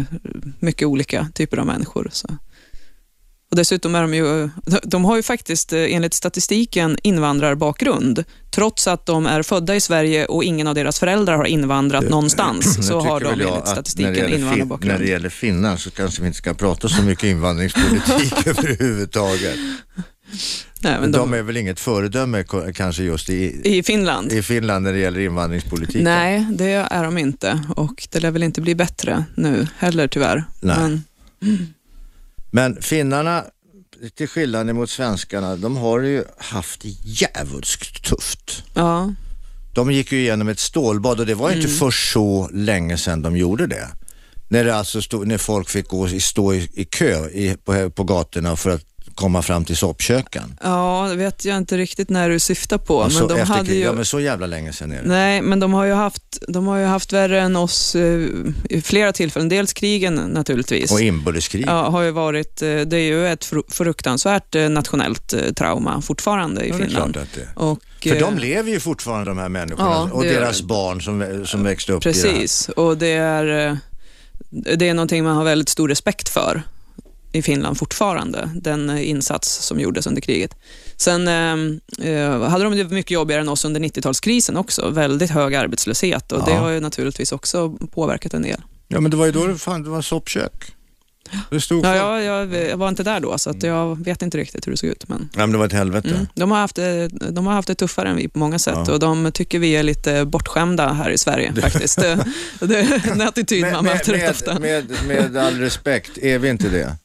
mycket 0.60 0.88
olika 0.88 1.28
typer 1.34 1.58
av 1.58 1.66
människor. 1.66 2.10
Så. 2.14 2.28
Och 3.56 3.58
dessutom 3.58 3.96
är 3.96 4.02
de 4.02 4.14
ju, 4.14 4.50
de- 4.84 5.06
har 5.06 5.16
ju 5.16 5.24
faktiskt 5.24 5.74
eh, 5.74 5.80
enligt 5.96 6.14
statistiken 6.14 6.98
invandrarbakgrund. 7.04 8.24
Trots 8.52 8.88
att 8.88 9.06
de 9.06 9.26
är 9.26 9.44
födda 9.44 9.76
i 9.76 9.82
Sverige 9.82 10.26
och 10.26 10.44
ingen 10.44 10.68
av 10.68 10.76
deras 10.76 11.00
föräldrar 11.00 11.38
har 11.38 11.46
invandrat 11.46 12.10
någonstans, 12.10 12.78
Nu 12.78 12.84
så 12.84 13.00
har 13.00 13.20
de 13.20 13.26
jag 13.26 13.34
enligt 13.34 13.66
det 13.66 13.72
statistiken 13.72 14.16
fin- 14.16 14.24
När 14.30 14.36
invandrarbakgrund. 14.38 15.00
det 15.00 15.08
gäller 15.08 15.30
finnar 15.30 15.78
så 15.78 15.92
kanske 15.92 16.22
vi 16.22 16.28
inte 16.28 16.38
ska 16.38 16.54
prata 16.54 16.90
så 16.90 17.02
mycket 17.02 17.24
invandringspolitik 17.24 18.34
överhuvudtaget. 18.48 19.56
Nej, 20.80 20.98
men 21.02 21.12
de... 21.12 21.18
de, 21.18 21.34
är 21.34 21.42
väl 21.42 21.58
inget 21.58 21.80
föredöme 21.80 22.44
kanske 22.76 23.04
just 23.04 23.30
i, 23.30 23.62
I 23.78 23.84
Finland? 23.84 24.32
i 24.32 24.42
Finland 24.42 24.84
när 24.86 24.94
det 24.94 25.00
gäller 25.00 25.20
invandringspolitiken? 25.20 26.04
Nej, 26.04 26.46
det 26.52 26.72
är 26.92 27.04
de 27.04 27.18
inte 27.18 27.64
och 27.76 28.08
det 28.12 28.20
lär 28.20 28.32
väl 28.32 28.44
inte 28.44 28.62
bli 28.62 28.76
bättre 28.76 29.26
nu 29.36 29.68
heller 29.78 30.08
tyvärr. 30.08 30.44
Nej. 30.62 30.78
Men, 30.80 31.04
Men 32.56 32.82
finnarna, 32.82 33.44
till 34.16 34.28
skillnad 34.28 34.76
mot 34.76 34.90
svenskarna, 34.90 35.56
de 35.56 35.78
har 35.78 36.00
ju 36.00 36.24
haft 36.38 36.82
jävligt 37.04 38.04
tufft. 38.04 38.64
ja, 38.74 39.14
De 39.74 39.92
gick 39.92 40.12
ju 40.12 40.20
igenom 40.20 40.48
ett 40.48 40.60
stålbad 40.60 41.20
och 41.20 41.26
det 41.26 41.36
var 41.36 41.52
inte 41.52 41.68
för 41.68 41.92
så 41.92 42.50
länge 42.54 42.98
sedan 42.98 43.22
de 43.22 43.38
gjorde 43.38 43.68
det. 43.68 43.88
När, 44.48 44.64
det 44.64 44.76
alltså 44.76 45.02
stod, 45.02 45.28
när 45.28 45.38
folk 45.38 45.70
fick 45.70 45.88
gå, 45.88 46.08
stå 46.08 46.54
i, 46.54 46.70
i 46.74 46.86
kö 46.86 47.30
i, 47.30 47.58
på, 47.64 47.90
på 47.90 48.04
gatorna 48.04 48.56
för 48.56 48.70
att 48.70 48.86
komma 49.16 49.42
fram 49.42 49.66
till 49.66 49.78
soppköken. 49.78 50.60
ja, 50.64 51.08
det 51.10 51.16
vet 51.16 51.46
jag 51.46 51.58
inte 51.58 51.78
riktigt 51.78 52.10
när 52.10 52.30
du 52.30 52.40
syftar 52.40 52.78
på. 52.78 53.04
Alltså, 53.04 53.20
men 53.20 53.28
de 53.28 53.40
efter, 53.42 53.54
hade 53.56 53.74
ju... 53.74 53.80
Ja 53.84 53.94
men 53.94 54.06
så 54.06 54.20
jävla 54.20 54.46
länge 54.48 54.74
sedan 54.74 54.92
är 54.92 55.02
det. 55.02 55.08
Nej, 55.10 55.42
men 55.42 55.60
de 55.60 55.74
har 55.74 55.86
ju 55.86 55.94
haft, 55.94 56.38
de 56.48 56.68
har 56.68 56.78
ju 56.78 56.86
haft 56.86 57.14
värre 57.14 57.42
än 57.42 57.56
oss 57.56 57.96
eh, 57.96 58.28
i 58.70 58.82
flera 58.82 59.14
tillfällen. 59.14 59.50
Dels 59.50 59.74
krigen 59.74 60.16
naturligtvis. 60.16 60.92
Och 60.92 61.02
inbördeskrig. 61.02 61.66
Ja, 61.68 61.90
har 61.90 62.02
ju 62.02 62.12
varit, 62.12 62.62
eh, 62.62 62.68
det 62.68 62.98
är 62.98 63.08
ju 63.08 63.28
ett 63.28 63.46
fru- 63.46 63.64
fruktansvärt 63.72 64.56
eh, 64.56 64.70
nationellt 64.70 65.34
eh, 65.34 65.42
trauma 65.54 66.02
fortfarande 66.02 66.62
i 66.66 66.70
Ja, 66.70 66.76
det 66.78 66.84
är 66.84 66.88
Finland. 66.88 67.14
klart 67.14 67.24
att 67.28 67.34
det 67.34 67.62
Och, 67.62 67.80
För 68.04 68.16
eh, 68.16 68.20
de 68.22 68.38
lever 68.38 68.72
ju 68.72 68.80
fortfarande 68.80 69.26
de 69.32 69.38
här 69.38 69.50
människorna 69.50 69.90
Ja, 69.90 70.10
och 70.12 70.24
deras 70.24 70.60
de. 70.60 70.68
barn 70.68 71.02
som, 71.02 71.44
som 71.46 71.64
växte 71.64 71.94
upp 71.94 72.06
i 72.06 72.12
det 72.12 72.18
här. 72.18 72.34
Precis, 72.34 72.70
och 72.70 72.98
det 72.98 73.08
är, 73.14 73.68
eh, 73.70 73.76
det 74.78 74.90
är 74.90 74.94
någonting 74.94 75.24
man 75.24 75.36
har 75.36 75.44
väldigt 75.44 75.70
stor 75.70 75.88
respekt 75.90 76.30
för 76.30 76.62
i 77.36 77.42
Finland 77.42 77.78
fortfarande, 77.78 78.50
den 78.56 78.90
eh, 78.90 79.10
insats 79.10 79.56
som 79.66 79.80
gjordes 79.80 80.08
under 80.08 80.22
kriget. 80.22 80.56
Sen 80.98 81.28
eh, 81.28 82.10
eh, 82.12 82.42
hade 82.42 82.64
de 82.64 82.76
det 82.78 82.84
mycket 82.84 83.12
jobbigare 83.12 83.42
än 83.42 83.50
oss 83.50 83.66
under 83.66 83.82
90-talskrisen 83.82 84.58
också, 84.58 84.90
väldigt 84.90 85.30
hög 85.32 85.56
arbetslöshet 85.56 86.32
och 86.32 86.46
det 86.46 86.52
Ja. 86.52 86.58
har 86.58 86.70
ju 86.70 86.80
naturligtvis 86.80 87.32
också 87.32 87.70
påverkat 87.72 88.34
en 88.34 88.42
del. 88.42 88.62
Ja 88.88 89.00
men 89.00 89.12
det 89.12 89.18
var 89.18 89.26
ju 89.26 89.32
då 89.32 89.48
det, 89.48 89.58
fan, 89.58 89.84
det 89.84 89.90
var 89.90 90.02
soppkök. 90.02 90.72
Det 91.50 91.62
stod 91.62 91.86
Ja, 91.86 91.96
jag, 91.96 92.24
jag, 92.24 92.70
jag 92.70 92.78
var 92.78 92.90
inte 92.90 93.04
där 93.04 93.20
då, 93.20 93.38
så 93.38 93.50
att 93.50 93.64
jag 93.64 94.04
vet 94.06 94.22
inte 94.22 94.38
riktigt 94.38 94.68
hur 94.68 94.72
det 94.72 94.78
såg 94.78 94.90
ut. 94.90 95.08
Men, 95.10 95.30
Ja, 95.34 95.40
men 95.40 95.52
det 95.52 95.58
var 95.58 95.66
ett 95.66 95.74
helvete. 95.74 96.10
mm, 96.10 96.28
de, 96.36 96.52
har 96.52 96.58
haft 96.60 96.76
det, 96.76 97.08
de 97.08 97.46
har 97.48 97.54
haft 97.54 97.68
det 97.68 97.76
tuffare 97.76 98.10
än 98.10 98.16
vi 98.16 98.28
på 98.28 98.40
många 98.40 98.60
sätt 98.60 98.78
Ja. 98.88 98.94
och 98.94 99.00
de 99.00 99.32
tycker 99.32 99.60
vi 99.60 99.76
är 99.76 99.84
lite 99.84 100.26
bortskämda 100.26 100.94
här 100.94 101.10
i 101.10 101.18
Sverige 101.18 101.54
faktiskt. 101.62 101.98
Det, 102.02 102.26
det 102.60 102.80
är 102.80 103.12
en 103.12 103.22
attityd 103.22 103.66
man 103.72 103.84
möter 103.86 104.14
rätt 104.14 104.32
ofta. 104.32 104.60
med, 104.60 104.92
med 105.08 105.38
all 105.38 105.60
respekt, 105.60 106.18
är 106.18 106.40
vi 106.40 106.50
inte 106.50 106.70
det? 106.70 106.96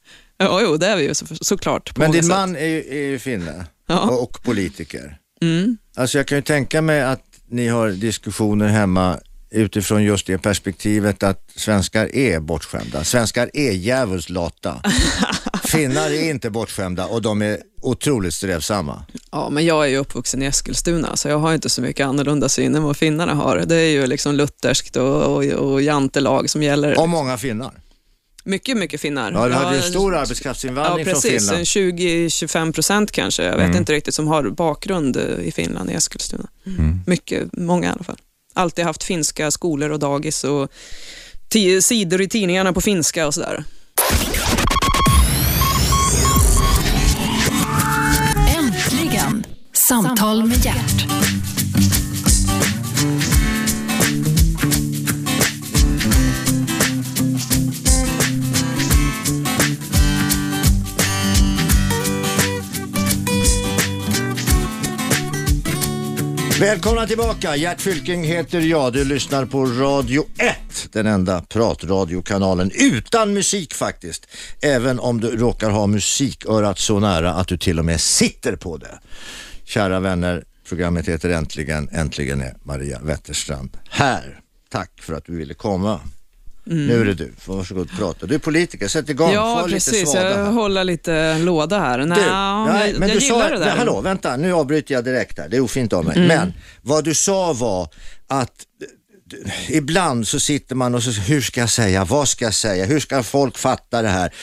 Ja, 0.43 0.61
jo, 0.63 0.77
det 0.77 0.87
är 0.87 0.97
vi 0.97 1.03
ju 1.03 1.15
så, 1.15 1.27
såklart. 1.41 1.97
Men 1.99 2.13
din 2.13 2.23
sätt. 2.23 2.31
man 2.31 2.57
är 2.57 2.67
ju, 2.67 2.85
är 2.91 3.09
ju 3.11 3.19
finne 3.19 3.67
Ja. 3.87 4.01
och, 4.01 4.23
och 4.23 4.43
politiker. 4.43 5.17
Mm. 5.43 5.79
Alltså 5.97 6.19
jag 6.19 6.27
kan 6.27 6.39
ju 6.39 6.43
tänka 6.43 6.83
mig 6.83 7.03
att 7.03 7.25
ni 7.49 7.69
har 7.69 7.89
diskussioner 7.91 8.69
hemma 8.69 9.19
utifrån 9.51 10.03
just 10.05 10.27
det 10.27 10.39
perspektivet 10.39 11.23
att 11.23 11.51
svenskar 11.57 12.17
är 12.17 12.41
bortskämda. 12.41 13.05
Svenskar 13.05 13.51
är 13.55 13.71
djävulskt 13.73 14.31
lata. 14.31 14.83
Finnar 15.65 16.11
är 16.11 16.31
inte 16.31 16.51
bortskämda 16.51 17.07
och 17.07 17.23
de 17.23 17.43
är 17.43 17.59
otroligt 17.83 18.35
strävsamma. 18.35 19.03
ja, 19.33 19.51
men 19.51 19.65
jag 19.67 19.85
är 19.85 19.89
ju 19.89 19.97
uppvuxen 19.97 20.43
i 20.43 20.47
Eskilstuna, 20.47 21.17
så 21.17 21.29
jag 21.29 21.39
har 21.39 21.55
inte 21.55 21.69
så 21.71 21.83
mycket 21.83 22.07
annorlunda 22.07 22.49
syn 22.49 22.75
än 22.75 22.83
vad 22.83 22.97
finnarna 22.97 23.35
har. 23.35 23.59
Det 23.67 23.77
är 23.77 23.91
ju 23.91 24.07
liksom 24.07 24.35
lutherskt 24.35 24.97
och, 24.97 25.23
och, 25.37 25.45
och 25.45 25.83
jantelag 25.83 26.51
som 26.51 26.63
gäller. 26.63 27.01
Och 27.01 27.09
många 27.09 27.39
finnar. 27.39 27.71
Mycket, 28.45 28.77
mycket 28.77 29.01
finnar. 29.01 29.33
Ja, 29.33 29.49
du 29.49 29.55
hade 29.55 29.77
ju 29.77 29.83
en 29.83 29.91
stor 29.91 30.15
Ja, 30.15 30.21
arbetskraftsinvandring 30.21 31.05
från 31.05 31.15
precis. 31.15 31.31
Finland. 31.31 31.59
En 31.59 31.65
20-25 31.65 32.73
procent 32.73 33.13
kanske. 33.13 33.43
Jag 33.43 33.57
vet 33.57 33.65
Mm. 33.65 33.77
inte 33.77 33.93
riktigt, 33.93 34.15
som 34.15 34.29
har 34.29 34.43
bakgrund 34.51 35.17
i 35.17 35.53
Finland, 35.55 35.91
i 35.91 35.95
Eskilstuna. 35.95 36.49
Mm. 36.67 37.01
Mycket, 37.07 37.49
många 37.53 37.87
i 37.89 37.91
alla 37.91 38.05
fall. 38.05 38.19
Alltid 38.55 38.85
haft 38.85 39.05
finska 39.05 39.51
skolor 39.51 39.91
och 39.91 39.99
dagis 39.99 40.45
och 40.45 40.69
sidor 41.83 42.21
i 42.21 42.29
tidningarna 42.29 42.73
på 42.73 42.81
finska 42.81 43.27
och 43.27 43.35
sådär. 43.35 43.65
Äntligen! 48.59 49.45
Samtal 49.73 50.47
med 50.47 50.65
hjärt. 50.65 51.07
Välkomna 66.61 67.07
tillbaka, 67.07 67.57
Gert 67.57 67.81
Fylking 67.81 68.25
heter 68.25 68.61
jag. 68.61 68.93
Du 68.93 69.05
lyssnar 69.05 69.47
på 69.47 69.67
Radio 69.67 70.25
1, 70.39 70.57
den 70.93 71.07
enda 71.07 71.43
pratradiokanalen 71.43 72.71
utan 72.75 73.33
musik 73.33 73.75
faktiskt. 73.75 74.27
Även 74.63 75.01
om 75.01 75.21
du 75.21 75.37
råkar 75.37 75.71
ha 75.71 75.87
musikörat 75.87 76.79
så 76.79 77.01
nära 77.01 77.35
att 77.35 77.49
du 77.49 77.59
till 77.59 77.79
och 77.79 77.85
med 77.85 78.01
sitter 78.01 78.57
på 78.57 78.77
det. 78.77 79.01
Kära 79.65 80.01
vänner, 80.01 80.45
programmet 80.69 81.09
heter 81.09 81.31
Äntligen. 81.31 81.89
Äntligen 81.93 82.41
är 82.41 82.57
Maria 82.63 83.01
Wetterstrand 83.03 83.77
här. 83.91 84.41
Tack 84.69 85.01
för 85.03 85.15
att 85.15 85.25
du 85.25 85.37
ville 85.37 85.55
komma. 85.55 86.01
Nu 86.65 87.01
är 87.01 87.05
det 87.05 87.15
du, 87.15 87.33
Får 87.39 87.57
varsågod 87.57 87.91
prata. 87.91 88.27
Du 88.27 88.35
är 88.35 88.39
politiker, 88.39 88.89
sätt 88.89 89.09
igång. 89.09 89.33
Ja, 89.33 89.59
Få 89.61 89.67
lite 89.67 89.75
precis. 89.91 90.11
svada 90.11 90.31
Jag 90.31 90.45
här. 90.45 90.53
håller 90.53 90.85
lite 90.85 91.39
låda 91.39 91.79
här. 91.81 91.99
Nej, 91.99 92.19
Du, 92.19 92.25
jag, 92.25 92.67
nej, 92.67 92.95
men 92.99 93.09
jag 93.09 93.19
du 93.19 93.25
gillar 93.25 93.41
sa, 93.41 93.49
det 93.49 93.59
där. 93.59 93.67
Men, 93.67 93.79
hallå, 93.79 94.01
vänta, 94.01 94.37
nu 94.37 94.53
avbryter 94.53 94.95
jag 94.95 95.05
direkt 95.05 95.39
här. 95.39 95.49
Det 95.49 95.57
är 95.57 95.61
ofint 95.61 95.93
av 95.93 96.05
mig. 96.05 96.17
Mm. 96.17 96.29
Men 96.29 96.53
vad 96.83 97.05
du 97.05 97.15
sa 97.15 97.53
var 97.53 97.89
att 98.27 98.67
ibland 99.69 100.29
så 100.29 100.41
sitter 100.41 100.75
man 100.75 100.95
och 100.95 101.03
så, 101.03 101.11
hur 101.11 101.41
ska 101.41 101.61
jag 101.61 101.71
säga, 101.71 102.05
vad 102.05 102.29
ska 102.29 102.45
jag 102.45 102.55
säga, 102.55 102.85
hur 102.85 103.01
ska 103.01 103.23
folk 103.23 103.59
fatta 103.59 104.03
det 104.03 104.09
här? 104.09 104.35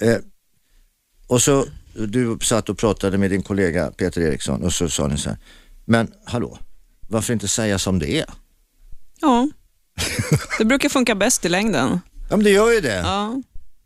Eh, 0.00 0.16
och 1.26 1.42
så, 1.42 1.66
du 1.94 2.38
satt 2.42 2.68
och 2.68 2.78
pratade 2.78 3.18
med 3.18 3.30
din 3.30 3.42
kollega 3.42 3.90
Peter 3.90 4.20
Eriksson 4.20 4.62
och 4.62 4.72
så 4.72 4.88
sa 4.88 5.06
ni 5.06 5.18
så 5.18 5.28
här, 5.28 5.38
men 5.84 6.12
hallå, 6.24 6.58
varför 7.08 7.32
inte 7.32 7.48
säga 7.48 7.78
som 7.78 7.98
det 7.98 8.10
är? 8.18 8.26
Ja, 9.20 9.48
det 10.58 10.64
brukar 10.64 10.88
funka 10.88 11.14
bäst 11.14 11.44
i 11.44 11.48
längden. 11.48 12.00
Ja 12.30 12.36
men 12.36 12.44
det 12.44 12.50
gör 12.50 12.72
ju 12.72 12.80
det. 12.80 12.94
Ja. 13.04 13.42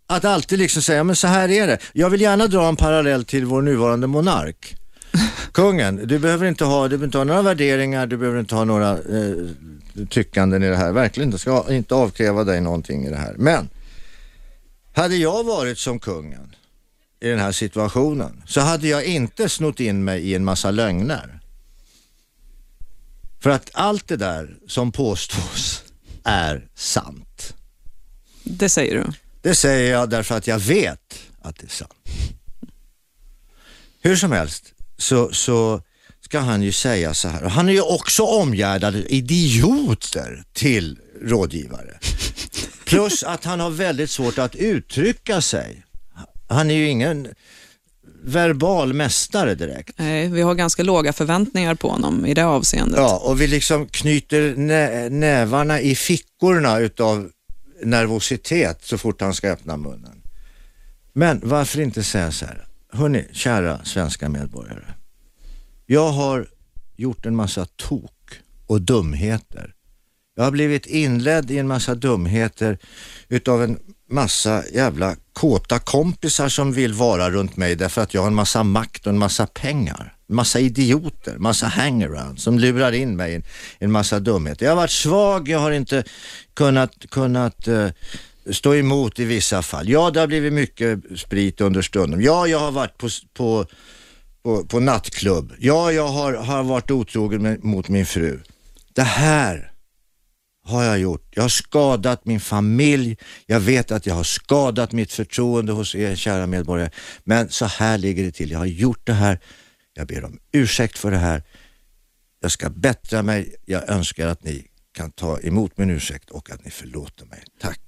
Att 0.09 0.25
alltid 0.25 0.59
liksom 0.59 0.83
säga, 0.83 1.05
men 1.05 1.17
så 1.17 1.27
här 1.27 1.49
är 1.49 1.67
det. 1.67 1.79
Jag 1.93 2.11
vill 2.11 2.21
gärna 2.21 2.47
dra 2.47 2.69
en 2.69 2.77
parallell 2.77 3.25
till 3.25 3.45
vår 3.45 3.63
nuvarande 3.63 4.07
monark. 4.07 4.77
Kungen, 5.53 6.07
du 6.07 6.19
behöver 6.19 6.47
inte 6.47 6.65
ha, 6.65 6.83
du 6.83 6.89
behöver 6.89 7.05
inte 7.05 7.19
ha 7.19 7.25
några 7.25 7.43
värderingar, 7.43 8.07
du 8.07 8.17
behöver 8.17 8.41
inte 8.41 8.55
ha 8.55 8.65
några 8.65 8.91
eh, 8.91 10.07
tyckanden 10.11 10.63
i 10.63 10.69
det 10.69 10.77
här. 10.77 10.93
Verkligen 10.93 11.29
inte. 11.29 11.39
Ska 11.39 11.65
inte 11.75 11.95
avkräva 11.95 12.45
dig 12.45 12.61
någonting 12.61 13.07
i 13.07 13.11
det 13.11 13.17
här. 13.17 13.35
Men, 13.39 13.69
hade 14.95 15.17
jag 15.17 15.45
varit 15.45 15.79
som 15.79 15.99
kungen 15.99 16.57
i 17.21 17.29
den 17.29 17.39
här 17.39 17.53
situationen 17.53 18.43
så 18.47 18.61
hade 18.61 18.89
jag 18.89 19.05
inte 19.05 19.49
snott 19.49 19.81
in 19.81 20.05
mig 20.05 20.21
i 20.21 20.35
en 20.35 20.45
massa 20.45 20.71
lögner. 20.71 21.41
För 23.41 23.51
att 23.51 23.71
allt 23.73 24.09
det 24.09 24.17
där 24.17 24.57
som 24.69 24.93
påstås 24.93 25.83
är 26.27 26.68
sant. 26.74 27.55
Det 28.45 28.68
säger 28.68 28.95
du. 28.95 29.12
Det 29.43 29.55
säger 29.55 29.93
jag 29.93 30.11
därför 30.11 30.37
att 30.37 30.47
jag 30.47 30.59
vet 30.59 31.18
att 31.43 31.59
det 31.59 31.66
är 31.66 31.70
sant. 31.70 31.93
Hur 34.01 34.16
som 34.16 34.33
helst 34.33 34.72
så, 34.99 35.33
så 35.33 35.83
ska 36.20 36.39
han 36.39 36.62
ju 36.62 36.72
säga 36.72 37.14
så 37.14 37.29
här. 37.29 37.45
Och 37.45 37.51
han 37.51 37.68
är 37.68 37.72
ju 37.72 37.81
också 37.81 38.22
omgärdad 38.22 38.97
av 38.97 39.03
idioter 39.09 40.45
till 40.53 40.99
rådgivare. 41.22 41.99
Plus 42.85 43.22
att 43.22 43.45
han 43.45 43.61
har 43.61 43.70
väldigt 43.70 44.11
svårt 44.11 44.39
att 44.39 44.55
uttrycka 44.55 45.41
sig. 45.41 45.85
Han 46.49 46.70
är 46.70 46.74
ju 46.74 46.89
ingen 46.89 47.29
verbal 48.25 48.93
mästare 48.93 49.55
direkt. 49.55 49.99
Nej, 49.99 50.29
vi 50.29 50.43
har 50.43 50.55
ganska 50.55 50.83
låga 50.83 51.13
förväntningar 51.13 51.75
på 51.75 51.89
honom 51.89 52.27
i 52.27 52.35
det 52.35 52.47
avseendet. 52.47 52.99
Ja, 52.99 53.19
och 53.25 53.41
vi 53.41 53.47
liksom 53.47 53.87
knyter 53.87 54.55
nä 54.57 55.09
nävarna 55.09 55.81
i 55.81 55.95
fickorna 55.95 56.79
utav 56.79 57.31
nervositet 57.83 58.85
så 58.85 58.99
fort 58.99 59.21
han 59.21 59.35
ska 59.35 59.51
öppna 59.51 59.77
munnen. 59.77 60.23
Men 61.13 61.41
varför 61.45 61.81
inte 61.81 62.03
säga 62.03 62.33
så 62.33 62.47
här, 62.47 62.67
hörni, 62.93 63.25
kära 63.33 63.85
svenska 63.85 64.29
medborgare. 64.29 64.85
Jag 65.87 66.09
har 66.13 66.49
gjort 66.97 67.27
en 67.27 67.37
massa 67.37 67.67
tok 67.77 68.41
och 68.67 68.83
dumheter. 68.83 69.73
Jag 70.37 70.45
har 70.45 70.51
blivit 70.51 70.87
inledd 70.87 71.51
i 71.51 71.59
en 71.59 71.69
massa 71.69 71.95
dumheter 71.95 72.79
utav 73.29 73.63
en 73.63 73.79
massa 74.09 74.63
jävla 74.73 75.17
kåta 75.33 75.79
kompisar 75.79 76.49
som 76.49 76.73
vill 76.73 76.93
vara 76.93 77.31
runt 77.31 77.57
mig 77.57 77.77
därför 77.77 78.03
att 78.03 78.15
jag 78.15 78.21
har 78.21 78.29
en 78.29 78.35
massa 78.35 78.63
makt 78.63 79.07
och 79.07 79.13
en 79.13 79.19
massa 79.19 79.47
pengar. 79.47 80.13
Massa 80.29 80.61
idioter, 80.61 81.39
massa 81.39 81.67
hangaround 81.67 82.41
som 82.41 82.59
lurar 82.59 82.93
in 82.93 83.17
mig 83.17 83.33
i 83.33 83.35
en, 83.35 83.43
en 83.79 83.93
massa 83.93 84.21
dumheter. 84.21 84.67
Jag 84.67 84.73
har 84.73 84.77
varit 84.77 84.91
svag, 84.91 85.49
jag 85.49 85.59
har 85.59 85.71
inte 85.71 86.05
kunnat, 86.55 86.91
kunnat 87.11 87.69
uh, 87.69 87.89
stå 88.51 88.75
emot 88.75 89.19
i 89.19 89.25
vissa 89.25 89.63
fall. 89.63 89.89
Ja, 89.89 90.11
det 90.11 90.21
har 90.21 90.27
blivit 90.27 90.53
mycket 90.53 90.99
sprit 91.17 91.61
under 91.61 91.83
stunden. 91.83 92.21
Ja, 92.21 92.47
jag 92.47 92.59
har 92.59 92.73
varit 92.73 92.99
på, 92.99 93.09
på, 93.35 93.67
på, 94.43 94.65
på 94.65 94.81
nattklubb. 94.81 95.53
Ja, 95.59 95.93
jag 95.93 96.09
har, 96.09 96.33
har 96.33 96.63
varit 96.63 96.91
otrogen 96.91 97.43
med, 97.43 97.65
mot 97.65 97.89
min 97.89 98.07
fru. 98.07 98.41
Det 98.93 99.03
här 99.03 99.73
har 100.67 100.85
jag 100.85 100.99
gjort. 100.99 101.29
Jag 101.31 101.43
har 101.43 101.49
skadat 101.49 102.25
min 102.25 102.41
familj. 102.41 103.17
Jag 103.47 103.61
vet 103.61 103.91
att 103.91 104.07
jag 104.07 104.14
har 104.14 104.25
skadat 104.25 104.93
mitt 104.93 105.12
förtroende 105.12 105.73
hos 105.73 105.95
er 105.95 106.17
kära 106.17 106.47
medborgare. 106.47 106.91
Men 107.25 107.49
så 107.51 107.64
här 107.64 107.99
ligger 107.99 108.25
det 108.25 108.33
till. 108.33 108.51
Jag 108.51 108.59
har 108.59 108.67
gjort 108.67 109.07
det 109.07 109.12
här. 109.12 109.41
Jag 109.95 110.07
ber 110.07 110.25
om 110.25 110.39
ursäkt 110.53 110.99
för 110.99 111.11
det 111.11 111.17
här. 111.17 111.43
Jag 112.41 112.51
ska 112.51 112.71
bättra 112.71 113.23
mig. 113.23 113.55
Jag 113.67 113.89
önskar 113.91 114.27
att 114.27 114.45
ni 114.45 114.67
kan 114.95 115.11
ta 115.11 115.41
emot 115.41 115.79
min 115.79 115.91
ursäkt 115.91 116.31
och 116.31 116.51
att 116.51 116.64
ni 116.64 116.71
förlåter 116.71 117.27
mig. 117.27 117.43
Tack. 117.61 117.81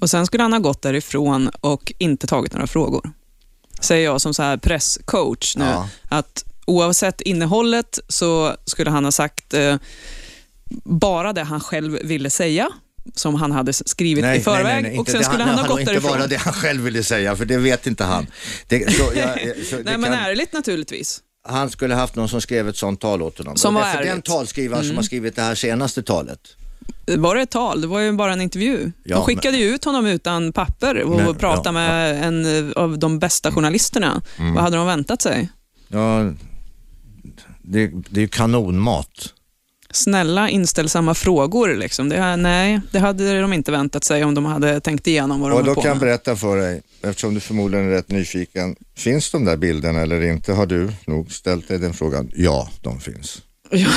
Och 0.00 0.10
sen 0.10 0.26
skulle 0.26 0.42
han 0.42 0.52
ha 0.52 0.60
gått 0.60 0.82
därifrån 0.82 1.48
och 1.60 1.92
inte 1.98 2.26
tagit 2.26 2.52
några 2.52 2.66
frågor. 2.66 3.12
Säger 3.80 4.04
jag 4.04 4.20
som 4.20 4.34
så 4.34 4.42
här 4.42 4.56
presscoach 4.56 5.56
nu, 5.56 5.64
Ja. 5.64 5.88
att 6.08 6.44
oavsett 6.66 7.20
innehållet 7.20 7.98
så 8.08 8.56
skulle 8.64 8.90
han 8.90 9.04
ha 9.04 9.12
sagt 9.12 9.54
eh, 9.54 9.76
bara 10.84 11.32
det 11.32 11.42
han 11.42 11.60
själv 11.60 11.98
ville 12.02 12.30
säga, 12.30 12.68
som 13.14 13.34
han 13.34 13.52
hade 13.52 13.72
skrivit 13.72 14.24
i 14.24 14.40
förväg 14.40 15.00
och 15.00 15.08
sen 15.08 15.18
det, 15.18 15.24
skulle 15.24 15.42
han, 15.44 15.48
han 15.54 15.58
ha 15.58 15.68
gått 15.68 15.80
inte 15.80 15.92
därifrån. 15.92 16.10
bara 16.18 16.26
det 16.26 16.36
han 16.36 16.52
själv 16.52 16.82
ville 16.82 17.02
säga, 17.02 17.36
för 17.36 17.44
det 17.44 17.56
vet 17.58 17.86
inte 17.86 18.04
han. 18.04 18.26
Det, 18.68 18.92
så, 18.92 19.02
jag, 19.16 19.38
så 19.66 19.76
det 19.76 19.82
Nej, 19.82 19.98
men 19.98 20.02
kan, 20.04 20.12
ärligt 20.12 20.52
naturligtvis. 20.52 21.20
han 21.48 21.70
skulle 21.70 21.94
haft 21.94 22.14
någon 22.16 22.28
som 22.28 22.40
skrev 22.40 22.68
ett 22.68 22.76
sånt 22.76 23.00
tal 23.00 23.22
åt 23.22 23.38
honom. 23.38 23.56
Som 23.56 23.74
var 23.74 23.80
det 23.82 23.86
är 23.88 23.92
för 23.92 23.98
den 23.98 24.08
ärligt. 24.08 24.28
Mm. 24.28 24.38
talskrivaren 24.38 24.84
som 24.84 24.96
har 24.96 25.02
skrivit 25.02 25.36
det 25.36 25.42
här 25.42 25.54
senaste 25.54 26.02
talet. 26.02 26.40
Var 27.18 27.34
det 27.34 27.42
ett 27.42 27.50
tal? 27.50 27.80
Det 27.80 27.86
var 27.86 28.00
ju 28.00 28.12
bara 28.12 28.32
en 28.32 28.40
intervju. 28.40 28.92
Ja, 29.04 29.16
de 29.16 29.24
skickade 29.24 29.56
ju 29.56 29.64
ut 29.64 29.84
honom 29.84 30.06
utan 30.06 30.52
papper 30.52 31.02
och 31.02 31.16
Men- 31.16 31.34
pratade 31.34 31.80
ja, 31.80 31.90
Mm. 31.90 32.42
med 32.42 32.46
en 32.54 32.68
eh, 32.70 32.72
av 32.82 32.98
de 32.98 33.18
bästa 33.18 33.52
journalisterna. 33.52 34.22
Vad 34.38 34.62
hade 34.64 34.76
de 34.76 34.86
väntat 34.86 35.22
sig? 35.22 35.48
Ja, 35.88 36.32
det, 37.62 37.86
det 38.08 38.20
är 38.20 38.22
ju 38.22 38.28
kanonmat. 38.28 39.34
Snälla 39.92 40.48
inställsamma 40.48 41.14
frågor. 41.14 41.74
Liksom. 41.76 42.08
Det, 42.08 42.36
nej, 42.36 42.80
det 42.92 42.98
hade 42.98 43.40
de 43.40 43.52
inte 43.52 43.72
väntat 43.72 44.04
sig 44.04 44.24
om 44.24 44.34
de 44.34 44.44
hade 44.44 44.80
tänkt 44.80 45.06
igenom 45.06 45.40
vad 45.40 45.50
de 45.50 45.56
Och 45.58 45.64
då 45.64 45.74
på 45.74 45.82
kan 45.82 45.88
jag 45.88 45.98
berätta 45.98 46.36
för 46.36 46.56
dig, 46.56 46.82
eftersom 47.02 47.34
du 47.34 47.40
förmodligen 47.40 47.86
är 47.86 47.90
rätt 47.90 48.10
nyfiken. 48.10 48.76
Finns 48.96 49.30
de 49.30 49.44
där 49.44 49.56
bilderna 49.56 50.00
eller 50.00 50.20
inte? 50.20 50.52
Har 50.52 50.66
du 50.66 50.90
nog 51.06 51.32
ställt 51.32 51.68
dig 51.68 51.78
den 51.78 51.94
frågan? 51.94 52.30
Ja, 52.34 52.68
de 52.82 53.00
finns. 53.00 53.42
Ja, 53.72 53.88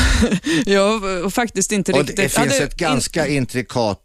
jag 0.66 1.00
har 1.00 1.30
faktiskt 1.30 1.72
inte 1.72 1.92
Och 1.92 1.98
riktigt... 1.98 2.18
det 2.18 2.30
finns 2.30 2.60
ett 2.60 2.76
ganska 2.78 3.28
intrikat 3.28 4.02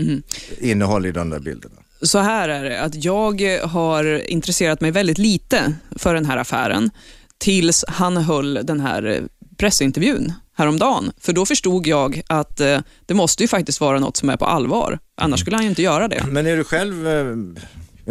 Mhm. 0.00 0.22
innehåll 0.60 1.06
i 1.06 1.12
de 1.12 1.30
där 1.30 1.40
bilderna. 1.40 1.74
Så 2.02 2.18
här 2.18 2.48
är 2.48 2.64
det, 2.64 2.80
att 2.80 3.04
jag 3.04 3.58
har 3.62 4.30
intresserat 4.30 4.80
mig 4.80 4.90
väldigt 4.90 5.18
lite 5.18 5.72
för 5.96 6.14
den 6.14 6.26
här 6.26 6.36
affären 6.36 6.90
tills 7.38 7.84
han 7.88 8.16
höll 8.16 8.54
den 8.64 8.80
här 8.80 9.22
pressintervjun 9.56 10.32
häromdagen. 10.58 11.12
För 11.20 11.32
då 11.32 11.46
förstod 11.46 11.86
jag 11.86 12.22
att 12.26 12.60
eh, 12.60 12.78
det 13.06 13.14
måste 13.14 13.42
ju 13.42 13.48
faktiskt 13.48 13.80
vara 13.80 14.00
något 14.00 14.16
som 14.16 14.28
är 14.30 14.36
på 14.36 14.44
allvar. 14.44 14.98
Annars 15.20 15.40
skulle 15.40 15.56
han 15.56 15.64
ju 15.64 15.70
inte 15.70 15.82
göra 15.82 16.08
det. 16.08 16.24
Men 16.30 16.46
är 16.46 16.56
du 16.56 16.64
själv 16.64 17.06
eh, 17.06 17.12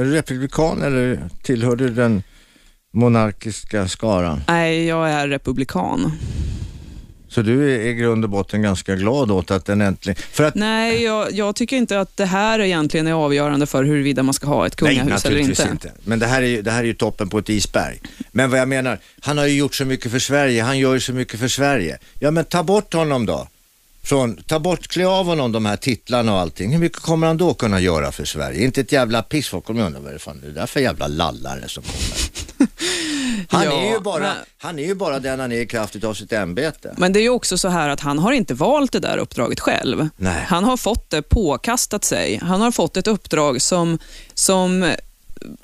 är 0.02 0.06
du 0.06 0.12
republikan 0.12 0.84
eller 0.84 1.30
tillhör 1.44 1.76
du 1.76 1.90
den 1.90 2.24
monarkiska 2.94 3.88
skaran? 3.88 4.42
Nej, 4.48 4.86
jag 4.86 5.10
är 5.10 5.28
republikan. 5.28 6.12
Så 7.38 7.42
du 7.42 7.76
är 7.76 7.80
i 7.80 7.94
grund 7.94 8.24
och 8.24 8.30
botten 8.30 8.62
ganska 8.62 8.96
glad 8.96 9.32
åt 9.32 9.52
att 9.52 9.66
den 9.66 9.82
äntligen... 9.82 10.16
För 10.32 10.44
att, 10.44 10.56
Nej, 10.56 11.04
jag, 11.04 11.32
jag 11.32 11.56
tycker 11.56 11.78
inte 11.78 12.00
att 12.00 12.18
det 12.18 12.26
här 12.26 12.60
egentligen 12.60 13.08
är 13.08 13.14
avgörande 13.14 13.66
för 13.66 13.84
huruvida 13.84 14.24
man 14.24 14.34
ska 14.34 14.48
ha 14.48 14.68
ett 14.68 14.76
kungahus 14.76 15.26
eller 15.26 15.38
inte. 15.38 15.68
inte. 15.72 15.92
Men 16.04 16.20
det 16.20 16.26
här, 16.26 16.42
är 16.42 16.62
det 16.62 16.72
här 16.72 16.80
är 16.80 16.84
ju 16.84 16.94
toppen 16.94 17.30
på 17.30 17.38
ett 17.38 17.50
isberg. 17.50 18.02
Men 18.32 18.50
vad 18.50 18.60
jag 18.60 18.68
menar, 18.68 19.00
han 19.20 19.38
har 19.38 19.46
ju 19.46 19.58
gjort 19.58 19.76
så 19.76 19.86
mycket 19.86 20.12
för 20.12 20.20
Sverige, 20.20 20.64
han 20.64 20.80
gör 20.80 20.94
ju 20.94 21.00
så 21.00 21.14
mycket 21.14 21.40
för 21.40 21.48
Sverige. 21.48 21.98
Ja 22.20 22.32
men 22.32 22.46
ta 22.46 22.64
bort 22.64 22.94
honom 22.94 23.26
då. 23.26 23.48
Från, 24.08 24.36
ta 24.44 24.60
bort, 24.60 24.88
klä 24.88 25.08
av 25.08 25.26
honom 25.26 25.52
de 25.52 25.66
här 25.66 25.78
titlarna 25.78 26.34
och 26.34 26.40
allting. 26.40 26.72
Hur 26.72 26.80
mycket 26.80 27.00
kommer 27.00 27.28
han 27.28 27.38
då 27.38 27.54
kunna 27.54 27.80
göra 27.80 28.12
för 28.12 28.26
Sverige? 28.26 28.64
Inte 28.66 28.82
ett 28.82 28.92
jävla 28.92 29.22
piss. 29.22 29.48
Folk 29.48 29.66
kommer 29.66 29.86
undra 29.86 30.00
vad 30.00 30.14
det 30.14 30.20
fan 30.20 30.40
är 30.44 30.48
det 30.48 30.54
där 30.54 30.66
för 30.66 30.80
jävla 30.80 31.08
lallare 31.08 31.68
som 31.68 31.84
kommer. 31.84 32.68
Han, 33.50 33.64
Ja, 33.64 33.72
är 33.72 33.94
ju 33.94 34.00
bara, 34.00 34.20
men- 34.20 34.36
han 34.58 34.80
är 34.80 34.84
ju 34.84 34.96
bara 34.96 35.20
den 35.20 35.40
han 35.40 35.52
är 35.52 35.60
i 35.62 35.66
kraft 35.68 36.04
av 36.04 36.14
sitt 36.14 36.34
ämbete. 36.34 36.94
Men 36.98 37.14
det 37.14 37.20
är 37.20 37.22
ju 37.22 37.30
också 37.30 37.58
så 37.58 37.68
här 37.68 37.90
att 37.90 38.00
han 38.00 38.20
har 38.20 38.32
inte 38.32 38.54
valt 38.54 38.92
det 38.92 39.00
där 39.00 39.18
uppdraget 39.18 39.60
själv. 39.60 40.10
Nej. 40.18 40.44
Han 40.48 40.64
har 40.64 40.78
fått 40.78 41.10
det 41.10 41.22
påkastat 41.22 42.04
sig. 42.04 42.40
Han 42.44 42.62
har 42.62 42.72
fått 42.72 42.98
ett 42.98 43.08
uppdrag 43.08 43.62
som, 43.62 44.00
som 44.34 44.94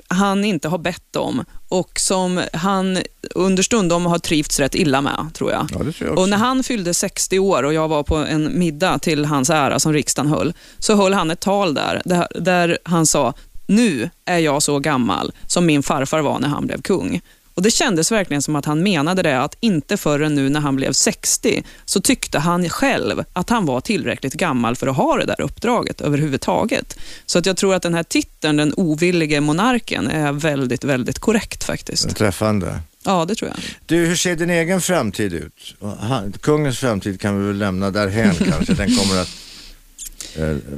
han 0.07 0.45
inte 0.45 0.67
har 0.67 0.77
bett 0.77 1.15
om 1.15 1.45
och 1.69 1.99
som 1.99 2.41
han 2.53 2.99
understundom 3.35 4.05
har 4.05 4.19
trivts 4.19 4.59
rätt 4.59 4.75
illa 4.75 5.01
med, 5.01 5.29
tror 5.33 5.51
jag. 5.51 5.67
Ja, 5.71 5.77
tror 5.77 5.95
jag 5.99 6.19
Och 6.19 6.29
när 6.29 6.37
han 6.37 6.63
fyllde 6.63 6.93
60 6.93 7.39
år 7.39 7.63
och 7.63 7.73
jag 7.73 7.87
var 7.87 8.03
på 8.03 8.15
en 8.15 8.59
middag 8.59 8.99
till 8.99 9.25
hans 9.25 9.49
ära 9.49 9.79
som 9.79 9.93
riksdagen 9.93 10.31
höll, 10.31 10.53
så 10.79 10.95
höll 10.95 11.13
han 11.13 11.31
ett 11.31 11.39
tal 11.39 11.73
där, 11.73 12.01
där, 12.05 12.27
där 12.35 12.77
han 12.83 13.05
sa, 13.05 13.33
nu 13.67 14.09
är 14.25 14.39
jag 14.39 14.63
så 14.63 14.79
gammal 14.79 15.31
som 15.47 15.65
min 15.65 15.83
farfar 15.83 16.21
var 16.21 16.39
när 16.39 16.47
han 16.47 16.67
blev 16.67 16.81
kung. 16.81 17.21
Och 17.53 17.61
Det 17.61 17.71
kändes 17.71 18.11
verkligen 18.11 18.41
som 18.41 18.55
att 18.55 18.65
han 18.65 18.83
menade 18.83 19.21
det, 19.21 19.41
att 19.41 19.57
inte 19.59 19.97
förrän 19.97 20.35
nu 20.35 20.49
när 20.49 20.59
han 20.59 20.75
blev 20.75 20.91
60 20.91 21.63
så 21.85 22.01
tyckte 22.01 22.39
han 22.39 22.69
själv 22.69 23.23
att 23.33 23.49
han 23.49 23.65
var 23.65 23.81
tillräckligt 23.81 24.33
gammal 24.33 24.75
för 24.75 24.87
att 24.87 24.95
ha 24.95 25.17
det 25.17 25.25
där 25.25 25.41
uppdraget 25.41 26.01
överhuvudtaget. 26.01 26.99
Så 27.25 27.39
att 27.39 27.45
jag 27.45 27.57
tror 27.57 27.75
att 27.75 27.83
den 27.83 27.93
här 27.93 28.03
titeln, 28.03 28.57
den 28.57 28.73
ovillige 28.77 29.41
monarken, 29.41 30.07
är 30.07 30.31
väldigt, 30.31 30.83
väldigt 30.83 31.19
korrekt 31.19 31.63
faktiskt. 31.63 32.15
Träffande. 32.15 32.79
Ja, 33.05 33.25
det 33.25 33.35
tror 33.35 33.51
jag. 33.51 33.59
Du, 33.85 34.05
hur 34.05 34.15
ser 34.15 34.35
din 34.35 34.49
egen 34.49 34.81
framtid 34.81 35.33
ut? 35.33 35.75
Han, 35.99 36.33
kungens 36.41 36.79
framtid 36.79 37.21
kan 37.21 37.39
vi 37.39 37.47
väl 37.47 37.57
lämna 37.57 37.91
därhen 37.91 38.35
kanske. 38.35 38.73
Den 38.73 38.95
kommer 38.95 39.21
att 39.21 39.42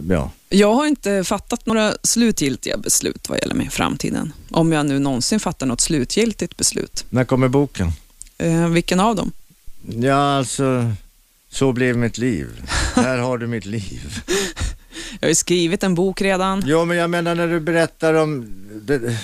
ja. 0.10 0.32
Jag 0.50 0.74
har 0.74 0.86
inte 0.86 1.24
fattat 1.24 1.66
några 1.66 1.94
slutgiltiga 2.04 2.78
beslut 2.78 3.30
vad 3.30 3.40
gäller 3.40 3.56
min 3.56 3.72
framtiden. 3.72 4.34
Om 4.52 4.72
jag 4.72 4.86
nu 4.86 5.00
någonsin 5.00 5.40
fattar 5.40 5.66
något 5.66 5.82
slutgiltigt 5.82 6.58
beslut. 6.58 7.06
När 7.10 7.26
kommer 7.26 7.48
boken? 7.48 7.92
Eh, 8.38 8.68
vilken 8.68 9.00
av 9.00 9.16
dem? 9.16 9.32
Ja, 9.88 10.38
alltså, 10.38 10.92
så 11.50 11.72
blev 11.72 11.98
mitt 11.98 12.18
liv. 12.18 12.48
Här 12.96 13.18
har 13.18 13.38
du 13.38 13.48
mitt 13.48 13.66
liv. 13.66 14.24
Jag 15.20 15.28
har 15.28 15.30
ju 15.30 15.36
skrivit 15.36 15.84
en 15.84 15.96
bok 15.96 16.22
redan. 16.22 16.64
Ja, 16.66 16.86
men 16.86 16.98
jag 16.98 17.10
menar 17.10 17.36
när 17.36 17.48
du 17.48 17.60
berättar 17.60 18.14
om 18.14 18.48
det, 18.82 19.18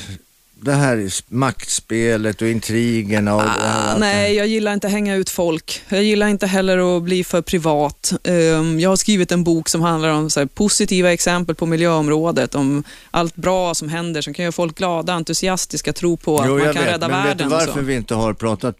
det 0.63 0.71
här 0.73 1.09
maktspelet 1.27 2.41
och 2.41 2.47
intrigerna 2.47 3.35
och 3.35 3.41
Ah, 3.41 3.97
nej, 3.97 4.35
jag 4.35 4.47
gillar 4.47 4.73
inte 4.73 4.87
att 4.87 4.93
hänga 4.93 5.15
ut 5.15 5.29
folk. 5.29 5.81
Jag 5.89 6.03
gillar 6.03 6.27
inte 6.27 6.47
heller 6.47 6.97
att 6.97 7.03
bli 7.03 7.23
för 7.23 7.41
privat. 7.41 8.13
Ehm, 8.23 8.79
Jag 8.79 8.89
har 8.89 8.95
skrivit 8.95 9.31
en 9.31 9.43
bok 9.43 9.69
som 9.69 9.81
handlar 9.81 10.09
om 10.09 10.29
här, 10.35 10.45
positiva 10.45 11.13
exempel 11.13 11.55
på 11.55 11.65
miljöområdet, 11.65 12.55
om 12.55 12.83
allt 13.11 13.35
bra 13.35 13.73
som 13.75 13.89
händer 13.89 14.21
som 14.21 14.33
kan 14.33 14.43
göra 14.43 14.51
folk 14.51 14.77
glada, 14.77 15.13
entusiastiska, 15.13 15.93
tro 15.93 16.17
på 16.17 16.37
att 16.39 16.47
Jo, 16.47 16.57
man 16.57 16.73
kan 16.73 16.83
vet, 16.83 16.93
rädda 16.93 17.07
men 17.07 17.17
världen. 17.17 17.37
vet 17.37 17.59
du 17.59 17.65
varför 17.65 17.79
så. 17.81 17.85
vi 17.85 17.95
inte 17.95 18.15
har 18.15 18.33
pratat 18.33 18.75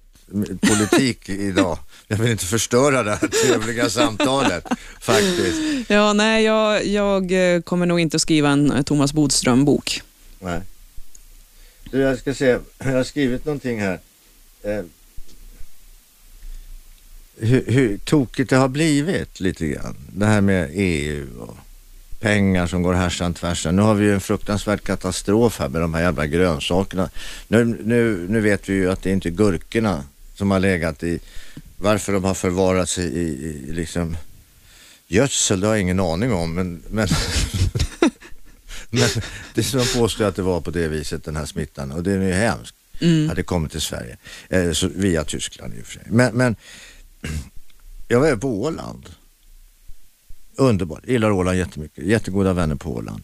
politik 0.62 1.30
idag? 1.30 1.78
Jag 2.08 2.18
vill 2.18 2.32
inte 2.32 2.46
förstöra 2.46 3.04
det 3.04 3.12
här 3.22 3.28
trevliga 3.28 3.90
samtalet, 4.00 4.68
faktiskt. 5.02 5.90
Ja, 5.90 6.14
nej, 6.14 6.44
jag, 6.44 6.86
jag 6.86 7.56
eh, 7.56 7.62
kommer 7.62 7.86
nog 7.86 8.00
inte 8.00 8.20
skriva 8.20 8.50
en 8.50 8.72
eh, 8.72 8.82
Thomas 8.82 9.14
Bodström-bok. 9.14 10.02
Nej. 10.40 10.62
Du, 11.92 12.00
jag 12.00 12.20
ska 12.20 12.34
se, 12.34 12.58
jag 12.78 12.92
har 12.92 13.04
skrivit 13.04 13.46
någonting 13.46 13.80
här. 13.80 14.00
Eh, 14.64 14.84
hur, 17.38 17.66
hur 17.68 17.98
tokigt 17.98 18.50
det 18.50 18.56
har 18.56 18.68
blivit 18.68 19.40
lite 19.40 19.68
grann. 19.68 19.98
Det 20.14 20.26
här 20.26 20.42
med 20.42 20.70
EU 20.74 21.28
och 21.40 21.58
pengar 22.20 22.68
som 22.68 22.84
går 22.84 22.94
härsan 22.94 23.34
tvärsan. 23.34 23.76
Nu 23.76 23.82
har 23.82 23.94
vi 23.94 24.06
ju 24.06 24.14
en 24.14 24.22
fruktansvärd 24.22 24.84
katastrof 24.84 25.60
här 25.60 25.70
med 25.70 25.82
de 25.82 25.94
här 25.94 26.02
jävla 26.02 26.28
grönsakerna. 26.28 27.10
Nu, 27.48 27.66
nu, 27.66 28.28
nu 28.30 28.42
vet 28.42 28.70
vi 28.70 28.74
ju 28.74 28.92
att 28.92 29.04
det 29.04 29.12
inte 29.12 29.30
är 29.30 29.32
gurkorna 29.32 30.04
som 30.36 30.52
har 30.52 30.60
legat 30.60 31.04
i, 31.04 31.20
varför 31.78 32.14
de 32.14 32.24
har 32.24 32.34
förvarats 32.34 32.98
i, 32.98 33.02
i, 33.02 33.68
i 33.70 33.72
liksom 33.72 34.18
gödsel, 35.08 35.60
det 35.60 35.68
har 35.68 35.74
jag 35.74 35.82
ingen 35.82 36.00
aning 36.00 36.34
om. 36.34 36.54
Men, 36.54 36.84
men, 36.90 37.08
men 38.92 39.10
det 39.54 39.64
som 39.64 39.80
de 39.80 39.86
påstår 39.86 40.26
att 40.26 40.36
det 40.36 40.42
var 40.42 40.62
på 40.62 40.72
det 40.72 40.88
viset 40.88 41.24
den 41.24 41.36
här 41.36 41.46
smittan 41.46 41.92
och 41.92 42.04
det 42.04 42.12
är 42.12 42.22
ju 42.22 42.34
hemskt. 42.34 42.76
Mm. 43.00 43.30
Hade 43.30 43.44
kommit 43.44 43.72
till 43.72 43.82
Sverige, 43.82 44.18
eh, 44.50 44.72
så, 44.72 44.88
via 44.88 45.24
Tyskland 45.24 45.74
i 45.74 45.82
och 45.82 45.86
för 45.86 45.94
sig. 45.94 46.04
Men, 46.06 46.34
men 46.36 46.56
jag 48.08 48.20
var 48.20 48.36
på 48.36 48.62
Åland. 48.62 49.10
Underbart, 50.56 51.08
gillar 51.08 51.32
Åland 51.32 51.58
jättemycket. 51.58 52.06
Jättegoda 52.06 52.54
vänner 52.54 52.76
på 52.76 52.96
Åland. 52.96 53.24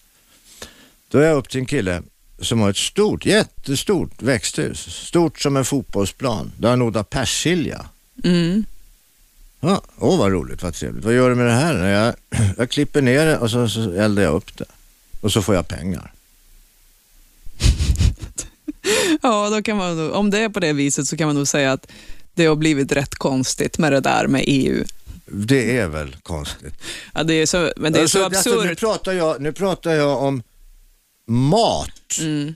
Då 1.08 1.18
är 1.18 1.28
jag 1.28 1.38
upp 1.38 1.50
till 1.50 1.60
en 1.60 1.66
kille 1.66 2.02
som 2.40 2.60
har 2.60 2.70
ett 2.70 2.78
stort, 2.78 3.26
jättestort 3.26 4.22
växthus. 4.22 4.80
Stort 5.08 5.42
som 5.42 5.58
en 5.58 5.66
fotbollsplan. 5.66 6.52
Där 6.58 6.70
han 6.70 6.82
odlar 6.82 7.04
persilja. 7.04 7.86
Mm. 8.24 8.66
Ja, 9.60 9.82
åh 9.98 10.20
vad 10.20 10.32
roligt, 10.32 10.64
vad 10.64 10.74
trevligt. 10.74 11.06
Vad 11.06 11.14
gör 11.14 11.30
du 11.30 11.36
med 11.36 11.46
det 11.46 11.52
här? 11.52 11.88
Jag, 11.88 12.16
jag 12.58 12.70
klipper 12.70 13.02
ner 13.02 13.26
det 13.26 13.38
och 13.38 13.52
så, 13.52 13.70
så 13.70 13.92
eldar 13.92 14.24
jag 14.24 14.34
upp 14.34 14.58
det. 14.58 14.66
Och 15.28 15.34
så 15.34 15.42
får 15.42 15.56
jag 15.56 15.68
pengar. 15.68 16.14
Ja, 19.22 19.50
då 19.50 19.62
kan 19.62 19.78
man, 19.78 20.12
om 20.14 20.30
det 20.30 20.40
är 20.40 20.50
på 20.50 20.60
det 20.60 20.74
viset 20.74 21.08
så 21.08 21.18
kan 21.18 21.28
man 21.28 21.36
nog 21.36 21.48
säga 21.48 21.72
att 21.72 21.88
det 22.34 22.46
har 22.46 22.56
blivit 22.56 22.92
rätt 22.92 23.16
konstigt 23.16 23.78
med 23.78 23.92
det 23.92 24.00
där 24.00 24.28
med 24.28 24.44
EU. 24.48 24.84
Det 25.26 25.78
är 25.78 25.88
väl 25.88 26.16
konstigt. 26.24 26.74
Ja, 27.14 27.24
det 27.24 27.34
är 27.34 27.46
så, 27.46 27.72
men 27.78 27.94
det 27.94 28.00
är 28.00 28.08
så 28.08 28.24
Alltså, 28.26 28.38
alltså, 28.38 28.50
nu, 28.50 28.62
absurt. 28.62 28.80
pratar 28.80 29.14
jag, 29.14 29.42
nu 29.42 29.52
pratar 29.52 29.92
jag 29.92 30.24
om 30.24 30.44
mat. 31.28 32.18
Mm. 32.20 32.56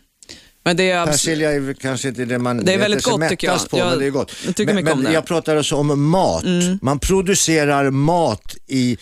Men 0.63 0.78
det 0.78 0.91
är 0.91 0.97
absurt. 0.99 1.13
Persilja 1.13 1.51
är 1.51 1.74
kanske 1.74 2.07
inte 2.07 2.26
det 2.26 2.39
man 2.39 2.65
Det 2.65 2.74
är 2.74 2.78
väldigt 2.78 3.03
gott, 3.03 3.30
tycker 3.30 3.47
jag. 3.47 3.53
mättas 3.53 3.67
på, 3.67 3.78
Jag- 3.78 3.89
men 3.89 3.99
det 3.99 4.05
är 4.05 4.09
gott. 4.09 4.32
jag 4.45 4.55
tycker 4.55 4.74
men, 4.74 4.76
mycket 4.84 4.93
om 4.93 4.99
men 4.99 5.11
det. 5.11 5.15
jag 5.15 5.26
pratar 5.26 5.55
alltså 5.55 5.76
om 5.76 6.09
mat. 6.09 6.43
Mm. 6.43 6.80
Man 6.82 6.99
producerar 6.99 7.89
mat 7.89 8.55
i 8.67 8.97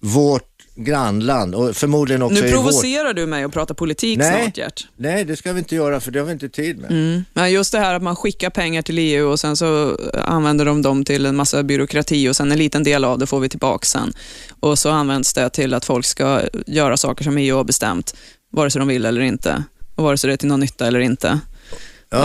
vårt 0.00 0.53
grannland 0.76 1.54
och 1.54 1.76
förmodligen 1.76 2.22
också 2.22 2.34
Nu 2.34 2.40
i 2.40 2.42
vårt... 2.42 2.50
provocerar 2.52 3.14
du 3.14 3.26
mig 3.26 3.44
att 3.44 3.52
prata 3.52 3.74
politik 3.74 4.18
Nej. 4.18 4.42
snart, 4.42 4.56
Gert. 4.56 4.86
Nej, 4.96 5.24
det 5.24 5.36
ska 5.36 5.52
vi 5.52 5.58
inte 5.58 5.74
göra 5.74 6.00
för 6.00 6.10
det 6.10 6.18
har 6.18 6.26
vi 6.26 6.32
inte 6.32 6.48
tid 6.48 6.78
med. 6.78 6.90
Mm. 6.90 7.24
Men 7.34 7.52
just 7.52 7.72
det 7.72 7.78
här 7.78 7.94
att 7.94 8.02
man 8.02 8.16
skickar 8.16 8.50
pengar 8.50 8.82
till 8.82 8.98
EU 8.98 9.28
och 9.28 9.40
sen 9.40 9.56
så 9.56 9.98
använder 10.24 10.64
de 10.64 10.82
dem 10.82 11.04
till 11.04 11.26
en 11.26 11.36
massa 11.36 11.62
byråkrati 11.62 12.28
och 12.28 12.36
sen 12.36 12.52
en 12.52 12.58
liten 12.58 12.82
del 12.84 13.04
av 13.04 13.18
det 13.18 13.26
får 13.26 13.40
vi 13.40 13.48
tillbaka 13.48 13.86
sen. 13.86 14.12
Och 14.60 14.78
så 14.78 14.90
används 14.90 15.34
det 15.34 15.50
till 15.50 15.74
att 15.74 15.84
folk 15.84 16.06
ska 16.06 16.42
göra 16.66 16.96
saker 16.96 17.24
som 17.24 17.38
EU 17.38 17.56
har 17.56 17.64
bestämt, 17.64 18.14
vare 18.52 18.70
sig 18.70 18.78
de 18.78 18.88
vill 18.88 19.04
eller 19.04 19.20
inte. 19.20 19.64
Och 19.94 20.04
vare 20.04 20.18
sig 20.18 20.28
det 20.28 20.34
är 20.34 20.36
till 20.36 20.48
någon 20.48 20.60
nytta 20.60 20.86
eller 20.86 21.00
inte. 21.00 21.40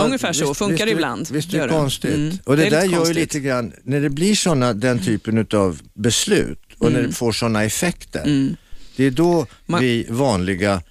Ungefär 0.04 0.32
så 0.32 0.54
funkar 0.54 0.86
det 0.86 0.92
är- 0.92 0.94
ibland, 0.94 1.28
Visst 1.30 1.54
är 1.54 1.58
det 1.58 1.64
det. 1.66 1.72
konstigt. 1.72 2.14
Mm. 2.14 2.38
Och 2.44 2.56
det, 2.56 2.62
Det 2.62 2.66
är 2.76 2.80
där 2.80 2.84
gör 2.88 3.06
ju 3.06 3.12
lite 3.12 3.40
grann, 3.40 3.72
när 3.82 4.00
det 4.00 4.10
blir 4.10 4.34
såna, 4.34 4.72
den 4.72 4.98
typen 4.98 5.46
av 5.54 5.80
beslut 5.94 6.58
och 6.80 6.92
när 6.92 6.98
Mm. 6.98 7.10
det 7.10 7.16
får 7.16 7.32
sådana 7.32 7.64
effekter. 7.64 8.22
Mm. 8.22 8.56
Det 8.96 9.04
är 9.04 9.10
då 9.10 9.46
Man- 9.66 9.80
vi 9.80 10.06
vanliga 10.08 10.82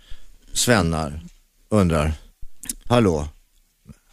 svennar 0.53 1.21
undrar, 1.69 2.13
hallå? 2.87 3.27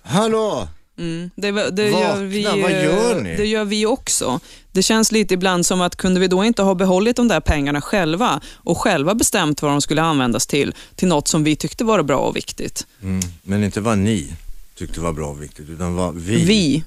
Hallå? 0.03 0.68
Mm. 0.99 1.31
Det, 1.37 1.51
det, 1.51 1.91
Vakna, 1.91 2.01
gör 2.09 2.16
vi, 2.24 2.43
vad 2.45 2.70
gör 2.70 3.20
ni? 3.22 3.37
det 3.37 3.47
gör 3.47 3.64
vi 3.64 3.87
också. 3.87 4.41
Det 4.72 4.83
känns 4.83 5.12
lite 5.12 5.35
ibland 5.35 5.66
som 5.66 5.81
att 5.81 5.97
kunde 5.97 6.20
vi 6.20 6.29
då 6.29 6.45
inte 6.45 6.62
ha 6.62 6.74
behållit 6.74 7.16
de 7.16 7.29
där 7.29 7.41
pengarna 7.41 7.81
själva 7.81 8.41
och 8.55 8.79
själva 8.79 9.14
bestämt 9.14 9.62
vad 9.62 9.70
de 9.70 9.81
skulle 9.81 10.03
användas 10.03 10.47
till, 10.47 10.74
till 10.95 11.09
något 11.09 11.29
som 11.29 11.45
vi 11.45 11.57
tyckte 11.57 11.85
var 11.85 12.03
bra 12.03 12.18
och 12.18 12.37
viktigt. 12.37 12.87
Mm. 13.03 13.20
Men 13.43 13.64
inte 13.64 13.81
vad 13.81 13.99
ni 13.99 14.33
tyckte 14.77 15.01
var 15.01 15.12
bra 15.12 15.29
och 15.29 15.43
viktigt, 15.43 15.68
utan 15.68 15.95
vad 15.95 16.14
vi. 16.14 16.45
Vi. 16.45 16.85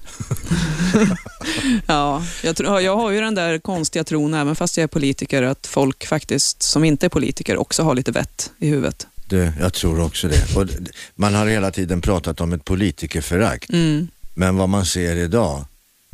ja, 1.85 2.23
jag, 2.43 2.55
tror, 2.55 2.81
jag 2.81 2.95
har 2.95 3.11
ju 3.11 3.21
den 3.21 3.35
där 3.35 3.59
konstiga 3.59 4.03
tron, 4.03 4.33
även 4.33 4.55
fast 4.55 4.77
jag 4.77 4.83
är 4.83 4.87
politiker, 4.87 5.43
att 5.43 5.67
folk 5.67 6.05
faktiskt 6.07 6.61
som 6.63 6.83
inte 6.83 7.05
är 7.05 7.09
politiker 7.09 7.57
också 7.57 7.83
har 7.83 7.95
lite 7.95 8.11
vett 8.11 8.51
i 8.57 8.67
huvudet. 8.69 9.07
Det, 9.27 9.53
jag 9.59 9.73
tror 9.73 10.01
också 10.01 10.27
det. 10.27 10.55
Och 10.55 10.67
man 11.15 11.33
har 11.33 11.47
hela 11.47 11.71
tiden 11.71 12.01
pratat 12.01 12.41
om 12.41 12.53
ett 12.53 12.65
politikerförakt, 12.65 13.69
Mm. 13.69 14.07
men 14.33 14.57
vad 14.57 14.69
man 14.69 14.85
ser 14.85 15.15
idag, 15.15 15.65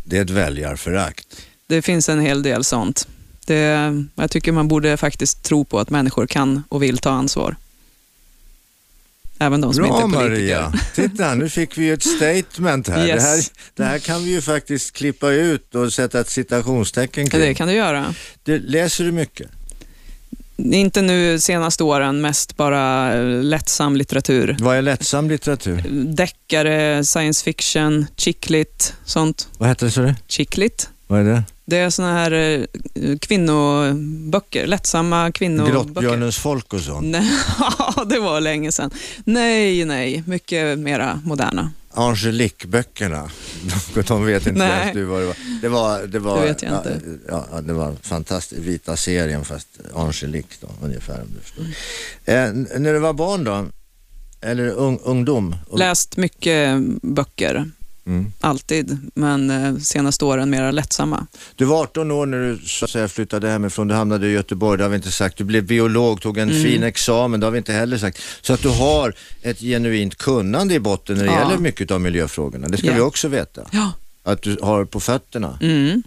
det 0.03 0.17
är 0.17 0.21
ett 0.21 0.29
väljarförakt. 0.29 1.27
Det 1.67 1.81
finns 1.81 2.09
en 2.09 2.19
hel 2.19 2.43
del 2.43 2.63
sånt. 2.63 3.07
Det, 3.45 3.93
jag 4.15 4.31
tycker 4.31 4.51
man 4.51 4.67
borde 4.67 4.97
faktiskt 4.97 5.43
tro 5.43 5.65
på 5.65 5.79
att 5.79 5.89
människor 5.89 6.27
kan 6.27 6.63
och 6.69 6.83
vill 6.83 6.97
ta 6.97 7.09
ansvar. 7.09 7.55
Även 9.45 9.61
de 9.61 9.73
som 9.73 9.83
Bra 9.83 10.03
inte 10.03 10.17
är 10.17 10.21
politiker. 10.21 10.61
Maria, 10.61 10.73
titta 10.95 11.35
nu 11.35 11.49
fick 11.49 11.77
vi 11.77 11.85
ju 11.85 11.93
ett 11.93 12.03
statement 12.03 12.87
här. 12.87 13.07
Yes. 13.07 13.23
Det 13.23 13.29
här. 13.29 13.43
Det 13.73 13.83
här 13.83 13.99
kan 13.99 14.23
vi 14.23 14.31
ju 14.31 14.41
faktiskt 14.41 14.91
klippa 14.95 15.31
ut 15.31 15.75
och 15.75 15.93
sätta 15.93 16.19
ett 16.19 16.29
citationstecken 16.29 17.29
kring. 17.29 17.41
Det 17.41 17.53
kan 17.53 17.67
du 17.67 17.73
göra. 17.73 18.13
Det, 18.43 18.59
läser 18.59 19.03
du 19.03 19.11
mycket? 19.11 19.47
Inte 20.57 21.01
nu 21.01 21.39
senaste 21.39 21.83
åren, 21.83 22.21
mest 22.21 22.57
bara 22.57 23.13
eh, 23.13 23.43
lättsam 23.43 23.95
litteratur. 23.95 24.57
Vad 24.59 24.77
är 24.77 24.81
lättsam 24.81 25.29
litteratur? 25.29 25.83
Deckare, 26.15 27.03
science 27.05 27.43
fiction, 27.43 28.05
chicklit, 28.17 28.93
sånt. 29.05 29.47
Vad 29.57 29.69
heter 29.69 29.85
det 29.85 29.91
så 29.91 30.01
det? 30.01 30.15
Chicklit. 30.27 30.89
Vad 31.07 31.19
är 31.19 31.23
det? 31.23 31.43
Det 31.67 31.77
är 31.77 31.89
såna 31.89 32.13
här 32.13 32.31
eh, 32.31 33.17
kvinnoböcker, 33.21 34.67
lättsamma 34.67 35.31
kvinnoböcker. 35.31 35.71
Grottbjörnens 35.73 36.37
folk 36.37 36.73
och 36.73 36.81
sånt. 36.81 37.05
Nej, 37.07 37.31
det 38.09 38.19
var 38.19 38.41
länge 38.41 38.71
sedan. 38.71 38.91
Nej, 39.23 39.85
nej, 39.85 40.23
mycket 40.27 40.79
mera 40.79 41.21
moderna. 41.25 41.71
Angelique-böckerna, 41.91 43.29
de, 44.07 44.25
vet 44.25 44.47
inte 44.47 44.61
ens 44.63 44.93
du 44.93 45.03
vad 45.03 45.21
det 45.21 45.25
var. 45.25 45.35
Det 45.61 45.69
var, 45.69 46.03
det 46.07 46.19
var, 46.19 46.41
Det 46.41 46.47
vet 46.47 46.61
jag 46.61 46.77
inte. 46.77 47.01
Ja, 47.29 47.47
ja, 47.51 47.61
det 47.61 47.73
var 47.73 47.95
fantastiskt, 48.01 48.61
vita 48.61 48.97
serien 48.97 49.45
fast 49.45 49.67
Angelique 49.95 50.55
då, 50.61 50.67
ungefär 50.85 51.21
om 51.21 51.27
du 51.35 51.41
förstår. 51.41 51.65
Eh, 52.25 52.43
n- 52.43 52.67
när 52.77 52.93
du 52.93 52.99
var 52.99 53.13
barn 53.13 53.43
då, 53.43 53.65
eller 54.41 54.67
ung, 54.69 54.99
ungdom? 55.03 55.55
Läst 55.77 56.17
mycket 56.17 56.77
böcker, 57.01 57.71
Mm. 58.07 58.31
alltid, 58.39 58.97
men 59.15 59.49
eh, 59.49 59.75
senaste 59.77 60.25
åren 60.25 60.49
mera 60.49 60.71
lättsamma. 60.71 61.27
Du 61.55 61.65
var 61.65 61.81
18 61.83 62.11
år 62.11 62.25
när 62.25 62.37
du 62.37 62.59
så 62.67 62.85
att 62.85 62.91
säga, 62.91 63.07
flyttade 63.07 63.49
hemifrån, 63.49 63.87
du 63.87 63.93
hamnade 63.93 64.27
i 64.27 64.31
Göteborg, 64.31 64.77
det 64.77 64.83
har 64.83 64.89
vi 64.89 64.95
inte 64.95 65.11
sagt. 65.11 65.37
Du 65.37 65.43
blev 65.43 65.63
biolog, 65.65 66.21
tog 66.21 66.37
en 66.37 66.49
Mm. 66.49 66.63
fin 66.63 66.83
examen, 66.83 67.39
det 67.39 67.45
har 67.45 67.51
vi 67.51 67.57
inte 67.57 67.73
heller 67.73 67.97
sagt. 67.97 68.19
Så 68.41 68.53
att 68.53 68.61
du 68.61 68.69
har 68.69 69.13
ett 69.41 69.59
genuint 69.59 70.15
kunnande 70.17 70.73
i 70.73 70.79
botten 70.79 71.17
när 71.17 71.25
det 71.25 71.31
Ja. 71.31 71.39
gäller 71.39 71.57
mycket 71.57 71.91
av 71.91 72.01
miljöfrågorna. 72.01 72.67
Det 72.67 72.77
ska 72.77 72.87
Ja. 72.87 72.93
vi 72.93 72.99
också 73.01 73.27
veta. 73.27 73.61
Ja. 73.71 73.91
Att 74.23 74.41
du 74.41 74.57
har 74.61 74.85
på 74.85 74.99
fötterna. 74.99 75.57
Mm. 75.61 76.03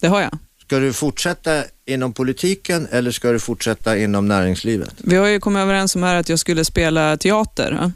Det 0.00 0.06
har 0.08 0.20
jag. 0.20 0.38
Ska 0.66 0.78
du 0.78 0.92
fortsätta 0.92 1.64
inom 1.86 2.12
politiken 2.12 2.88
eller 2.90 3.10
ska 3.10 3.32
du 3.32 3.38
fortsätta 3.38 3.98
inom 3.98 4.28
näringslivet? 4.28 4.94
Vi 4.96 5.16
har 5.16 5.26
ju 5.26 5.40
kommit 5.40 5.60
överens 5.60 5.96
om 5.96 6.02
här 6.02 6.14
att 6.16 6.28
jag 6.28 6.38
skulle 6.38 6.64
spela 6.64 7.16
teater. 7.16 7.92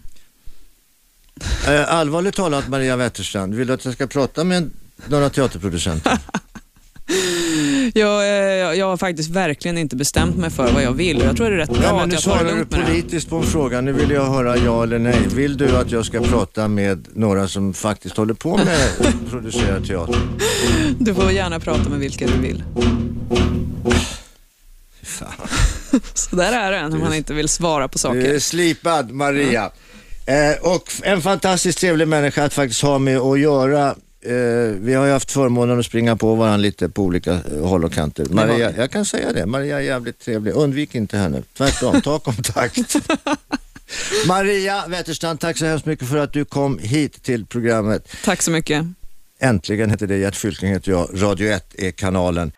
Ja. 1.66 1.72
Eh, 1.72 1.94
allvarligt 1.94 2.34
talat 2.34 2.68
Maria 2.68 2.96
Wetterstrand, 2.96 3.54
vill 3.54 3.66
du 3.66 3.72
att 3.72 3.84
jag 3.84 3.94
ska 3.94 4.06
prata 4.06 4.44
med 4.44 4.70
några 5.06 5.30
teaterproducenter? 5.30 6.18
Jag, 7.94 8.22
eh, 8.22 8.78
jag 8.78 8.86
har 8.86 8.96
faktiskt 8.96 9.30
verkligen 9.30 9.78
inte 9.78 9.96
bestämt 9.96 10.36
mig 10.36 10.50
för 10.50 10.72
vad 10.72 10.82
jag 10.82 10.92
vill. 10.92 11.18
Jag 11.18 11.36
tror 11.36 11.50
det 11.50 11.56
är 11.56 11.58
rätt 11.58 11.70
bra 11.78 11.92
men 11.92 12.00
att 12.00 12.08
nu 12.08 12.14
jag 12.14 12.22
tar 12.22 12.44
det 12.44 12.50
lugnt 12.50 12.70
med 12.70 12.80
det. 12.80 12.86
politiskt 12.86 13.28
på 13.30 13.36
en 13.36 13.42
fråga. 13.42 13.80
Nu 13.80 13.92
vill 13.92 14.10
jag 14.10 14.26
höra 14.26 14.56
ja 14.56 14.82
eller 14.82 14.98
nej. 14.98 15.20
Vill 15.34 15.56
du 15.56 15.76
att 15.76 15.90
jag 15.90 16.06
ska 16.06 16.20
prata 16.20 16.68
med 16.68 17.08
några 17.14 17.48
som 17.48 17.74
faktiskt 17.74 18.16
håller 18.16 18.34
på 18.34 18.56
med 18.56 18.78
att 19.00 19.30
producera 19.30 19.80
teater? 19.80 20.20
Du 20.98 21.14
får 21.14 21.30
gärna 21.30 21.60
prata 21.60 21.88
med 21.88 21.98
vilka 21.98 22.26
du 22.26 22.38
vill. 22.38 22.64
Fan. 25.02 25.28
Så 26.14 26.36
där 26.36 26.52
är 26.52 26.72
det 26.72 26.88
när 26.88 26.98
man 26.98 27.14
inte 27.14 27.34
vill 27.34 27.48
svara 27.48 27.88
på 27.88 27.98
Du 28.12 28.18
är 28.18 28.22
saker. 28.22 28.38
slipad 28.38 29.10
Maria. 29.10 29.70
Eh, 30.30 30.72
och 30.72 30.92
en 31.02 31.22
fantastiskt 31.22 31.78
trevlig 31.78 32.08
människa 32.08 32.44
att 32.44 32.54
faktiskt 32.54 32.82
ha 32.82 32.98
med 32.98 33.18
att 33.18 33.40
göra. 33.40 33.88
Eh, 34.24 34.34
vi 34.80 34.94
har 34.94 35.06
ju 35.06 35.12
haft 35.12 35.30
förmånen 35.30 35.78
att 35.78 35.86
springa 35.86 36.16
på 36.16 36.34
varandra 36.34 36.56
lite 36.56 36.88
på 36.88 37.02
olika 37.02 37.32
eh, 37.32 37.66
håll 37.66 37.84
och 37.84 37.92
kanter. 37.92 38.26
Maria, 38.30 38.72
jag 38.76 38.90
kan 38.90 39.04
säga 39.04 39.32
det, 39.32 39.46
Maria 39.46 39.76
är 39.76 39.80
jävligt 39.82 40.18
trevlig. 40.18 40.52
Undvik 40.52 40.94
inte 40.94 41.16
henne. 41.16 41.42
Tvärtom, 41.56 42.00
ta 42.00 42.18
kontakt. 42.24 42.96
Maria 44.26 44.84
Wetterstrand, 44.88 45.40
tack 45.40 45.58
så 45.58 45.66
hemskt 45.66 45.86
mycket 45.86 46.08
för 46.08 46.16
att 46.16 46.32
du 46.32 46.44
kom 46.44 46.78
hit 46.78 47.22
till 47.22 47.46
programmet. 47.46 48.08
Tack 48.24 48.42
så 48.42 48.50
mycket. 48.50 48.84
Äntligen 49.40 49.90
heter 49.90 50.06
det, 50.06 50.16
Gert 50.16 50.36
Fylking 50.36 50.68
heter 50.68 50.90
jag. 50.90 51.08
Radio 51.12 51.52
1 51.52 51.74
är 51.78 51.90
kanalen. 51.90 52.52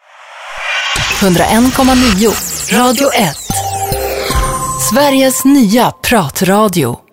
101,9 1.20 2.79
Radio 2.79 3.09
1. 3.14 3.37
Sveriges 4.91 5.45
nya 5.45 5.91
pratradio. 5.91 7.12